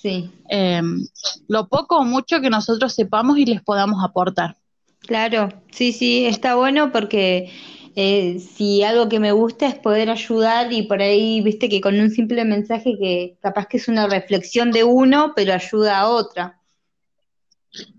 sí. 0.02 0.32
Em, 0.50 1.08
lo 1.48 1.68
poco 1.68 1.98
o 1.98 2.04
mucho 2.04 2.42
que 2.42 2.50
nosotros 2.50 2.94
sepamos 2.94 3.38
y 3.38 3.46
les 3.46 3.62
podamos 3.62 4.04
aportar. 4.04 4.58
Claro, 5.00 5.50
sí, 5.72 5.94
sí, 5.94 6.26
está 6.26 6.56
bueno 6.56 6.92
porque 6.92 7.52
eh, 7.96 8.40
si 8.40 8.84
algo 8.84 9.10
que 9.10 9.20
me 9.20 9.32
gusta 9.32 9.68
es 9.68 9.76
poder 9.76 10.10
ayudar 10.10 10.72
y 10.72 10.84
por 10.84 11.02
ahí, 11.02 11.42
viste 11.42 11.70
que 11.70 11.82
con 11.82 12.00
un 12.00 12.10
simple 12.10 12.46
mensaje 12.46 12.98
que 13.00 13.38
capaz 13.42 13.68
que 13.68 13.78
es 13.78 13.88
una 13.88 14.08
reflexión 14.08 14.72
de 14.72 14.84
uno, 14.84 15.34
pero 15.36 15.54
ayuda 15.54 16.00
a 16.00 16.10
otra. 16.10 16.60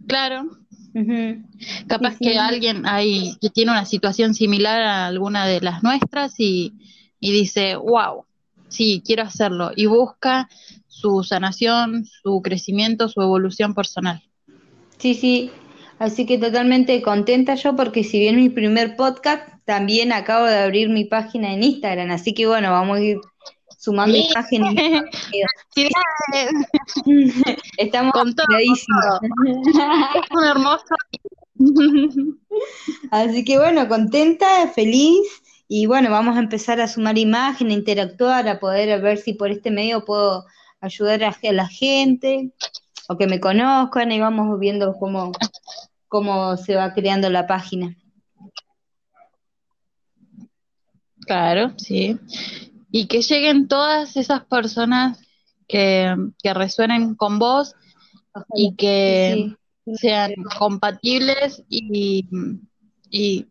Claro, 0.06 0.44
Capaz 1.86 2.18
que 2.18 2.38
alguien 2.38 2.86
ahí 2.86 3.36
que 3.40 3.50
tiene 3.50 3.72
una 3.72 3.84
situación 3.84 4.34
similar 4.34 4.82
a 4.82 5.06
alguna 5.06 5.46
de 5.46 5.60
las 5.60 5.82
nuestras 5.82 6.34
y, 6.38 6.74
dice, 7.20 7.76
wow, 7.76 8.24
sí, 8.68 9.02
quiero 9.04 9.22
hacerlo. 9.22 9.70
Y 9.74 9.86
busca 9.86 10.48
su 10.86 11.22
sanación, 11.24 12.04
su 12.04 12.42
crecimiento, 12.42 13.08
su 13.08 13.20
evolución 13.20 13.74
personal. 13.74 14.22
Sí, 14.98 15.14
sí. 15.14 15.50
Así 15.98 16.26
que 16.26 16.36
totalmente 16.36 17.00
contenta 17.00 17.54
yo 17.54 17.76
porque 17.76 18.02
si 18.02 18.18
bien 18.18 18.36
mi 18.36 18.48
primer 18.48 18.96
podcast, 18.96 19.48
también 19.64 20.12
acabo 20.12 20.46
de 20.46 20.58
abrir 20.58 20.88
mi 20.88 21.04
página 21.04 21.54
en 21.54 21.62
Instagram. 21.62 22.10
Así 22.10 22.34
que 22.34 22.46
bueno, 22.46 22.70
vamos 22.72 22.98
a 22.98 23.02
ir 23.02 23.18
sumando 23.82 24.16
imágenes. 24.16 24.74
Estamos 27.78 28.12
con 28.12 28.34
todo, 28.34 28.46
Es 28.58 28.86
un 30.30 30.44
hermoso. 30.44 30.94
Así 33.10 33.44
que 33.44 33.58
bueno, 33.58 33.88
contenta, 33.88 34.68
feliz. 34.68 35.42
Y 35.66 35.86
bueno, 35.86 36.10
vamos 36.10 36.36
a 36.36 36.40
empezar 36.40 36.80
a 36.80 36.86
sumar 36.86 37.18
imágenes, 37.18 37.78
interactuar, 37.78 38.46
a 38.48 38.60
poder 38.60 39.00
ver 39.00 39.18
si 39.18 39.32
por 39.32 39.50
este 39.50 39.70
medio 39.70 40.04
puedo 40.04 40.44
ayudar 40.80 41.24
a, 41.24 41.34
la 41.52 41.66
gente 41.66 42.52
o 43.08 43.16
que 43.16 43.26
me 43.26 43.40
conozcan 43.40 44.12
y 44.12 44.20
vamos 44.20 44.60
viendo 44.60 44.92
cómo, 44.94 45.32
cómo 46.08 46.56
se 46.56 46.76
va 46.76 46.92
creando 46.92 47.30
la 47.30 47.46
página. 47.46 47.96
Claro, 51.26 51.72
sí 51.78 52.18
y 52.92 53.06
que 53.06 53.22
lleguen 53.22 53.66
todas 53.66 54.16
esas 54.16 54.44
personas 54.44 55.18
que, 55.66 56.14
resuenen 56.54 57.14
con 57.14 57.38
vos 57.38 57.74
y 58.54 58.76
que 58.76 59.56
sean 59.96 60.34
compatibles 60.58 61.64
y, 61.68 62.28
y 63.10 63.46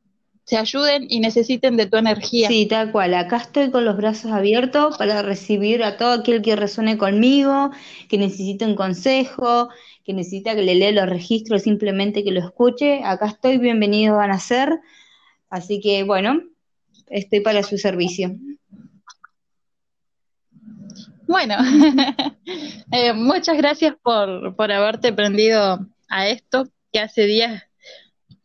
se 0.46 0.58
ayuden 0.58 1.08
y 1.10 1.22
necesiten 1.22 1.76
de 1.76 1.88
tu 1.88 1.98
energía. 1.98 2.50
Sí, 2.50 2.68
tal 2.68 2.92
cual. 2.92 3.16
Acá 3.16 3.38
estoy 3.38 3.72
con 3.72 3.84
los 3.84 3.98
brazos 3.98 4.32
abiertos 4.32 4.98
para 4.98 5.24
recibir 5.24 5.84
a 5.84 5.98
todo 5.98 6.12
aquel 6.12 6.44
que 6.44 6.56
resuene 6.56 6.98
conmigo, 6.98 7.72
que 8.10 8.20
necesite 8.20 8.66
un 8.66 8.76
consejo, 8.76 9.70
que 10.04 10.14
necesita 10.14 10.54
que 10.54 10.62
le 10.62 10.76
lea 10.76 10.92
los 10.92 11.10
registros, 11.10 11.64
simplemente 11.64 12.24
que 12.24 12.32
lo 12.32 12.42
escuche. 12.42 13.02
Acá 13.04 13.28
estoy, 13.28 13.58
bienvenidos 13.58 14.18
van 14.18 14.32
a 14.32 14.39
ser. 14.39 14.80
Así 15.50 15.80
que 15.80 16.04
bueno, 16.04 16.42
estoy 17.08 17.39
para 17.39 17.64
su 17.64 17.80
servicio. 17.80 18.36
Bueno, 21.32 21.55
eh, 22.91 23.13
muchas 23.13 23.55
gracias 23.55 23.95
por, 24.03 24.53
por 24.57 24.69
haberte 24.69 25.13
prendido 25.13 25.79
a 26.09 26.27
esto, 26.27 26.67
que 26.91 26.99
hace 26.99 27.25
días 27.25 27.63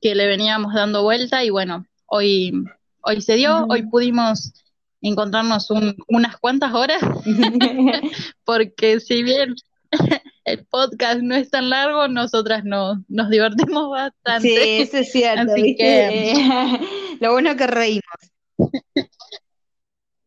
que 0.00 0.14
le 0.14 0.28
veníamos 0.28 0.72
dando 0.72 1.02
vuelta 1.02 1.42
y 1.42 1.50
bueno, 1.50 1.84
hoy, 2.06 2.52
hoy 3.00 3.20
se 3.22 3.34
dio, 3.34 3.66
hoy 3.68 3.82
pudimos 3.88 4.52
encontrarnos 5.00 5.68
unas 6.06 6.36
cuantas 6.36 6.74
horas, 6.74 7.02
porque 8.44 9.00
si 9.00 9.24
bien 9.24 9.56
el 10.44 10.64
podcast 10.66 11.22
no 11.22 11.34
es 11.34 11.50
tan 11.50 11.70
largo, 11.70 12.06
nosotras 12.06 12.64
nos, 12.64 12.98
nos 13.08 13.30
divertimos 13.30 13.90
bastante. 13.90 14.48
Sí, 14.48 14.82
eso 14.82 14.98
es 14.98 15.10
cierto. 15.10 15.52
Así 15.52 15.74
que 15.74 16.78
lo 17.20 17.32
bueno 17.32 17.56
que 17.56 17.66
reímos. 17.66 18.02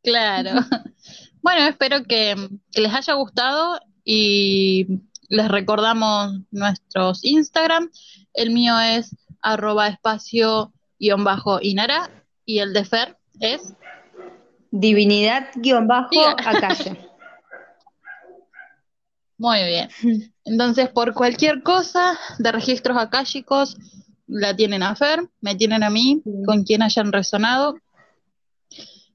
Claro. 0.03 0.59
Bueno, 1.41 1.67
espero 1.67 2.03
que, 2.03 2.35
les 2.73 2.93
haya 2.93 3.13
gustado 3.13 3.79
y 4.03 4.87
les 5.29 5.47
recordamos 5.47 6.39
nuestros 6.51 7.23
Instagram. 7.23 7.89
El 8.33 8.51
mío 8.51 8.79
es 8.79 9.15
arroba 9.41 9.87
espacio 9.87 10.73
guion 10.99 11.23
bajo 11.23 11.59
inara 11.61 12.09
y 12.45 12.59
el 12.59 12.73
de 12.73 12.83
Fer 12.83 13.17
es 13.39 13.73
divinidad 14.71 15.47
guion 15.55 15.87
bajo. 15.87 16.09
Muy 19.37 19.59
bien. 19.63 19.89
Entonces, 20.43 20.89
por 20.89 21.13
cualquier 21.13 21.63
cosa 21.63 22.19
de 22.39 22.51
registros 22.51 22.97
akáshicos, 22.97 23.77
la 24.27 24.53
tienen 24.55 24.83
a 24.83 24.95
Fer, 24.95 25.29
me 25.39 25.55
tienen 25.55 25.81
a 25.83 25.89
mí, 25.89 26.21
con 26.45 26.63
quien 26.63 26.83
hayan 26.83 27.13
resonado. 27.13 27.77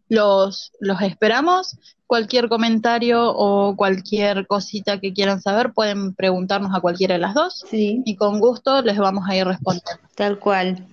Los, 0.09 0.73
los 0.81 1.01
esperamos. 1.03 1.79
Cualquier 2.07 2.49
comentario 2.49 3.33
o 3.35 3.77
cualquier 3.77 4.47
cosita 4.47 5.01
que 5.01 5.13
quieran 5.13 5.41
saber, 5.41 5.73
pueden 5.73 6.15
preguntarnos 6.15 6.75
a 6.75 6.81
cualquiera 6.81 7.15
de 7.15 7.21
las 7.21 7.35
dos. 7.35 7.65
Y 7.73 8.17
con 8.17 8.41
gusto 8.41 8.83
les 8.83 8.99
vamos 8.99 9.25
a 9.29 9.37
ir 9.37 9.47
respondiendo. 9.47 10.01
Tal 10.15 10.39
cual. 10.39 10.87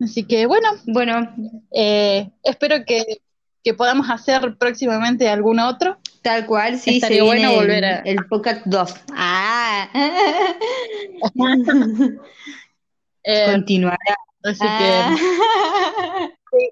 Así 0.00 0.24
que 0.24 0.46
bueno, 0.46 0.68
bueno, 0.86 1.34
eh, 1.70 2.30
espero 2.42 2.84
que 2.84 3.20
que 3.64 3.72
podamos 3.72 4.08
hacer 4.10 4.56
próximamente 4.58 5.28
algún 5.28 5.58
otro. 5.58 5.98
Tal 6.20 6.46
cual, 6.46 6.78
sí, 6.78 7.00
sería 7.00 7.24
bueno 7.24 7.54
volver 7.54 7.84
a... 7.84 7.98
El 8.00 8.26
Pocket 8.26 8.60
2. 8.66 8.94
Ah. 9.14 9.88
eh, 13.24 13.46
Continuará. 13.52 14.16
Así 14.44 14.60
ah. 14.62 15.16
que... 16.50 16.52
sí, 16.52 16.70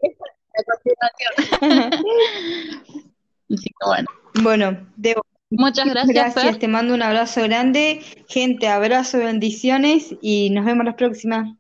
así 3.53 3.65
que 3.65 3.87
bueno. 3.87 4.09
Bueno, 4.43 4.87
Debo. 4.97 5.23
Muchas 5.51 5.87
gracias. 5.87 6.35
Gracias, 6.35 6.59
te 6.59 6.69
mando 6.69 6.95
un 6.95 7.03
abrazo 7.03 7.43
grande. 7.43 8.03
Gente, 8.29 8.69
abrazo, 8.69 9.19
bendiciones 9.19 10.15
y 10.23 10.49
nos 10.51 10.65
vemos 10.65 10.87
la 10.87 10.97
próxima. 10.97 11.57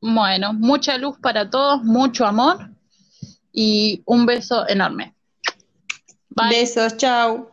Bueno, 0.00 0.52
mucha 0.52 0.98
luz 0.98 1.16
para 1.20 1.50
todos, 1.50 1.82
mucho 1.82 2.26
amor 2.26 2.70
y 3.52 4.02
un 4.06 4.26
beso 4.26 4.68
enorme. 4.68 5.14
Bye. 6.30 6.50
Besos, 6.50 6.96
chao. 6.96 7.51